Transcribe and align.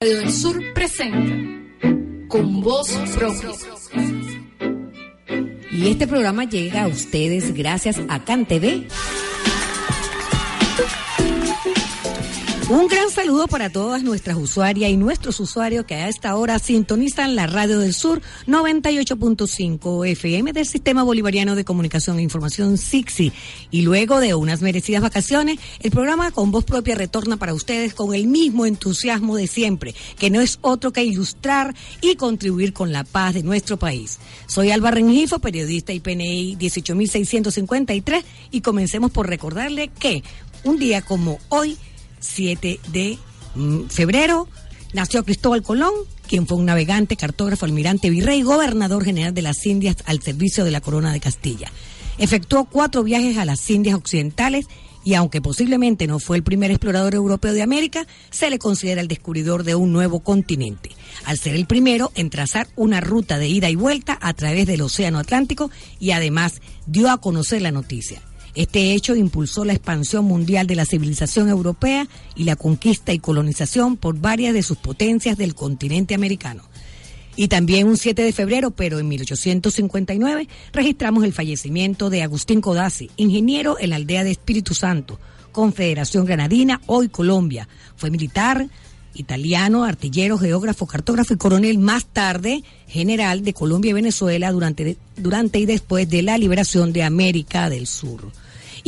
Radio 0.00 0.18
del 0.18 0.32
Sur 0.32 0.62
presenta 0.74 1.34
con 2.28 2.60
voz 2.60 2.88
propia. 3.16 3.50
Y 5.72 5.88
este 5.90 6.06
programa 6.06 6.44
llega 6.44 6.84
a 6.84 6.86
ustedes 6.86 7.52
gracias 7.52 8.00
a 8.08 8.24
CanTV 8.24 8.86
Un 12.70 12.86
gran 12.86 13.08
saludo 13.08 13.48
para 13.48 13.70
todas 13.70 14.02
nuestras 14.02 14.36
usuarias 14.36 14.90
y 14.90 14.98
nuestros 14.98 15.40
usuarios 15.40 15.86
que 15.86 15.94
a 15.94 16.08
esta 16.08 16.36
hora 16.36 16.58
sintonizan 16.58 17.34
la 17.34 17.46
Radio 17.46 17.78
del 17.78 17.94
Sur 17.94 18.20
98.5 18.46 20.06
FM 20.06 20.52
del 20.52 20.66
Sistema 20.66 21.02
Bolivariano 21.02 21.54
de 21.54 21.64
Comunicación 21.64 22.18
e 22.18 22.22
Información 22.22 22.76
SIXI. 22.76 23.32
Y 23.70 23.80
luego 23.80 24.20
de 24.20 24.34
unas 24.34 24.60
merecidas 24.60 25.00
vacaciones, 25.00 25.58
el 25.80 25.90
programa 25.90 26.30
con 26.30 26.50
voz 26.50 26.66
propia 26.66 26.94
retorna 26.94 27.38
para 27.38 27.54
ustedes 27.54 27.94
con 27.94 28.14
el 28.14 28.26
mismo 28.26 28.66
entusiasmo 28.66 29.34
de 29.36 29.46
siempre, 29.46 29.94
que 30.18 30.28
no 30.28 30.42
es 30.42 30.58
otro 30.60 30.92
que 30.92 31.02
ilustrar 31.02 31.74
y 32.02 32.16
contribuir 32.16 32.74
con 32.74 32.92
la 32.92 33.04
paz 33.04 33.32
de 33.32 33.44
nuestro 33.44 33.78
país. 33.78 34.18
Soy 34.46 34.72
Alba 34.72 34.90
Rengifo, 34.90 35.38
periodista 35.38 35.94
IPNI 35.94 36.56
18653 36.56 38.24
y 38.50 38.60
comencemos 38.60 39.10
por 39.10 39.26
recordarle 39.26 39.88
que 39.88 40.22
un 40.64 40.78
día 40.78 41.00
como 41.00 41.38
hoy 41.48 41.78
7 42.20 42.80
de 42.88 43.18
mm, 43.54 43.86
febrero 43.88 44.48
nació 44.92 45.24
Cristóbal 45.24 45.62
Colón, 45.62 45.92
quien 46.26 46.46
fue 46.46 46.56
un 46.56 46.66
navegante, 46.66 47.16
cartógrafo, 47.16 47.66
almirante, 47.66 48.10
virrey, 48.10 48.42
gobernador 48.42 49.04
general 49.04 49.34
de 49.34 49.42
las 49.42 49.64
Indias 49.66 49.96
al 50.06 50.22
servicio 50.22 50.64
de 50.64 50.70
la 50.70 50.80
corona 50.80 51.12
de 51.12 51.20
Castilla. 51.20 51.70
Efectuó 52.18 52.64
cuatro 52.64 53.04
viajes 53.04 53.38
a 53.38 53.44
las 53.44 53.68
Indias 53.70 53.96
Occidentales 53.96 54.66
y 55.04 55.14
aunque 55.14 55.40
posiblemente 55.40 56.06
no 56.06 56.18
fue 56.18 56.36
el 56.36 56.42
primer 56.42 56.70
explorador 56.70 57.14
europeo 57.14 57.52
de 57.52 57.62
América, 57.62 58.06
se 58.30 58.50
le 58.50 58.58
considera 58.58 59.00
el 59.00 59.08
descubridor 59.08 59.62
de 59.62 59.74
un 59.74 59.92
nuevo 59.92 60.20
continente, 60.20 60.90
al 61.24 61.38
ser 61.38 61.54
el 61.54 61.66
primero 61.66 62.12
en 62.14 62.30
trazar 62.30 62.68
una 62.76 63.00
ruta 63.00 63.38
de 63.38 63.48
ida 63.48 63.70
y 63.70 63.76
vuelta 63.76 64.18
a 64.20 64.34
través 64.34 64.66
del 64.66 64.82
Océano 64.82 65.18
Atlántico 65.18 65.70
y 65.98 66.10
además 66.10 66.60
dio 66.86 67.10
a 67.10 67.20
conocer 67.20 67.62
la 67.62 67.70
noticia. 67.70 68.20
Este 68.58 68.92
hecho 68.92 69.14
impulsó 69.14 69.64
la 69.64 69.72
expansión 69.72 70.24
mundial 70.24 70.66
de 70.66 70.74
la 70.74 70.84
civilización 70.84 71.48
europea 71.48 72.08
y 72.34 72.42
la 72.42 72.56
conquista 72.56 73.12
y 73.12 73.20
colonización 73.20 73.96
por 73.96 74.18
varias 74.18 74.52
de 74.52 74.64
sus 74.64 74.76
potencias 74.78 75.38
del 75.38 75.54
continente 75.54 76.16
americano. 76.16 76.64
Y 77.36 77.46
también 77.46 77.86
un 77.86 77.96
7 77.96 78.20
de 78.20 78.32
febrero, 78.32 78.72
pero 78.72 78.98
en 78.98 79.06
1859, 79.06 80.48
registramos 80.72 81.22
el 81.22 81.32
fallecimiento 81.32 82.10
de 82.10 82.24
Agustín 82.24 82.60
Codazzi, 82.60 83.12
ingeniero 83.16 83.76
en 83.78 83.90
la 83.90 83.96
aldea 83.96 84.24
de 84.24 84.32
Espíritu 84.32 84.74
Santo, 84.74 85.20
Confederación 85.52 86.24
Granadina, 86.24 86.80
hoy 86.86 87.10
Colombia. 87.10 87.68
Fue 87.94 88.10
militar, 88.10 88.66
italiano, 89.14 89.84
artillero, 89.84 90.36
geógrafo, 90.36 90.84
cartógrafo 90.84 91.32
y 91.32 91.36
coronel, 91.36 91.78
más 91.78 92.06
tarde 92.06 92.64
general 92.88 93.44
de 93.44 93.54
Colombia 93.54 93.90
y 93.90 93.94
Venezuela 93.94 94.50
durante, 94.50 94.96
durante 95.16 95.60
y 95.60 95.66
después 95.66 96.10
de 96.10 96.22
la 96.22 96.36
liberación 96.36 96.92
de 96.92 97.04
América 97.04 97.70
del 97.70 97.86
Sur. 97.86 98.32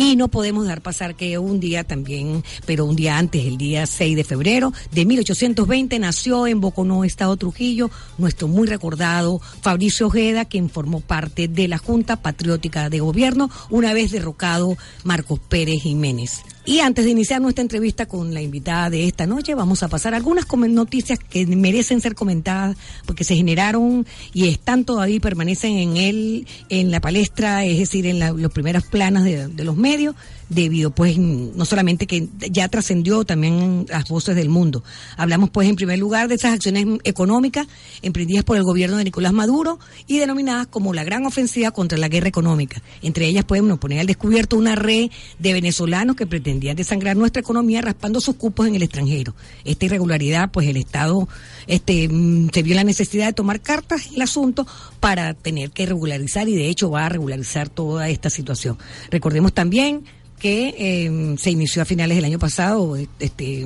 Y 0.03 0.17
no 0.17 0.29
podemos 0.29 0.65
dejar 0.65 0.81
pasar 0.81 1.15
que 1.15 1.37
un 1.37 1.61
día 1.61 1.85
también, 1.85 2.43
pero 2.65 2.87
un 2.87 2.97
día 2.97 3.19
antes, 3.19 3.45
el 3.45 3.59
día 3.59 3.85
6 3.85 4.17
de 4.17 4.25
febrero 4.25 4.73
de 4.93 5.05
1820, 5.05 5.99
nació 5.99 6.47
en 6.47 6.63
Boconó, 6.63 7.05
Estado 7.05 7.37
Trujillo, 7.37 7.91
nuestro 8.17 8.49
muy 8.49 8.67
recordado 8.67 9.43
Fabricio 9.61 10.07
Ojeda, 10.07 10.47
quien 10.47 10.71
formó 10.71 11.01
parte 11.01 11.49
de 11.49 11.69
la 11.69 11.77
Junta 11.77 12.17
Patriótica 12.17 12.89
de 12.89 13.01
Gobierno, 13.01 13.51
una 13.69 13.93
vez 13.93 14.11
derrocado 14.11 14.75
Marcos 15.05 15.39
Pérez 15.39 15.83
Jiménez. 15.83 16.45
Y 16.65 16.81
antes 16.81 17.05
de 17.05 17.11
iniciar 17.11 17.41
nuestra 17.41 17.63
entrevista 17.63 18.07
con 18.07 18.33
la 18.33 18.43
invitada 18.43 18.91
de 18.91 19.07
esta 19.07 19.27
noche, 19.27 19.55
vamos 19.55 19.83
a 19.83 19.89
pasar 19.89 20.15
algunas 20.15 20.47
noticias 20.51 21.19
que 21.19 21.47
merecen 21.47 22.01
ser 22.01 22.15
comentadas 22.15 22.77
porque 23.07 23.25
se 23.25 23.35
generaron 23.35 24.07
y 24.35 24.49
están 24.49 24.85
todavía 24.85 25.21
permanecen 25.21 25.79
en 25.79 25.97
él, 25.97 26.47
en 26.69 26.91
la 26.91 27.01
palestra, 27.01 27.65
es 27.65 27.79
decir, 27.79 28.07
en 28.07 28.19
la, 28.19 28.33
los 28.33 28.53
primeros 28.53 28.85
planos 28.85 29.25
de, 29.25 29.49
de 29.49 29.65
los 29.65 29.77
medios 29.77 29.90
medio 29.91 30.15
debido 30.51 30.91
pues 30.91 31.17
no 31.17 31.65
solamente 31.65 32.07
que 32.07 32.29
ya 32.51 32.69
trascendió 32.69 33.25
también 33.25 33.87
las 33.89 34.07
voces 34.09 34.37
del 34.37 34.51
mundo. 34.51 34.85
Hablamos 35.17 35.51
pues 35.51 35.69
en 35.69 35.77
primer 35.77 35.99
lugar 35.99 36.29
de 36.29 36.35
esas 36.35 36.53
acciones 36.53 36.87
económicas 37.05 37.67
emprendidas 38.03 38.45
por 38.45 38.57
el 38.57 38.65
gobierno 38.65 38.99
de 38.99 39.05
Nicolás 39.05 39.33
Maduro 39.33 39.79
y 40.07 40.19
denominadas 40.19 40.67
como 40.67 40.93
la 40.93 41.05
gran 41.05 41.25
ofensiva 41.25 41.71
contra 41.71 41.97
la 41.97 42.09
guerra 42.09 42.29
económica. 42.29 42.83
Entre 43.01 43.27
ellas 43.27 43.45
podemos 43.45 43.79
poner 43.79 44.01
al 44.01 44.07
descubierto 44.07 44.57
una 44.57 44.75
red 44.75 45.11
de 45.39 45.53
venezolanos 45.53 46.17
que 46.17 46.27
pretendían 46.27 46.77
desangrar 46.77 47.17
nuestra 47.17 47.41
economía 47.41 47.81
raspando 47.81 48.21
sus 48.21 48.35
cupos 48.35 48.67
en 48.67 48.75
el 48.75 48.83
extranjero. 48.83 49.35
Esta 49.65 49.87
irregularidad 49.87 50.51
pues 50.51 50.67
el 50.67 50.77
Estado 50.77 51.29
este 51.69 52.09
mm, 52.09 52.49
se 52.53 52.63
vio 52.63 52.75
la 52.75 52.85
necesidad 52.85 53.27
de 53.27 53.33
tomar 53.33 53.61
cartas 53.61 54.09
en 54.09 54.17
el 54.17 54.23
asunto 54.23 54.67
para 54.99 55.35
tener 55.35 55.71
que 55.71 55.87
regularizar 55.87 56.49
y 56.49 56.57
de 56.57 56.69
hecho 56.69 56.91
va 56.91 57.07
a 57.07 57.09
regularizar 57.09 57.69
toda 57.69 58.09
esta 58.09 58.31
situación. 58.31 58.77
Recordemos 59.11 59.53
también 59.53 60.05
que 60.41 60.75
eh, 60.77 61.37
se 61.39 61.51
inició 61.51 61.83
a 61.83 61.85
finales 61.85 62.17
del 62.17 62.25
año 62.25 62.39
pasado, 62.39 62.97
este, 62.97 63.65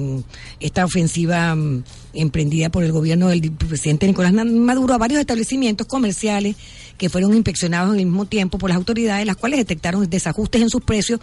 esta 0.60 0.84
ofensiva 0.84 1.54
mm, 1.54 1.84
emprendida 2.12 2.68
por 2.68 2.84
el 2.84 2.92
gobierno 2.92 3.28
del 3.28 3.52
presidente 3.52 4.06
Nicolás 4.06 4.32
Maduro 4.34 4.92
a 4.92 4.98
varios 4.98 5.20
establecimientos 5.20 5.86
comerciales 5.86 6.56
que 6.98 7.08
fueron 7.08 7.32
inspeccionados 7.34 7.90
al 7.90 7.96
mismo 7.96 8.26
tiempo 8.26 8.58
por 8.58 8.70
las 8.70 8.76
autoridades, 8.76 9.24
las 9.24 9.36
cuales 9.36 9.58
detectaron 9.58 10.08
desajustes 10.10 10.60
en 10.60 10.68
sus 10.68 10.82
precios 10.82 11.20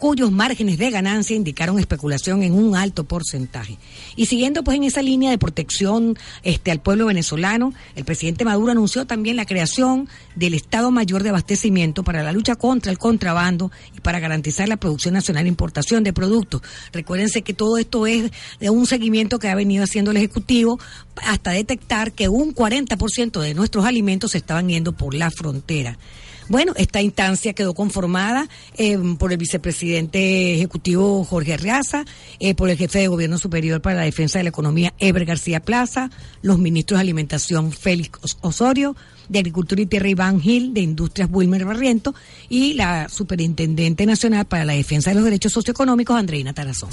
cuyos 0.00 0.32
márgenes 0.32 0.78
de 0.78 0.90
ganancia 0.90 1.36
indicaron 1.36 1.78
especulación 1.78 2.42
en 2.42 2.54
un 2.54 2.74
alto 2.74 3.04
porcentaje. 3.04 3.78
Y 4.16 4.26
siguiendo 4.26 4.64
pues 4.64 4.78
en 4.78 4.84
esa 4.84 5.02
línea 5.02 5.30
de 5.30 5.38
protección 5.38 6.18
este 6.42 6.70
al 6.70 6.80
pueblo 6.80 7.06
venezolano, 7.06 7.74
el 7.94 8.06
presidente 8.06 8.46
Maduro 8.46 8.72
anunció 8.72 9.06
también 9.06 9.36
la 9.36 9.44
creación 9.44 10.08
del 10.34 10.54
Estado 10.54 10.90
Mayor 10.90 11.22
de 11.22 11.28
Abastecimiento 11.28 12.02
para 12.02 12.22
la 12.22 12.32
lucha 12.32 12.56
contra 12.56 12.90
el 12.90 12.98
contrabando 12.98 13.70
y 13.94 14.00
para 14.00 14.20
garantizar 14.20 14.68
la 14.68 14.78
producción 14.78 15.14
nacional 15.14 15.44
e 15.44 15.48
importación 15.48 16.02
de 16.02 16.14
productos. 16.14 16.62
Recuérdense 16.92 17.42
que 17.42 17.52
todo 17.52 17.76
esto 17.76 18.06
es 18.06 18.30
de 18.58 18.70
un 18.70 18.86
seguimiento 18.86 19.38
que 19.38 19.48
ha 19.48 19.54
venido 19.54 19.84
haciendo 19.84 20.12
el 20.12 20.16
Ejecutivo 20.16 20.80
hasta 21.26 21.50
detectar 21.50 22.12
que 22.12 22.30
un 22.30 22.54
40% 22.54 23.38
de 23.38 23.52
nuestros 23.52 23.84
alimentos 23.84 24.30
se 24.32 24.38
estaban 24.38 24.68
yendo 24.68 24.92
por 24.92 25.14
la 25.14 25.30
frontera. 25.30 25.98
Bueno, 26.48 26.72
esta 26.76 27.00
instancia 27.00 27.52
quedó 27.52 27.74
conformada 27.74 28.48
eh, 28.76 28.98
por 29.18 29.32
el 29.32 29.38
vicepresidente 29.38 30.54
ejecutivo 30.54 31.24
Jorge 31.24 31.54
Arreaza, 31.54 32.04
eh, 32.38 32.54
por 32.54 32.70
el 32.70 32.76
jefe 32.76 33.00
de 33.00 33.08
Gobierno 33.08 33.38
Superior 33.38 33.80
para 33.80 33.96
la 33.96 34.02
Defensa 34.02 34.38
de 34.38 34.44
la 34.44 34.50
Economía 34.50 34.94
Eber 34.98 35.24
García 35.24 35.60
Plaza, 35.60 36.10
los 36.42 36.58
ministros 36.58 36.98
de 36.98 37.02
Alimentación 37.02 37.72
Félix 37.72 38.36
Osorio, 38.40 38.96
de 39.28 39.38
Agricultura 39.38 39.80
y 39.80 39.86
Tierra 39.86 40.08
Iván 40.08 40.40
Gil, 40.40 40.74
de 40.74 40.80
Industrias 40.80 41.28
Wilmer 41.30 41.64
Barriento 41.64 42.14
y 42.48 42.74
la 42.74 43.08
Superintendente 43.08 44.04
Nacional 44.04 44.46
para 44.46 44.64
la 44.64 44.72
Defensa 44.72 45.10
de 45.10 45.16
los 45.16 45.24
Derechos 45.24 45.52
Socioeconómicos 45.52 46.16
Andreina 46.16 46.52
Tarazón. 46.52 46.90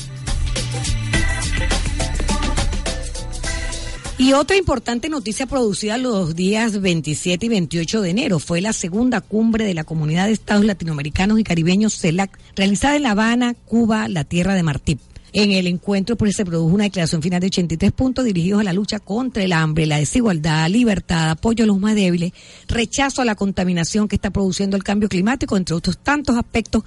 Y 4.20 4.34
otra 4.34 4.58
importante 4.58 5.10
noticia 5.10 5.46
producida 5.46 6.00
los 6.00 6.36
días 6.36 6.82
27 6.82 7.46
y 7.46 7.50
28 7.50 8.02
de 8.02 8.10
enero 8.10 8.40
fue 8.40 8.62
la 8.62 8.74
segunda 8.74 9.22
cumbre 9.22 9.64
de 9.64 9.76
la 9.76 9.84
Comunidad 9.84 10.26
de 10.26 10.32
Estados 10.32 10.66
Latinoamericanos 10.66 11.40
y 11.40 11.44
Caribeños 11.44 12.00
CELAC, 12.00 12.36
realizada 12.56 12.96
en 12.96 13.04
La 13.04 13.12
Habana, 13.12 13.54
Cuba, 13.54 14.08
la 14.08 14.24
tierra 14.24 14.56
de 14.56 14.64
Martí. 14.64 14.98
En 15.34 15.52
el 15.52 15.68
encuentro 15.68 16.16
pues, 16.16 16.36
se 16.36 16.46
produjo 16.46 16.74
una 16.74 16.86
declaración 16.86 17.22
final 17.22 17.42
de 17.42 17.48
83 17.48 17.92
puntos 17.92 18.26
dirigidos 18.26 18.62
a 18.62 18.64
la 18.64 18.74
lucha 18.74 19.00
contra 19.00 19.44
el 19.44 19.54
hambre, 19.54 19.86
la 19.86 20.00
desigualdad, 20.00 20.68
libertad, 20.68 21.30
apoyo 21.30 21.64
a 21.64 21.68
los 21.68 21.80
más 21.80 21.94
débiles, 21.94 22.32
rechazo 22.68 23.22
a 23.22 23.26
la 23.26 23.36
contaminación 23.36 24.08
que 24.08 24.16
está 24.16 24.32
produciendo 24.32 24.76
el 24.78 24.84
cambio 24.84 25.10
climático, 25.10 25.58
entre 25.58 25.76
otros 25.76 26.00
tantos 26.00 26.38
aspectos 26.38 26.84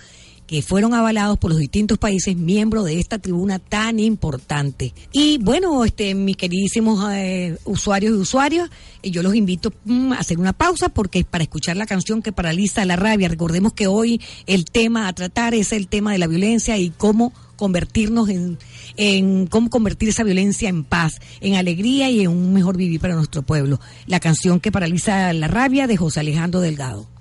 que 0.50 0.62
fueron 0.62 0.94
avalados 0.94 1.38
por 1.38 1.52
los 1.52 1.60
distintos 1.60 1.96
países 1.96 2.36
miembros 2.36 2.84
de 2.84 2.98
esta 2.98 3.20
tribuna 3.20 3.60
tan 3.60 4.00
importante. 4.00 4.92
Y 5.12 5.38
bueno, 5.38 5.84
este, 5.84 6.16
mis 6.16 6.36
queridísimos 6.36 7.08
eh, 7.12 7.56
usuarios 7.66 8.16
y 8.16 8.18
usuarias, 8.18 8.68
eh, 9.04 9.12
yo 9.12 9.22
los 9.22 9.36
invito 9.36 9.72
mm, 9.84 10.12
a 10.12 10.16
hacer 10.16 10.40
una 10.40 10.52
pausa 10.52 10.88
porque 10.88 11.22
para 11.22 11.44
escuchar 11.44 11.76
la 11.76 11.86
canción 11.86 12.20
que 12.20 12.32
paraliza 12.32 12.84
la 12.84 12.96
rabia, 12.96 13.28
recordemos 13.28 13.74
que 13.74 13.86
hoy 13.86 14.20
el 14.48 14.64
tema 14.64 15.06
a 15.06 15.12
tratar 15.12 15.54
es 15.54 15.72
el 15.72 15.86
tema 15.86 16.10
de 16.10 16.18
la 16.18 16.26
violencia 16.26 16.76
y 16.78 16.90
cómo 16.90 17.32
convertirnos 17.54 18.28
en, 18.28 18.58
en 18.96 19.46
cómo 19.46 19.70
convertir 19.70 20.08
esa 20.08 20.24
violencia 20.24 20.68
en 20.68 20.82
paz, 20.82 21.20
en 21.40 21.54
alegría 21.54 22.10
y 22.10 22.22
en 22.22 22.28
un 22.28 22.52
mejor 22.52 22.76
vivir 22.76 22.98
para 22.98 23.14
nuestro 23.14 23.42
pueblo. 23.42 23.78
La 24.08 24.18
canción 24.18 24.58
que 24.58 24.72
paraliza 24.72 25.32
la 25.32 25.46
rabia 25.46 25.86
de 25.86 25.96
José 25.96 26.18
Alejandro 26.18 26.60
Delgado. 26.60 27.19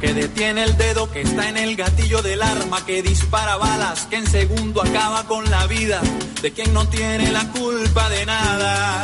Que 0.00 0.12
detiene 0.12 0.64
el 0.64 0.76
dedo 0.76 1.10
que 1.10 1.22
está 1.22 1.48
en 1.48 1.56
el 1.56 1.74
gatillo 1.74 2.20
del 2.20 2.42
arma 2.42 2.84
que 2.84 3.02
dispara 3.02 3.56
balas 3.56 4.04
que 4.10 4.16
en 4.16 4.26
segundo 4.26 4.82
acaba 4.82 5.26
con 5.26 5.50
la 5.50 5.66
vida 5.66 6.02
de 6.42 6.52
quien 6.52 6.74
no 6.74 6.86
tiene 6.88 7.32
la 7.32 7.50
culpa 7.50 8.10
de 8.10 8.26
nada. 8.26 9.02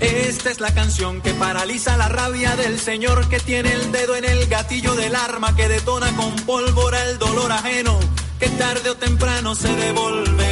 Esta 0.00 0.50
es 0.50 0.60
la 0.60 0.72
canción 0.72 1.20
que 1.20 1.34
paraliza 1.34 1.98
la 1.98 2.08
rabia 2.08 2.56
del 2.56 2.80
señor 2.80 3.28
que 3.28 3.38
tiene 3.38 3.70
el 3.70 3.92
dedo 3.92 4.16
en 4.16 4.24
el 4.24 4.46
gatillo 4.46 4.94
del 4.94 5.14
arma 5.14 5.54
que 5.54 5.68
detona 5.68 6.16
con 6.16 6.34
pólvora 6.46 7.04
el 7.04 7.18
dolor 7.18 7.52
ajeno 7.52 8.00
que 8.40 8.48
tarde 8.48 8.88
o 8.88 8.96
temprano 8.96 9.54
se 9.54 9.68
devolverá. 9.68 10.43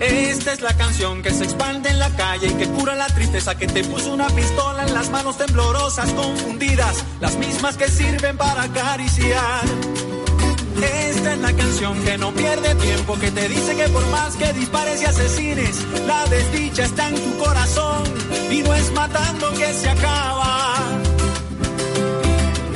Esta 0.00 0.52
es 0.52 0.60
la 0.60 0.76
canción 0.76 1.22
que 1.22 1.30
se 1.30 1.44
expande 1.44 1.90
en 1.90 1.98
la 1.98 2.10
calle 2.10 2.46
y 2.46 2.54
que 2.54 2.68
cura 2.68 2.94
la 2.94 3.06
tristeza 3.06 3.56
que 3.56 3.66
te 3.66 3.82
puso 3.82 4.12
una 4.12 4.28
pistola 4.28 4.86
en 4.86 4.94
las 4.94 5.10
manos 5.10 5.36
temblorosas, 5.38 6.10
confundidas, 6.12 7.04
las 7.20 7.36
mismas 7.36 7.76
que 7.76 7.88
sirven 7.88 8.36
para 8.36 8.62
acariciar. 8.62 9.64
Esta 10.80 11.32
es 11.32 11.38
la 11.40 11.52
canción 11.52 12.00
que 12.04 12.16
no 12.16 12.32
pierde 12.32 12.74
tiempo, 12.76 13.18
que 13.18 13.32
te 13.32 13.48
dice 13.48 13.74
que 13.74 13.88
por 13.88 14.06
más 14.08 14.36
que 14.36 14.52
dispares 14.52 15.02
y 15.02 15.06
asesines, 15.06 15.84
la 16.06 16.24
desdicha 16.26 16.84
está 16.84 17.08
en 17.08 17.16
tu 17.16 17.36
corazón 17.38 18.04
y 18.52 18.62
no 18.62 18.74
es 18.74 18.92
matando 18.92 19.52
que 19.54 19.72
se 19.72 19.88
acaba. 19.88 20.74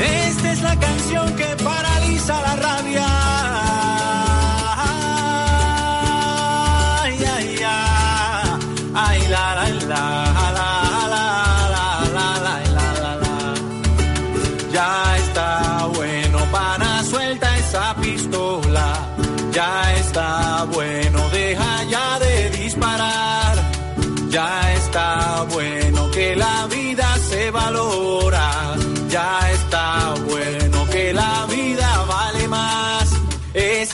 Esta 0.01 0.53
es 0.53 0.63
la 0.63 0.77
canción 0.77 1.37
que 1.37 1.47
paraliza 1.63 2.41
la 2.41 2.57
rabia. 2.57 3.12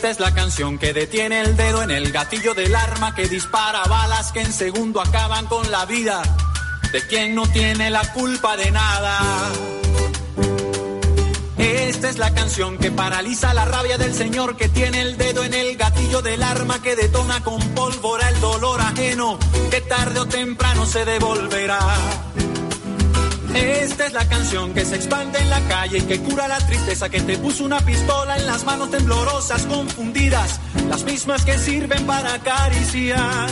Esta 0.09 0.25
es 0.25 0.31
la 0.31 0.35
canción 0.35 0.79
que 0.79 0.95
detiene 0.95 1.43
el 1.43 1.55
dedo 1.55 1.83
en 1.83 1.91
el 1.91 2.11
gatillo 2.13 2.55
del 2.55 2.75
arma 2.75 3.15
que 3.15 3.29
dispara 3.29 3.83
balas 3.83 4.33
que 4.33 4.41
en 4.41 4.55
segundo 4.55 5.03
acaban 5.03 5.45
con 5.45 5.71
la 5.71 5.85
vida 5.85 6.23
de 6.91 7.07
quien 7.07 7.35
no 7.35 7.47
tiene 7.47 7.91
la 7.91 8.11
culpa 8.15 8.57
de 8.57 8.71
nada. 8.71 9.19
Esta 11.59 12.09
es 12.09 12.17
la 12.17 12.33
canción 12.33 12.79
que 12.79 12.91
paraliza 12.91 13.53
la 13.53 13.67
rabia 13.67 13.99
del 13.99 14.15
señor 14.15 14.57
que 14.57 14.71
tiene 14.71 15.03
el 15.03 15.19
dedo 15.19 15.45
en 15.45 15.53
el 15.53 15.77
gatillo 15.77 16.23
del 16.23 16.43
arma 16.43 16.81
que 16.81 16.97
detona 16.97 17.45
con 17.45 17.61
pólvora 17.75 18.31
el 18.31 18.41
dolor 18.41 18.81
ajeno 18.81 19.39
que 19.71 19.83
tarde 19.83 20.21
o 20.21 20.27
temprano 20.27 20.87
se 20.87 21.05
devolverá. 21.05 21.81
Esta 23.59 24.07
es 24.07 24.13
la 24.13 24.25
canción 24.29 24.73
que 24.73 24.85
se 24.85 24.97
expande 24.97 25.39
en 25.41 25.51
la 25.51 25.61
calle 25.63 25.99
y 25.99 26.03
que 26.03 26.21
cura 26.21 26.47
la 26.47 26.59
tristeza 26.59 27.09
que 27.09 27.21
te 27.21 27.37
puso 27.39 27.65
una 27.65 27.81
pistola 27.81 28.37
en 28.37 28.47
las 28.47 28.65
manos 28.65 28.91
temblorosas, 28.91 29.67
confundidas, 29.67 30.61
las 30.89 31.03
mismas 31.05 31.45
que 31.45 31.59
sirven 31.59 32.07
para 32.07 32.35
acariciar. 32.35 33.49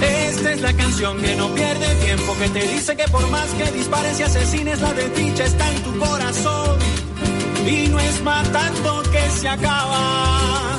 Esta 0.00 0.52
es 0.52 0.60
la 0.62 0.72
canción 0.72 1.20
que 1.20 1.36
no 1.36 1.54
pierde 1.54 1.94
tiempo, 1.96 2.36
que 2.38 2.48
te 2.48 2.66
dice 2.68 2.96
que 2.96 3.04
por 3.08 3.28
más 3.30 3.48
que 3.50 3.70
dispares 3.72 4.18
y 4.20 4.22
asesines, 4.22 4.80
la 4.80 4.92
desdicha 4.94 5.44
está 5.44 5.70
en 5.70 5.82
tu 5.82 5.98
corazón. 5.98 6.78
Y 7.66 7.88
no 7.88 8.00
es 8.00 8.22
matando 8.22 9.02
que 9.10 9.30
se 9.30 9.48
acaba. 9.48 10.78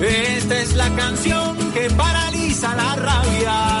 Esta 0.00 0.60
es 0.60 0.74
la 0.74 0.88
canción 0.94 1.72
que 1.72 1.90
paraliza 1.90 2.74
la 2.76 2.96
rabia. 2.96 3.73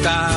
Ya 0.00 0.29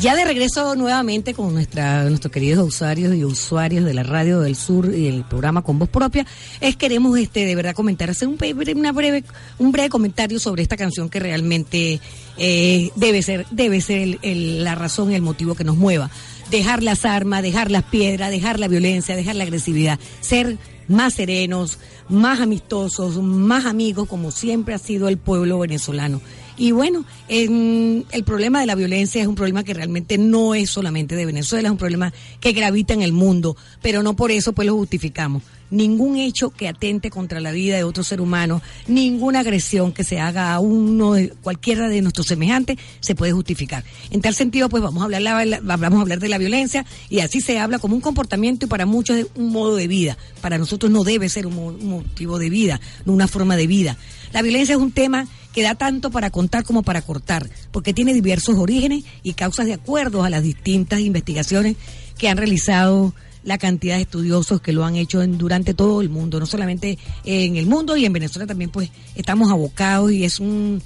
Ya 0.00 0.14
de 0.14 0.24
regreso 0.24 0.76
nuevamente 0.76 1.34
con 1.34 1.52
nuestra, 1.52 2.04
nuestros 2.04 2.30
queridos 2.32 2.64
usuarios 2.68 3.16
y 3.16 3.24
usuarios 3.24 3.84
de 3.84 3.94
la 3.94 4.04
radio 4.04 4.38
del 4.40 4.54
sur 4.54 4.94
y 4.94 5.08
el 5.08 5.24
programa 5.24 5.62
con 5.62 5.78
voz 5.80 5.88
propia, 5.88 6.24
es 6.60 6.76
queremos 6.76 7.18
este 7.18 7.44
de 7.44 7.56
verdad 7.56 7.74
comentar, 7.74 8.08
hacer 8.10 8.28
un 8.28 8.38
una 8.76 8.92
breve, 8.92 9.24
un 9.58 9.72
breve 9.72 9.88
comentario 9.88 10.38
sobre 10.38 10.62
esta 10.62 10.76
canción 10.76 11.08
que 11.08 11.18
realmente 11.18 12.00
eh, 12.36 12.90
debe 12.94 13.22
ser, 13.22 13.46
debe 13.50 13.80
ser 13.80 14.18
el- 14.22 14.62
la 14.62 14.76
razón 14.76 15.10
y 15.10 15.16
el 15.16 15.22
motivo 15.22 15.56
que 15.56 15.64
nos 15.64 15.76
mueva. 15.76 16.10
Dejar 16.50 16.82
las 16.84 17.04
armas, 17.04 17.42
dejar 17.42 17.70
las 17.72 17.82
piedras, 17.82 18.30
dejar 18.30 18.60
la 18.60 18.68
violencia, 18.68 19.16
dejar 19.16 19.34
la 19.34 19.44
agresividad, 19.44 19.98
ser 20.20 20.58
más 20.86 21.14
serenos, 21.14 21.78
más 22.08 22.40
amistosos, 22.40 23.16
más 23.20 23.66
amigos, 23.66 24.08
como 24.08 24.30
siempre 24.30 24.74
ha 24.74 24.78
sido 24.78 25.08
el 25.08 25.18
pueblo 25.18 25.58
venezolano. 25.58 26.20
Y 26.58 26.72
bueno, 26.72 27.04
en- 27.28 28.04
el 28.10 28.24
problema 28.24 28.60
de 28.60 28.66
la 28.66 28.74
violencia 28.74 29.22
es 29.22 29.28
un 29.28 29.36
problema 29.36 29.62
que 29.62 29.74
realmente 29.74 30.18
no 30.18 30.54
es 30.56 30.68
solamente 30.70 31.14
de 31.14 31.24
Venezuela, 31.24 31.68
es 31.68 31.72
un 31.72 31.78
problema 31.78 32.12
que 32.40 32.52
gravita 32.52 32.94
en 32.94 33.02
el 33.02 33.12
mundo, 33.12 33.56
pero 33.80 34.02
no 34.02 34.16
por 34.16 34.32
eso 34.32 34.52
pues 34.52 34.66
lo 34.66 34.74
justificamos. 34.74 35.42
Ningún 35.70 36.16
hecho 36.16 36.48
que 36.50 36.66
atente 36.66 37.10
contra 37.10 37.40
la 37.40 37.52
vida 37.52 37.76
de 37.76 37.84
otro 37.84 38.02
ser 38.02 38.20
humano, 38.22 38.62
ninguna 38.88 39.40
agresión 39.40 39.92
que 39.92 40.02
se 40.02 40.18
haga 40.18 40.54
a 40.54 40.60
uno, 40.60 41.12
cualquiera 41.42 41.88
de 41.88 42.00
nuestros 42.02 42.26
semejantes, 42.26 42.78
se 43.00 43.14
puede 43.14 43.32
justificar. 43.32 43.84
En 44.10 44.20
tal 44.22 44.34
sentido, 44.34 44.68
pues 44.70 44.82
vamos 44.82 45.02
a 45.02 45.04
hablar, 45.04 45.20
la- 45.22 45.44
la- 45.44 45.60
vamos 45.60 45.98
a 45.98 46.02
hablar 46.02 46.20
de 46.20 46.28
la 46.30 46.38
violencia 46.38 46.86
y 47.10 47.20
así 47.20 47.40
se 47.42 47.58
habla 47.58 47.78
como 47.78 47.94
un 47.94 48.00
comportamiento 48.00 48.64
y 48.66 48.68
para 48.68 48.86
muchos 48.86 49.16
es 49.18 49.26
un 49.36 49.50
modo 49.50 49.76
de 49.76 49.86
vida. 49.88 50.16
Para 50.40 50.56
nosotros 50.58 50.90
no 50.90 51.04
debe 51.04 51.28
ser 51.28 51.46
un, 51.46 51.54
mo- 51.54 51.66
un 51.66 51.86
motivo 51.88 52.38
de 52.38 52.48
vida, 52.50 52.80
una 53.04 53.28
forma 53.28 53.54
de 53.54 53.66
vida. 53.66 53.96
La 54.32 54.40
violencia 54.42 54.74
es 54.74 54.80
un 54.80 54.90
tema 54.92 55.28
que 55.58 55.64
da 55.64 55.74
tanto 55.74 56.12
para 56.12 56.30
contar 56.30 56.62
como 56.62 56.84
para 56.84 57.02
cortar, 57.02 57.50
porque 57.72 57.92
tiene 57.92 58.14
diversos 58.14 58.56
orígenes 58.56 59.02
y 59.24 59.32
causas 59.32 59.66
de 59.66 59.74
acuerdo 59.74 60.22
a 60.22 60.30
las 60.30 60.44
distintas 60.44 61.00
investigaciones 61.00 61.74
que 62.16 62.28
han 62.28 62.36
realizado 62.36 63.12
la 63.42 63.58
cantidad 63.58 63.96
de 63.96 64.02
estudiosos 64.02 64.60
que 64.60 64.72
lo 64.72 64.84
han 64.84 64.94
hecho 64.94 65.20
en, 65.20 65.36
durante 65.36 65.74
todo 65.74 66.00
el 66.00 66.10
mundo, 66.10 66.38
no 66.38 66.46
solamente 66.46 66.96
en 67.24 67.56
el 67.56 67.66
mundo 67.66 67.96
y 67.96 68.04
en 68.04 68.12
Venezuela 68.12 68.46
también 68.46 68.70
pues 68.70 68.90
estamos 69.16 69.50
abocados 69.50 70.12
y 70.12 70.22
es 70.22 70.38
un, 70.38 70.80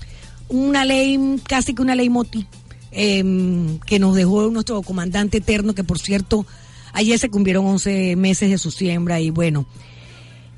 una 0.48 0.86
ley, 0.86 1.20
casi 1.46 1.74
que 1.74 1.82
una 1.82 1.94
ley 1.94 2.08
moti, 2.08 2.46
em, 2.92 3.78
que 3.80 3.98
nos 3.98 4.16
dejó 4.16 4.48
nuestro 4.48 4.80
comandante 4.80 5.36
eterno, 5.36 5.74
que 5.74 5.84
por 5.84 5.98
cierto 5.98 6.46
ayer 6.94 7.18
se 7.18 7.28
cumplieron 7.28 7.66
11 7.66 8.16
meses 8.16 8.48
de 8.48 8.56
su 8.56 8.70
siembra 8.70 9.20
y 9.20 9.28
bueno, 9.28 9.66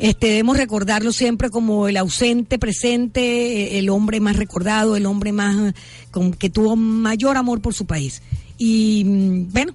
este, 0.05 0.27
debemos 0.27 0.59
recordarlo 0.59 1.13
siempre 1.13 1.49
como 1.49 1.89
el 1.89 1.97
ausente 1.97 2.59
presente, 2.59 3.79
el 3.79 3.89
hombre 3.89 4.21
más 4.21 4.37
recordado, 4.37 4.97
el 4.97 5.07
hombre 5.07 5.33
más 5.33 5.73
con, 6.11 6.35
que 6.35 6.51
tuvo 6.51 6.77
mayor 6.77 7.39
amor 7.39 7.63
por 7.63 7.73
su 7.73 7.87
país. 7.87 8.21
Y 8.59 9.03
mm, 9.07 9.53
bueno, 9.53 9.73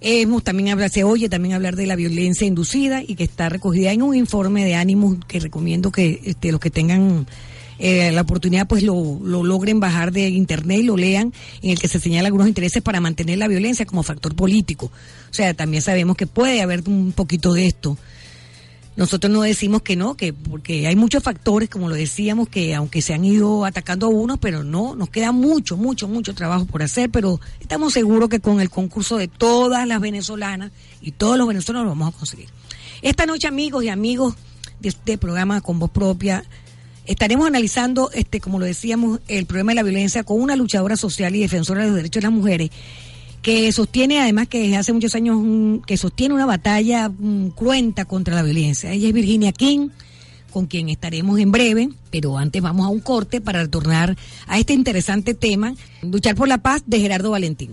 hemos 0.00 0.44
también 0.44 0.68
hablar, 0.68 0.90
se 0.90 1.02
oye 1.02 1.28
también 1.28 1.54
hablar 1.54 1.74
de 1.74 1.86
la 1.86 1.96
violencia 1.96 2.46
inducida 2.46 3.02
y 3.02 3.16
que 3.16 3.24
está 3.24 3.48
recogida 3.48 3.90
en 3.90 4.02
un 4.02 4.14
informe 4.14 4.64
de 4.64 4.76
ánimos 4.76 5.16
que 5.26 5.40
recomiendo 5.40 5.90
que 5.90 6.20
este, 6.24 6.52
los 6.52 6.60
que 6.60 6.70
tengan 6.70 7.26
eh, 7.80 8.12
la 8.12 8.20
oportunidad 8.20 8.68
pues 8.68 8.84
lo, 8.84 9.18
lo 9.20 9.42
logren 9.42 9.80
bajar 9.80 10.12
de 10.12 10.28
internet 10.28 10.78
y 10.78 10.84
lo 10.84 10.96
lean, 10.96 11.32
en 11.60 11.70
el 11.70 11.80
que 11.80 11.88
se 11.88 11.98
señala 11.98 12.28
algunos 12.28 12.46
intereses 12.46 12.84
para 12.84 13.00
mantener 13.00 13.38
la 13.38 13.48
violencia 13.48 13.84
como 13.84 14.04
factor 14.04 14.36
político. 14.36 14.92
O 15.28 15.34
sea, 15.34 15.54
también 15.54 15.82
sabemos 15.82 16.16
que 16.16 16.28
puede 16.28 16.62
haber 16.62 16.84
un 16.86 17.10
poquito 17.10 17.52
de 17.52 17.66
esto 17.66 17.98
nosotros 19.00 19.32
no 19.32 19.40
decimos 19.40 19.80
que 19.80 19.96
no, 19.96 20.14
que 20.14 20.34
porque 20.34 20.86
hay 20.86 20.94
muchos 20.94 21.22
factores, 21.22 21.70
como 21.70 21.88
lo 21.88 21.94
decíamos, 21.94 22.50
que 22.50 22.74
aunque 22.74 23.00
se 23.00 23.14
han 23.14 23.24
ido 23.24 23.64
atacando 23.64 24.04
a 24.04 24.10
unos, 24.10 24.38
pero 24.38 24.62
no, 24.62 24.94
nos 24.94 25.08
queda 25.08 25.32
mucho, 25.32 25.78
mucho, 25.78 26.06
mucho 26.06 26.34
trabajo 26.34 26.66
por 26.66 26.82
hacer, 26.82 27.08
pero 27.08 27.40
estamos 27.60 27.94
seguros 27.94 28.28
que 28.28 28.40
con 28.40 28.60
el 28.60 28.68
concurso 28.68 29.16
de 29.16 29.26
todas 29.26 29.88
las 29.88 30.02
venezolanas 30.02 30.70
y 31.00 31.12
todos 31.12 31.38
los 31.38 31.48
venezolanos 31.48 31.86
lo 31.86 31.92
vamos 31.92 32.14
a 32.14 32.18
conseguir. 32.18 32.50
Esta 33.00 33.24
noche, 33.24 33.48
amigos 33.48 33.84
y 33.84 33.88
amigos 33.88 34.34
de 34.80 34.90
este 34.90 35.16
programa 35.16 35.62
con 35.62 35.78
voz 35.78 35.90
propia, 35.90 36.44
estaremos 37.06 37.46
analizando, 37.46 38.10
este, 38.12 38.38
como 38.38 38.58
lo 38.58 38.66
decíamos, 38.66 39.20
el 39.28 39.46
problema 39.46 39.70
de 39.70 39.76
la 39.76 39.82
violencia 39.82 40.24
con 40.24 40.42
una 40.42 40.56
luchadora 40.56 40.98
social 40.98 41.34
y 41.34 41.40
defensora 41.40 41.80
de 41.80 41.86
los 41.86 41.96
derechos 41.96 42.20
de 42.20 42.28
las 42.28 42.36
mujeres 42.36 42.70
que 43.42 43.72
sostiene 43.72 44.20
además 44.20 44.48
que 44.48 44.60
desde 44.60 44.76
hace 44.76 44.92
muchos 44.92 45.14
años 45.14 45.38
que 45.86 45.96
sostiene 45.96 46.34
una 46.34 46.46
batalla 46.46 47.10
cruenta 47.54 48.04
contra 48.04 48.34
la 48.34 48.42
violencia. 48.42 48.92
Ella 48.92 49.08
es 49.08 49.14
Virginia 49.14 49.52
King, 49.52 49.88
con 50.50 50.66
quien 50.66 50.88
estaremos 50.88 51.38
en 51.38 51.52
breve, 51.52 51.88
pero 52.10 52.38
antes 52.38 52.60
vamos 52.60 52.86
a 52.86 52.90
un 52.90 53.00
corte 53.00 53.40
para 53.40 53.62
retornar 53.62 54.16
a 54.46 54.58
este 54.58 54.72
interesante 54.72 55.34
tema, 55.34 55.74
luchar 56.02 56.34
por 56.34 56.48
la 56.48 56.58
paz 56.58 56.82
de 56.86 57.00
Gerardo 57.00 57.30
Valentín. 57.30 57.70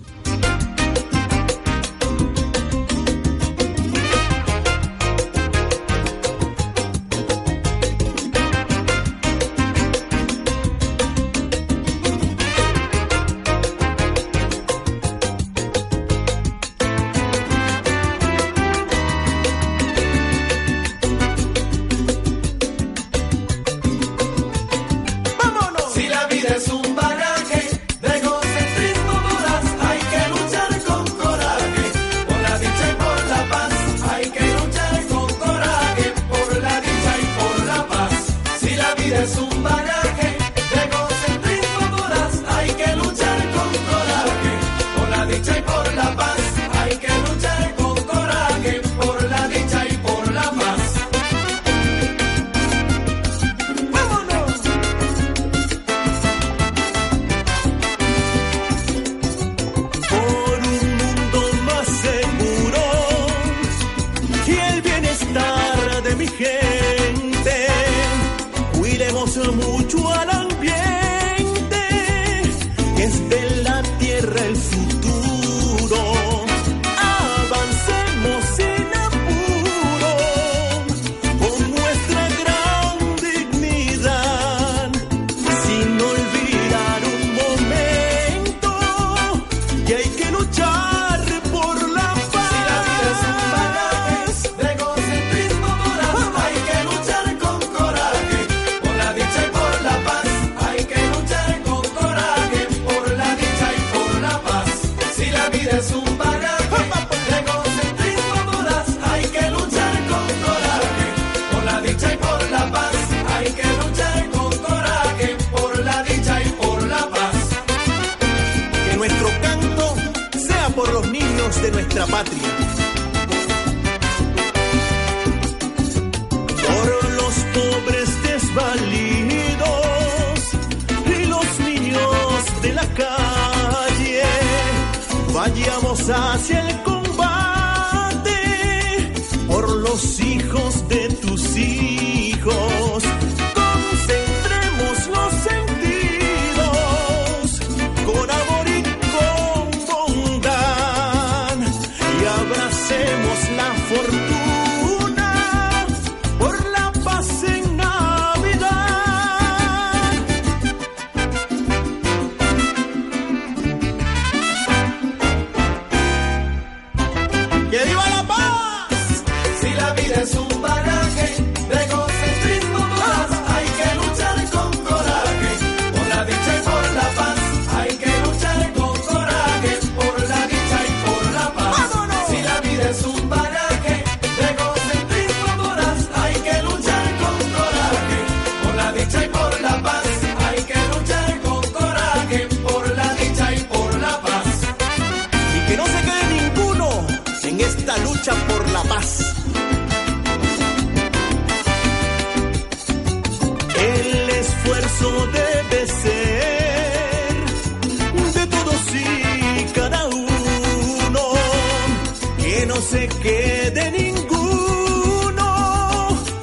Se 212.90 213.06
quede 213.22 213.90
ninguno 213.90 215.48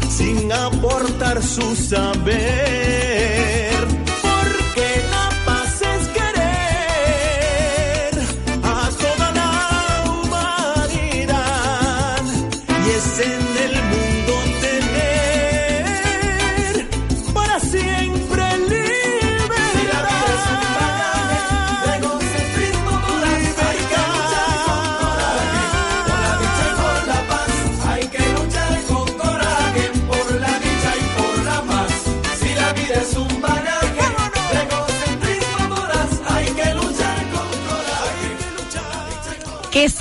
sin 0.10 0.52
aportar 0.52 1.42
su 1.42 1.76
saber. 1.76 3.65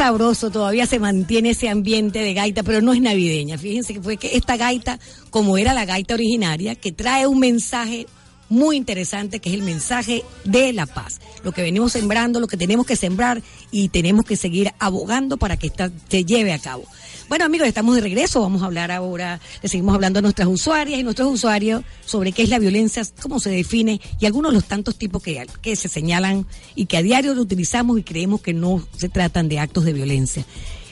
Sabroso, 0.04 0.50
todavía 0.50 0.84
se 0.84 0.98
mantiene 0.98 1.50
ese 1.50 1.70
ambiente 1.70 2.18
de 2.18 2.34
gaita, 2.34 2.62
pero 2.62 2.82
no 2.82 2.92
es 2.92 3.00
navideña. 3.00 3.56
Fíjense 3.56 3.94
que 3.94 4.02
fue 4.02 4.18
que 4.18 4.36
esta 4.36 4.58
gaita, 4.58 5.00
como 5.30 5.56
era 5.56 5.72
la 5.72 5.86
gaita 5.86 6.12
originaria, 6.12 6.74
que 6.74 6.92
trae 6.92 7.26
un 7.26 7.38
mensaje 7.38 8.06
muy 8.50 8.76
interesante, 8.76 9.40
que 9.40 9.48
es 9.48 9.54
el 9.54 9.62
mensaje 9.62 10.22
de 10.44 10.74
la 10.74 10.84
paz. 10.84 11.20
Lo 11.42 11.52
que 11.52 11.62
venimos 11.62 11.92
sembrando, 11.92 12.38
lo 12.38 12.48
que 12.48 12.58
tenemos 12.58 12.84
que 12.84 12.96
sembrar 12.96 13.42
y 13.70 13.88
tenemos 13.88 14.26
que 14.26 14.36
seguir 14.36 14.72
abogando 14.78 15.38
para 15.38 15.56
que 15.56 15.68
esta 15.68 15.90
se 16.10 16.26
lleve 16.26 16.52
a 16.52 16.58
cabo. 16.58 16.84
Bueno, 17.28 17.46
amigos, 17.46 17.66
estamos 17.66 17.94
de 17.94 18.02
regreso. 18.02 18.42
Vamos 18.42 18.62
a 18.62 18.66
hablar 18.66 18.90
ahora, 18.90 19.40
le 19.62 19.68
seguimos 19.68 19.94
hablando 19.94 20.18
a 20.18 20.22
nuestras 20.22 20.46
usuarias 20.46 21.00
y 21.00 21.02
nuestros 21.02 21.32
usuarios 21.32 21.82
sobre 22.04 22.32
qué 22.32 22.42
es 22.42 22.50
la 22.50 22.58
violencia, 22.58 23.02
cómo 23.22 23.40
se 23.40 23.50
define 23.50 24.00
y 24.20 24.26
algunos 24.26 24.52
de 24.52 24.56
los 24.56 24.66
tantos 24.66 24.96
tipos 24.96 25.22
que, 25.22 25.46
que 25.62 25.74
se 25.74 25.88
señalan 25.88 26.46
y 26.74 26.84
que 26.86 26.98
a 26.98 27.02
diario 27.02 27.34
lo 27.34 27.40
utilizamos 27.40 27.98
y 27.98 28.02
creemos 28.02 28.42
que 28.42 28.52
no 28.52 28.86
se 28.96 29.08
tratan 29.08 29.48
de 29.48 29.58
actos 29.58 29.84
de 29.84 29.94
violencia. 29.94 30.44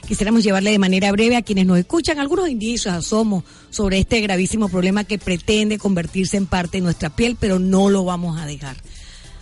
Quisiéramos 0.08 0.42
llevarle 0.42 0.72
de 0.72 0.78
manera 0.78 1.12
breve 1.12 1.36
a 1.36 1.42
quienes 1.42 1.66
nos 1.66 1.78
escuchan 1.78 2.18
algunos 2.18 2.48
indicios, 2.48 2.94
asomos 2.94 3.44
sobre 3.70 3.98
este 3.98 4.20
gravísimo 4.20 4.68
problema 4.68 5.04
que 5.04 5.18
pretende 5.18 5.78
convertirse 5.78 6.38
en 6.38 6.46
parte 6.46 6.78
de 6.78 6.82
nuestra 6.82 7.10
piel, 7.10 7.36
pero 7.38 7.58
no 7.58 7.90
lo 7.90 8.04
vamos 8.04 8.40
a 8.40 8.46
dejar. 8.46 8.76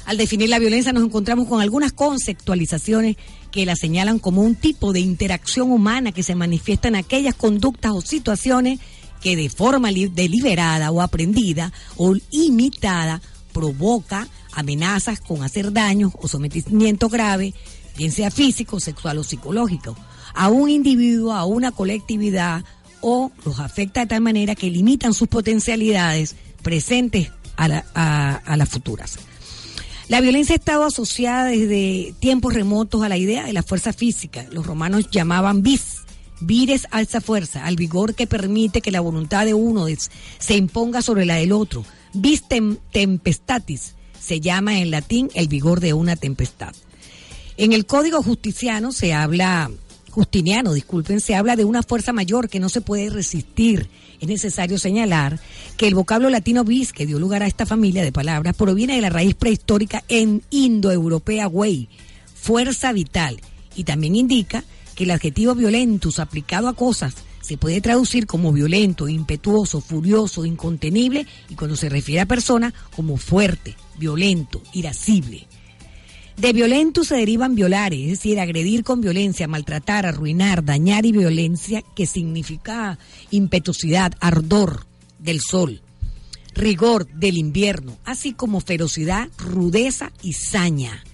Al 0.07 0.17
definir 0.17 0.49
la 0.49 0.59
violencia 0.59 0.93
nos 0.93 1.05
encontramos 1.05 1.47
con 1.47 1.61
algunas 1.61 1.93
conceptualizaciones 1.93 3.17
que 3.51 3.67
la 3.67 3.77
señalan 3.77 4.19
como 4.19 4.43
un 4.43 4.55
tipo 4.55 4.93
de 4.93 5.01
interacción 5.01 5.71
humana 5.73 6.13
que 6.13 6.23
se 6.23 6.35
manifiesta 6.35 6.89
en 6.89 6.97
aquellas 6.97 7.35
conductas 7.35 7.93
o 7.93 8.01
situaciones 8.01 8.79
que 9.21 9.37
de 9.37 9.49
forma 9.51 9.91
li- 9.91 10.07
deliberada 10.09 10.91
o 10.91 11.03
aprendida 11.03 11.73
o 11.97 12.15
imitada 12.31 13.21
provoca 13.53 14.29
amenazas 14.53 15.21
con 15.21 15.43
hacer 15.43 15.73
daño 15.73 16.13
o 16.21 16.29
sometimiento 16.29 17.09
grave, 17.09 17.53
bien 17.97 18.13
sea 18.13 18.31
físico, 18.31 18.81
sexual 18.81 19.19
o 19.19 19.25
psicológico, 19.25 19.97
a 20.35 20.49
un 20.49 20.71
individuo, 20.71 21.33
a 21.33 21.45
una 21.45 21.73
colectividad 21.73 22.65
o 23.01 23.31
los 23.45 23.59
afecta 23.61 24.01
de 24.01 24.07
tal 24.07 24.21
manera 24.21 24.55
que 24.55 24.71
limitan 24.71 25.13
sus 25.15 25.29
potencialidades 25.29 26.37
presentes 26.63 27.31
a, 27.57 27.69
la- 27.69 27.85
a 27.95 28.57
las 28.57 28.69
futuras. 28.69 29.19
La 30.11 30.21
violencia 30.21 30.57
ha 30.57 30.59
estado 30.59 30.83
asociada 30.85 31.45
desde 31.45 32.13
tiempos 32.19 32.53
remotos 32.53 33.05
a 33.05 33.09
la 33.09 33.17
idea 33.17 33.45
de 33.45 33.53
la 33.53 33.63
fuerza 33.63 33.93
física. 33.93 34.45
Los 34.51 34.67
romanos 34.67 35.09
llamaban 35.13 35.63
vis. 35.63 35.99
Vires 36.41 36.89
alza 36.91 37.21
fuerza, 37.21 37.65
al 37.65 37.77
vigor 37.77 38.17
que 38.17 38.27
permite 38.27 38.81
que 38.81 38.91
la 38.91 39.01
voluntad 39.01 39.45
de 39.45 39.55
uno 39.55 39.87
se 40.39 40.57
imponga 40.57 41.01
sobre 41.01 41.27
la 41.27 41.37
del 41.37 41.53
otro. 41.53 41.85
Vis 42.13 42.43
tem- 42.49 42.81
tempestatis 42.91 43.95
se 44.19 44.41
llama 44.41 44.81
en 44.81 44.91
latín 44.91 45.31
el 45.35 45.47
vigor 45.47 45.79
de 45.79 45.93
una 45.93 46.17
tempestad. 46.17 46.75
En 47.57 47.73
el 47.73 47.87
Código 47.87 48.21
Justiciano 48.21 48.91
se 48.91 49.13
habla, 49.15 49.71
Justiniano, 50.11 50.73
disculpen, 50.73 51.21
se 51.21 51.37
habla 51.37 51.57
de 51.57 51.65
una 51.65 51.83
fuerza 51.83 52.13
mayor 52.13 52.49
que 52.49 52.61
no 52.61 52.69
se 52.69 52.81
puede 52.81 53.11
resistir. 53.11 53.89
Es 54.21 54.29
necesario 54.29 54.79
señalar 54.79 55.39
que 55.77 55.87
el 55.87 55.95
vocablo 55.95 56.29
latino 56.31 56.65
vis, 56.65 56.93
que 56.93 57.07
dio 57.07 57.19
lugar 57.19 57.43
a 57.43 57.47
esta 57.47 57.65
familia 57.65 58.03
de 58.03 58.13
palabras, 58.13 58.57
proviene 58.57 58.97
de 58.97 59.03
la 59.03 59.11
raíz 59.11 59.35
prehistórica 59.35 60.03
en 60.09 60.43
indoeuropea 60.51 61.49
way, 61.49 61.89
fuerza 62.35 62.93
vital, 62.93 63.41
y 63.77 63.85
también 63.85 64.17
indica 64.17 64.65
que 64.95 65.05
el 65.05 65.13
adjetivo 65.13 65.55
violentus 65.55 66.19
aplicado 66.19 66.69
a 66.69 66.75
cosas 66.75 67.15
se 67.41 67.57
puede 67.57 67.81
traducir 67.81 68.27
como 68.27 68.53
violento, 68.53 69.09
impetuoso, 69.09 69.81
furioso, 69.81 70.45
incontenible, 70.45 71.27
y 71.49 71.55
cuando 71.55 71.77
se 71.77 71.89
refiere 71.89 72.21
a 72.21 72.27
persona, 72.27 72.75
como 72.95 73.17
fuerte, 73.17 73.77
violento, 73.97 74.63
irascible. 74.73 75.47
De 76.41 76.55
violentus 76.55 77.09
se 77.09 77.17
derivan 77.17 77.55
violare, 77.55 78.03
es 78.03 78.11
decir, 78.13 78.41
agredir 78.41 78.83
con 78.83 79.03
violencia, 79.03 79.47
maltratar, 79.47 80.07
arruinar, 80.07 80.65
dañar 80.65 81.05
y 81.05 81.13
violencia, 81.13 81.83
que 81.95 82.07
significa 82.07 82.99
impetuosidad, 83.31 84.15
ardor 84.21 84.87
del 85.19 85.43
sol, 85.43 85.83
rigor 86.55 87.07
del 87.09 87.37
invierno, 87.37 87.99
así 88.07 88.33
como 88.33 88.63
ferocidad, 88.63 89.29
rudeza 89.37 90.13
y 90.23 90.33
saña. 90.33 91.05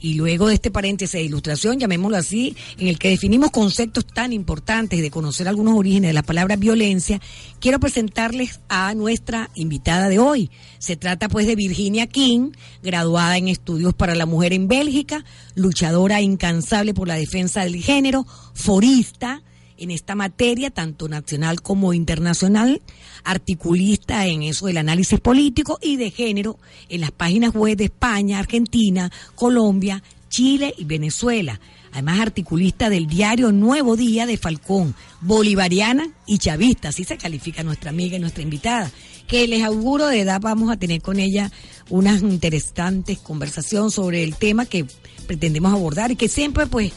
Y 0.00 0.14
luego 0.14 0.48
de 0.48 0.54
este 0.54 0.70
paréntesis 0.70 1.12
de 1.12 1.22
ilustración, 1.22 1.78
llamémoslo 1.78 2.16
así, 2.16 2.56
en 2.78 2.88
el 2.88 2.98
que 2.98 3.10
definimos 3.10 3.50
conceptos 3.50 4.06
tan 4.06 4.32
importantes 4.32 5.00
de 5.00 5.10
conocer 5.10 5.48
algunos 5.48 5.76
orígenes 5.76 6.10
de 6.10 6.14
la 6.14 6.22
palabra 6.22 6.56
violencia, 6.56 7.20
quiero 7.60 7.80
presentarles 7.80 8.60
a 8.68 8.94
nuestra 8.94 9.50
invitada 9.54 10.08
de 10.08 10.18
hoy. 10.18 10.50
Se 10.78 10.96
trata 10.96 11.28
pues 11.28 11.46
de 11.46 11.56
Virginia 11.56 12.06
King, 12.06 12.52
graduada 12.82 13.36
en 13.36 13.48
estudios 13.48 13.94
para 13.94 14.14
la 14.14 14.26
mujer 14.26 14.52
en 14.52 14.68
Bélgica, 14.68 15.24
luchadora 15.54 16.20
incansable 16.20 16.94
por 16.94 17.08
la 17.08 17.16
defensa 17.16 17.64
del 17.64 17.82
género, 17.82 18.26
forista, 18.54 19.42
en 19.78 19.90
esta 19.90 20.14
materia, 20.14 20.70
tanto 20.70 21.08
nacional 21.08 21.62
como 21.62 21.94
internacional, 21.94 22.82
articulista 23.24 24.26
en 24.26 24.42
eso 24.42 24.66
del 24.66 24.78
análisis 24.78 25.20
político 25.20 25.78
y 25.80 25.96
de 25.96 26.10
género 26.10 26.58
en 26.88 27.00
las 27.00 27.12
páginas 27.12 27.54
web 27.54 27.76
de 27.76 27.84
España, 27.84 28.38
Argentina, 28.38 29.10
Colombia, 29.34 30.02
Chile 30.28 30.74
y 30.76 30.84
Venezuela. 30.84 31.60
Además, 31.92 32.20
articulista 32.20 32.90
del 32.90 33.06
diario 33.06 33.50
Nuevo 33.50 33.96
Día 33.96 34.26
de 34.26 34.36
Falcón, 34.36 34.94
bolivariana 35.20 36.08
y 36.26 36.38
chavista, 36.38 36.90
así 36.90 37.04
se 37.04 37.16
califica 37.16 37.62
nuestra 37.62 37.90
amiga 37.90 38.16
y 38.16 38.20
nuestra 38.20 38.42
invitada, 38.42 38.90
que 39.26 39.48
les 39.48 39.62
auguro 39.64 40.06
de 40.06 40.20
edad 40.20 40.40
vamos 40.40 40.70
a 40.70 40.76
tener 40.76 41.00
con 41.00 41.18
ella 41.18 41.50
unas 41.88 42.22
interesantes 42.22 43.18
conversaciones 43.18 43.94
sobre 43.94 44.22
el 44.22 44.36
tema 44.36 44.66
que 44.66 44.86
pretendemos 45.26 45.72
abordar 45.72 46.10
y 46.10 46.16
que 46.16 46.28
siempre 46.28 46.66
pues 46.66 46.92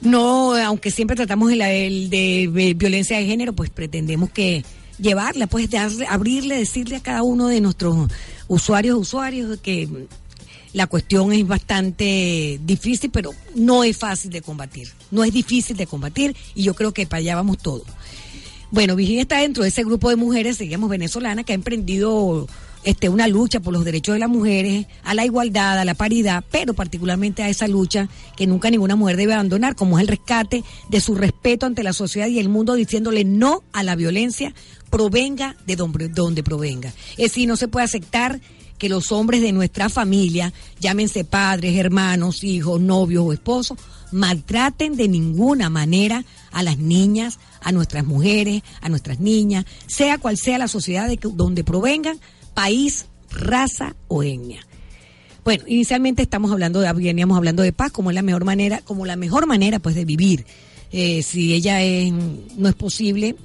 no, 0.00 0.54
aunque 0.54 0.90
siempre 0.90 1.16
tratamos 1.16 1.52
el, 1.52 1.60
el 1.62 2.10
de, 2.10 2.50
de 2.52 2.74
violencia 2.74 3.18
de 3.18 3.26
género, 3.26 3.52
pues 3.52 3.70
pretendemos 3.70 4.30
que 4.30 4.64
llevarla, 4.98 5.46
pues 5.46 5.70
darle, 5.70 6.06
abrirle, 6.06 6.56
decirle 6.56 6.96
a 6.96 7.02
cada 7.02 7.22
uno 7.22 7.48
de 7.48 7.60
nuestros 7.60 8.08
usuarios, 8.48 8.98
usuarios, 8.98 9.58
que 9.60 9.88
la 10.72 10.86
cuestión 10.86 11.32
es 11.32 11.46
bastante 11.46 12.60
difícil, 12.62 13.10
pero 13.10 13.30
no 13.54 13.84
es 13.84 13.96
fácil 13.96 14.30
de 14.30 14.42
combatir. 14.42 14.88
No 15.10 15.24
es 15.24 15.32
difícil 15.32 15.76
de 15.76 15.86
combatir 15.86 16.36
y 16.54 16.64
yo 16.64 16.74
creo 16.74 16.92
que 16.92 17.06
para 17.06 17.18
allá 17.20 17.36
vamos 17.36 17.58
todos. 17.58 17.86
Bueno, 18.70 18.96
Virginia 18.96 19.22
está 19.22 19.38
dentro 19.38 19.62
de 19.62 19.70
ese 19.70 19.84
grupo 19.84 20.10
de 20.10 20.16
mujeres, 20.16 20.58
digamos, 20.58 20.90
venezolanas, 20.90 21.44
que 21.44 21.52
ha 21.52 21.54
emprendido 21.54 22.48
este, 22.86 23.08
una 23.08 23.26
lucha 23.26 23.58
por 23.58 23.72
los 23.72 23.84
derechos 23.84 24.14
de 24.14 24.20
las 24.20 24.28
mujeres, 24.28 24.86
a 25.02 25.12
la 25.12 25.24
igualdad, 25.24 25.76
a 25.76 25.84
la 25.84 25.94
paridad, 25.94 26.44
pero 26.52 26.72
particularmente 26.72 27.42
a 27.42 27.48
esa 27.48 27.66
lucha 27.66 28.08
que 28.36 28.46
nunca 28.46 28.70
ninguna 28.70 28.94
mujer 28.94 29.16
debe 29.16 29.34
abandonar, 29.34 29.74
como 29.74 29.98
es 29.98 30.02
el 30.02 30.08
rescate 30.08 30.62
de 30.88 31.00
su 31.00 31.16
respeto 31.16 31.66
ante 31.66 31.82
la 31.82 31.92
sociedad 31.92 32.28
y 32.28 32.38
el 32.38 32.48
mundo, 32.48 32.74
diciéndole 32.74 33.24
no 33.24 33.64
a 33.72 33.82
la 33.82 33.96
violencia, 33.96 34.54
provenga 34.88 35.56
de 35.66 35.74
donde, 35.74 36.08
donde 36.08 36.44
provenga. 36.44 36.92
Es 37.16 37.32
decir, 37.32 37.48
no 37.48 37.56
se 37.56 37.66
puede 37.66 37.86
aceptar 37.86 38.40
que 38.78 38.88
los 38.88 39.10
hombres 39.10 39.40
de 39.40 39.50
nuestra 39.50 39.88
familia, 39.88 40.52
llámense 40.78 41.24
padres, 41.24 41.76
hermanos, 41.76 42.44
hijos, 42.44 42.80
novios 42.80 43.24
o 43.26 43.32
esposos, 43.32 43.78
maltraten 44.12 44.94
de 44.96 45.08
ninguna 45.08 45.70
manera 45.70 46.24
a 46.52 46.62
las 46.62 46.78
niñas, 46.78 47.40
a 47.60 47.72
nuestras 47.72 48.06
mujeres, 48.06 48.62
a 48.80 48.88
nuestras 48.88 49.18
niñas, 49.18 49.64
sea 49.88 50.18
cual 50.18 50.36
sea 50.36 50.58
la 50.58 50.68
sociedad 50.68 51.08
de 51.08 51.18
donde 51.20 51.64
provengan, 51.64 52.20
país, 52.56 53.04
raza 53.30 53.94
o 54.08 54.22
etnia. 54.22 54.66
Bueno, 55.44 55.62
inicialmente 55.68 56.22
estamos 56.22 56.50
hablando 56.50 56.80
de, 56.80 56.90
veníamos 56.94 57.36
hablando 57.36 57.62
de 57.62 57.72
paz 57.72 57.92
como 57.92 58.10
la 58.10 58.22
mejor 58.22 58.44
manera, 58.44 58.80
como 58.82 59.04
la 59.04 59.14
mejor 59.14 59.46
manera 59.46 59.78
pues 59.78 59.94
de 59.94 60.06
vivir. 60.06 60.46
Eh, 60.90 61.22
si 61.22 61.52
ella 61.52 61.82
es, 61.82 62.12
no 62.56 62.68
es 62.68 62.74
posible, 62.74 63.36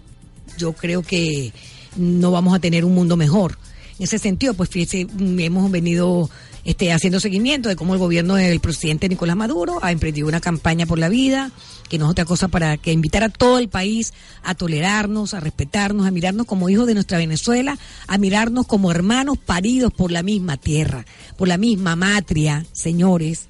yo 0.57 0.71
creo 0.71 1.03
que 1.03 1.51
no 1.97 2.31
vamos 2.31 2.55
a 2.55 2.59
tener 2.59 2.85
un 2.85 2.95
mundo 2.95 3.17
mejor. 3.17 3.57
En 3.99 4.05
ese 4.05 4.17
sentido, 4.17 4.53
pues 4.53 4.69
fíjese, 4.69 5.07
hemos 5.19 5.69
venido 5.69 6.29
este, 6.63 6.93
haciendo 6.93 7.19
seguimiento 7.19 7.69
de 7.69 7.75
cómo 7.75 7.93
el 7.93 7.99
gobierno 7.99 8.35
del 8.35 8.59
presidente 8.59 9.09
Nicolás 9.09 9.35
Maduro 9.35 9.79
ha 9.81 9.91
emprendido 9.91 10.27
una 10.27 10.39
campaña 10.39 10.85
por 10.85 10.99
la 10.99 11.09
vida, 11.09 11.51
que 11.89 11.97
no 11.97 12.05
es 12.05 12.11
otra 12.11 12.25
cosa 12.25 12.47
para 12.47 12.77
que 12.77 12.91
invitar 12.91 13.23
a 13.23 13.29
todo 13.29 13.57
el 13.57 13.67
país 13.67 14.13
a 14.43 14.55
tolerarnos, 14.55 15.33
a 15.33 15.39
respetarnos, 15.39 16.05
a 16.05 16.11
mirarnos 16.11 16.45
como 16.45 16.69
hijos 16.69 16.87
de 16.87 16.93
nuestra 16.93 17.17
Venezuela, 17.17 17.77
a 18.07 18.17
mirarnos 18.17 18.67
como 18.67 18.91
hermanos 18.91 19.37
paridos 19.37 19.91
por 19.91 20.11
la 20.11 20.23
misma 20.23 20.57
tierra, 20.57 21.05
por 21.37 21.47
la 21.47 21.57
misma 21.57 21.95
matria, 21.95 22.65
señores. 22.73 23.47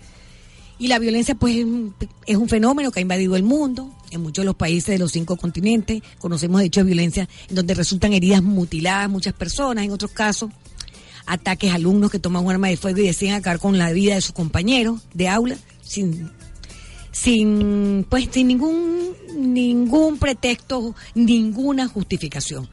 Y 0.80 0.88
la 0.88 0.98
violencia, 0.98 1.36
pues, 1.36 1.64
es 2.26 2.38
un 2.38 2.50
fenómeno 2.50 2.92
que 2.92 3.00
ha 3.00 3.02
invadido 3.04 3.36
el 3.36 3.44
mundo. 3.44 3.94
En 4.10 4.22
muchos 4.22 4.42
de 4.42 4.48
los 4.48 4.56
países 4.56 4.88
de 4.88 4.98
los 4.98 5.12
cinco 5.12 5.38
continentes 5.38 6.02
conocemos 6.18 6.62
hechos 6.62 6.84
de 6.84 6.88
violencia 6.88 7.30
en 7.50 7.56
donde 7.56 7.76
resultan 7.76 8.14
heridas 8.14 8.42
mutiladas 8.42 9.10
muchas 9.10 9.34
personas, 9.34 9.86
en 9.86 9.92
otros 9.92 10.12
casos 10.12 10.50
ataques 11.26 11.72
a 11.72 11.76
alumnos 11.76 12.12
que 12.12 12.20
toman 12.20 12.46
un 12.46 12.52
arma 12.52 12.68
de 12.68 12.78
fuego 12.78 13.00
y 13.00 13.08
deciden 13.08 13.36
acabar 13.36 13.60
con 13.60 13.78
la 13.78 13.92
vida 13.92 14.16
de 14.16 14.22
sus 14.22 14.34
compañeros 14.34 15.02
de 15.14 15.28
aula 15.28 15.58
sin 15.82 16.32
sin 17.12 18.06
pues 18.10 18.30
sin 18.32 18.48
ningún 18.48 19.14
ningún 19.36 20.18
pretexto 20.18 20.96
ninguna 21.16 21.88
justificación. 21.88 22.70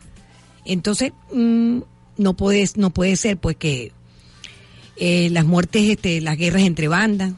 Entonces 0.64 1.12
mm, 1.32 1.80
no 2.16 2.36
puede 2.36 2.68
no 2.76 2.90
puede 2.90 3.16
ser 3.16 3.38
pues 3.38 3.56
que 3.56 3.92
eh, 4.96 5.28
las 5.30 5.44
muertes 5.44 5.88
este 5.88 6.20
las 6.20 6.36
guerras 6.36 6.62
entre 6.62 6.88
bandas 6.88 7.34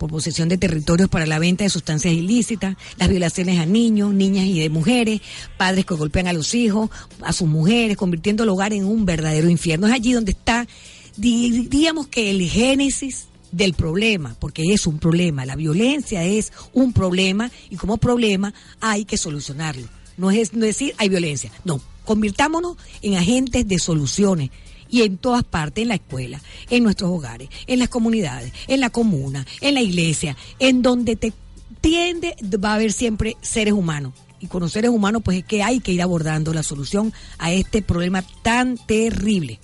por 0.00 0.10
posesión 0.10 0.48
de 0.48 0.56
territorios 0.56 1.10
para 1.10 1.26
la 1.26 1.38
venta 1.38 1.62
de 1.62 1.68
sustancias 1.68 2.14
ilícitas, 2.14 2.74
las 2.96 3.10
violaciones 3.10 3.60
a 3.60 3.66
niños, 3.66 4.14
niñas 4.14 4.46
y 4.46 4.58
de 4.58 4.70
mujeres, 4.70 5.20
padres 5.58 5.84
que 5.84 5.94
golpean 5.94 6.26
a 6.26 6.32
los 6.32 6.54
hijos, 6.54 6.88
a 7.20 7.34
sus 7.34 7.46
mujeres, 7.46 7.98
convirtiendo 7.98 8.44
el 8.44 8.48
hogar 8.48 8.72
en 8.72 8.86
un 8.86 9.04
verdadero 9.04 9.50
infierno. 9.50 9.86
Es 9.86 9.92
allí 9.92 10.14
donde 10.14 10.32
está, 10.32 10.66
diríamos 11.18 12.06
que 12.06 12.30
el 12.30 12.48
génesis 12.48 13.26
del 13.52 13.74
problema, 13.74 14.36
porque 14.40 14.72
es 14.72 14.86
un 14.86 14.98
problema, 14.98 15.44
la 15.44 15.54
violencia 15.54 16.24
es 16.24 16.50
un 16.72 16.94
problema 16.94 17.50
y 17.68 17.76
como 17.76 17.98
problema 17.98 18.54
hay 18.80 19.04
que 19.04 19.18
solucionarlo. 19.18 19.86
No 20.16 20.30
es 20.30 20.52
decir 20.52 20.94
hay 20.96 21.10
violencia, 21.10 21.52
no, 21.62 21.82
convirtámonos 22.06 22.78
en 23.02 23.16
agentes 23.16 23.68
de 23.68 23.78
soluciones 23.78 24.48
y 24.90 25.02
en 25.02 25.18
todas 25.18 25.44
partes, 25.44 25.82
en 25.82 25.88
la 25.88 25.94
escuela, 25.94 26.40
en 26.68 26.82
nuestros 26.82 27.10
hogares, 27.10 27.48
en 27.66 27.78
las 27.78 27.88
comunidades, 27.88 28.52
en 28.66 28.80
la 28.80 28.90
comuna, 28.90 29.46
en 29.60 29.74
la 29.74 29.82
iglesia, 29.82 30.36
en 30.58 30.82
donde 30.82 31.16
te 31.16 31.32
tiende, 31.80 32.36
va 32.62 32.72
a 32.72 32.74
haber 32.74 32.92
siempre 32.92 33.36
seres 33.40 33.74
humanos. 33.74 34.12
Y 34.40 34.46
con 34.46 34.62
los 34.62 34.72
seres 34.72 34.90
humanos, 34.90 35.22
pues 35.24 35.38
es 35.38 35.44
que 35.44 35.62
hay 35.62 35.80
que 35.80 35.92
ir 35.92 36.02
abordando 36.02 36.54
la 36.54 36.62
solución 36.62 37.12
a 37.38 37.52
este 37.52 37.82
problema 37.82 38.22
tan 38.42 38.78
terrible. 38.78 39.60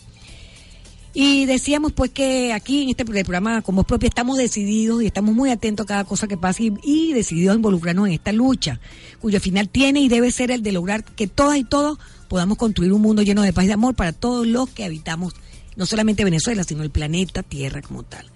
Y 1.18 1.46
decíamos 1.46 1.92
pues 1.92 2.10
que 2.10 2.52
aquí 2.52 2.82
en 2.82 2.90
este 2.90 3.06
programa 3.06 3.62
como 3.62 3.80
es 3.80 3.86
propio 3.86 4.06
estamos 4.06 4.36
decididos 4.36 5.02
y 5.02 5.06
estamos 5.06 5.34
muy 5.34 5.50
atentos 5.50 5.84
a 5.84 5.88
cada 5.88 6.04
cosa 6.04 6.28
que 6.28 6.36
pasa 6.36 6.62
y, 6.62 6.74
y, 6.82 7.14
decididos 7.14 7.54
a 7.54 7.56
involucrarnos 7.56 8.08
en 8.08 8.12
esta 8.12 8.32
lucha, 8.32 8.80
cuyo 9.18 9.40
final 9.40 9.70
tiene 9.70 10.00
y 10.00 10.08
debe 10.08 10.30
ser 10.30 10.50
el 10.50 10.62
de 10.62 10.72
lograr 10.72 11.04
que 11.04 11.26
todas 11.26 11.56
y 11.56 11.64
todos 11.64 11.98
podamos 12.28 12.58
construir 12.58 12.92
un 12.92 13.02
mundo 13.02 13.22
lleno 13.22 13.42
de 13.42 13.52
paz 13.52 13.64
y 13.64 13.68
de 13.68 13.74
amor 13.74 13.94
para 13.94 14.12
todos 14.12 14.46
los 14.46 14.68
que 14.70 14.84
habitamos 14.84 15.34
no 15.76 15.86
solamente 15.86 16.24
Venezuela, 16.24 16.64
sino 16.64 16.82
el 16.82 16.90
planeta 16.90 17.42
Tierra 17.42 17.82
como 17.82 18.02
tal. 18.02 18.26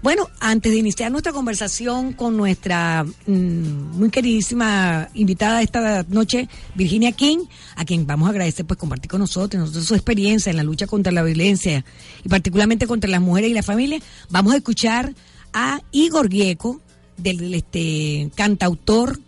Bueno, 0.00 0.30
antes 0.38 0.70
de 0.70 0.78
iniciar 0.78 1.10
nuestra 1.10 1.32
conversación 1.32 2.12
con 2.12 2.36
nuestra 2.36 3.04
mmm, 3.26 3.98
muy 3.98 4.10
queridísima 4.10 5.08
invitada 5.14 5.60
esta 5.60 6.04
noche, 6.04 6.48
Virginia 6.76 7.10
King, 7.10 7.38
a 7.74 7.84
quien 7.84 8.06
vamos 8.06 8.28
a 8.28 8.30
agradecer 8.30 8.64
pues 8.64 8.78
compartir 8.78 9.10
con 9.10 9.20
nosotros, 9.20 9.60
nosotros 9.60 9.86
su 9.86 9.94
experiencia 9.94 10.50
en 10.50 10.56
la 10.56 10.62
lucha 10.62 10.86
contra 10.86 11.10
la 11.10 11.24
violencia 11.24 11.84
y 12.24 12.28
particularmente 12.28 12.86
contra 12.86 13.10
las 13.10 13.20
mujeres 13.20 13.50
y 13.50 13.54
la 13.54 13.64
familia, 13.64 13.98
vamos 14.30 14.52
a 14.52 14.58
escuchar 14.58 15.14
a 15.52 15.80
Igor 15.90 16.28
Gieco, 16.30 16.80
del 17.16 17.52
este 17.54 18.30
cantautor 18.36 19.18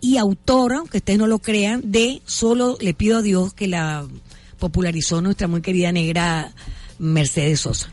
y 0.00 0.16
autora, 0.16 0.78
aunque 0.78 0.98
ustedes 0.98 1.18
no 1.18 1.26
lo 1.26 1.38
crean, 1.38 1.82
de 1.84 2.22
Solo 2.24 2.76
le 2.80 2.94
pido 2.94 3.18
a 3.18 3.22
Dios 3.22 3.52
que 3.54 3.68
la 3.68 4.06
popularizó 4.58 5.20
nuestra 5.20 5.48
muy 5.48 5.62
querida 5.62 5.92
negra 5.92 6.52
Mercedes 6.98 7.60
Sosa. 7.60 7.92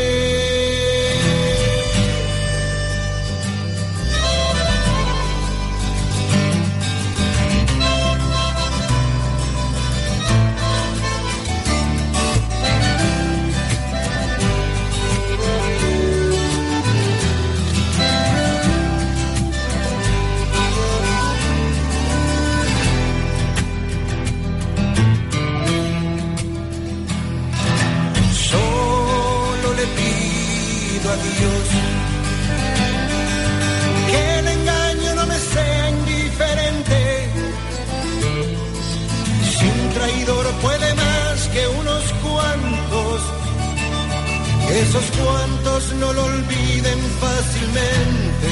esos 44.91 45.11
cuantos 45.23 45.93
no 46.01 46.11
lo 46.11 46.25
olviden 46.25 46.99
fácilmente. 47.21 48.49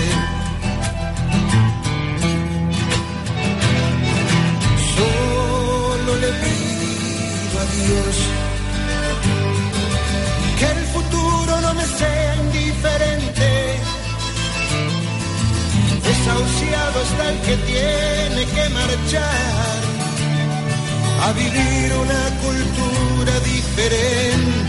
Solo 4.96 6.16
le 6.24 6.32
pido 6.44 7.56
a 7.60 7.66
Dios 7.76 8.16
que 10.60 10.66
el 10.78 10.86
futuro 10.94 11.62
no 11.62 11.74
me 11.74 11.86
sea 11.86 12.36
indiferente. 12.38 13.50
Desahuciado 16.08 17.02
está 17.02 17.30
el 17.34 17.40
que 17.48 17.56
tiene 17.72 18.42
que 18.56 18.70
marchar 18.70 19.80
a 21.22 21.32
vivir 21.34 21.94
una 22.06 22.24
cultura 22.44 23.40
diferente. 23.42 24.69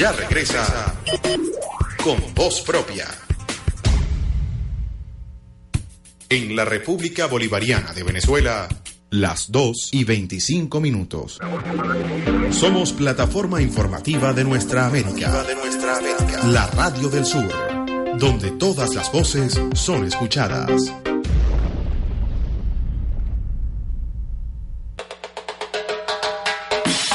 Ya 0.00 0.12
regresa 0.12 0.94
con 2.02 2.16
voz 2.34 2.62
propia. 2.62 3.06
En 6.30 6.56
la 6.56 6.64
República 6.64 7.26
Bolivariana 7.26 7.92
de 7.92 8.02
Venezuela, 8.02 8.66
las 9.10 9.52
2 9.52 9.90
y 9.92 10.04
25 10.04 10.80
minutos. 10.80 11.38
Somos 12.50 12.94
plataforma 12.94 13.60
informativa 13.60 14.32
de 14.32 14.44
nuestra 14.44 14.86
América. 14.86 15.42
De 15.42 15.54
nuestra 15.54 15.98
América. 15.98 16.46
La 16.46 16.66
Radio 16.68 17.10
del 17.10 17.26
Sur, 17.26 17.52
donde 18.18 18.52
todas 18.52 18.94
las 18.94 19.12
voces 19.12 19.60
son 19.74 20.06
escuchadas. 20.06 20.94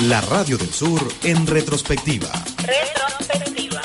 La 0.10 0.22
Radio 0.22 0.56
del 0.56 0.70
Sur 0.70 1.02
en 1.24 1.48
retrospectiva. 1.48 2.32
Retrospectiva. 2.58 3.82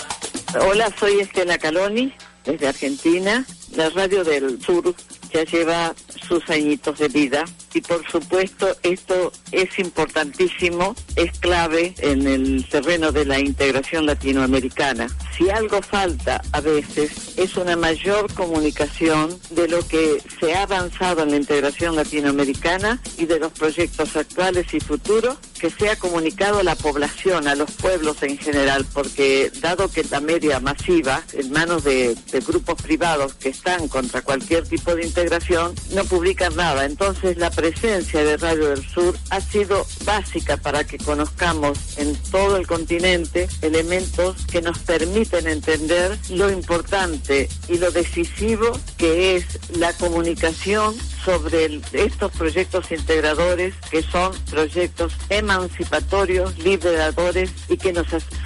Hola, 0.68 0.92
soy 0.98 1.20
Estela 1.20 1.56
Caloni, 1.56 2.12
desde 2.44 2.68
Argentina. 2.68 3.46
La 3.74 3.88
Radio 3.88 4.22
del 4.22 4.60
Sur 4.60 4.94
ya 5.32 5.44
lleva 5.44 5.94
sus 6.28 6.50
añitos 6.50 6.98
de 6.98 7.08
vida 7.08 7.44
y 7.74 7.80
por 7.80 8.08
supuesto 8.10 8.76
esto 8.82 9.32
es 9.52 9.78
importantísimo, 9.78 10.94
es 11.16 11.38
clave 11.38 11.94
en 11.98 12.26
el 12.26 12.66
terreno 12.68 13.12
de 13.12 13.24
la 13.24 13.38
integración 13.38 14.06
latinoamericana. 14.06 15.08
Si 15.36 15.50
algo 15.50 15.82
falta 15.82 16.40
a 16.52 16.60
veces 16.60 17.38
es 17.38 17.56
una 17.56 17.76
mayor 17.76 18.32
comunicación 18.34 19.38
de 19.50 19.68
lo 19.68 19.86
que 19.86 20.22
se 20.38 20.54
ha 20.54 20.62
avanzado 20.62 21.22
en 21.22 21.30
la 21.30 21.36
integración 21.36 21.96
latinoamericana 21.96 23.00
y 23.16 23.26
de 23.26 23.38
los 23.38 23.52
proyectos 23.52 24.16
actuales 24.16 24.72
y 24.74 24.80
futuros 24.80 25.38
que 25.60 25.70
sea 25.70 25.96
comunicado 25.96 26.60
a 26.60 26.62
la 26.62 26.74
población, 26.74 27.46
a 27.46 27.54
los 27.54 27.70
pueblos 27.72 28.22
en 28.22 28.38
general, 28.38 28.86
porque 28.94 29.52
dado 29.60 29.88
que 29.88 30.02
la 30.04 30.20
media 30.20 30.58
masiva 30.58 31.22
en 31.34 31.52
manos 31.52 31.84
de, 31.84 32.16
grupos 32.46 32.80
privados 32.80 33.34
que 33.34 33.50
están 33.50 33.86
contra 33.88 34.22
cualquier 34.22 34.66
tipo 34.66 34.94
de 34.94 35.04
integración 35.04 35.74
no 35.94 36.04
publican 36.04 36.56
nada, 36.56 36.86
entonces 36.86 37.36
la 37.36 37.50
presencia 37.60 38.24
de 38.24 38.38
Radio 38.38 38.70
del 38.70 38.82
Sur 38.88 39.14
ha 39.28 39.38
sido 39.42 39.86
básica 40.06 40.56
para 40.56 40.82
que 40.84 40.96
conozcamos 40.96 41.98
en 41.98 42.16
todo 42.30 42.56
el 42.56 42.66
continente 42.66 43.48
elementos 43.60 44.46
que 44.46 44.62
nos 44.62 44.78
permiten 44.78 45.46
entender 45.46 46.16
lo 46.30 46.50
importante 46.50 47.50
y 47.68 47.76
lo 47.76 47.90
decisivo 47.90 48.72
que 48.96 49.36
es 49.36 49.44
la 49.76 49.92
comunicación 49.92 50.96
sobre 51.22 51.82
estos 51.92 52.32
proyectos 52.32 52.90
integradores 52.92 53.74
que 53.90 54.02
son 54.04 54.32
proyectos 54.48 55.12
emancipatorios, 55.28 56.56
liberadores 56.60 57.50
y 57.68 57.76
que 57.76 57.92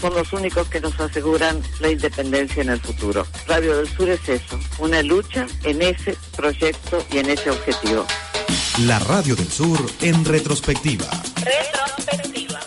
son 0.00 0.12
los 0.12 0.32
únicos 0.32 0.68
que 0.68 0.80
nos 0.80 0.98
aseguran 0.98 1.62
la 1.78 1.90
independencia 1.90 2.62
en 2.62 2.70
el 2.70 2.80
futuro. 2.80 3.24
Radio 3.46 3.76
del 3.76 3.86
Sur 3.86 4.08
es 4.08 4.28
eso, 4.28 4.58
una 4.80 5.04
lucha 5.04 5.46
en 5.62 5.82
ese 5.82 6.16
proyecto 6.36 7.06
y 7.12 7.18
en 7.18 7.30
ese 7.30 7.50
objetivo. 7.50 8.04
La 8.80 8.98
Radio 8.98 9.36
del 9.36 9.48
Sur 9.52 9.78
en 10.00 10.24
retrospectiva. 10.24 11.06
Retrospectiva. 11.36 12.58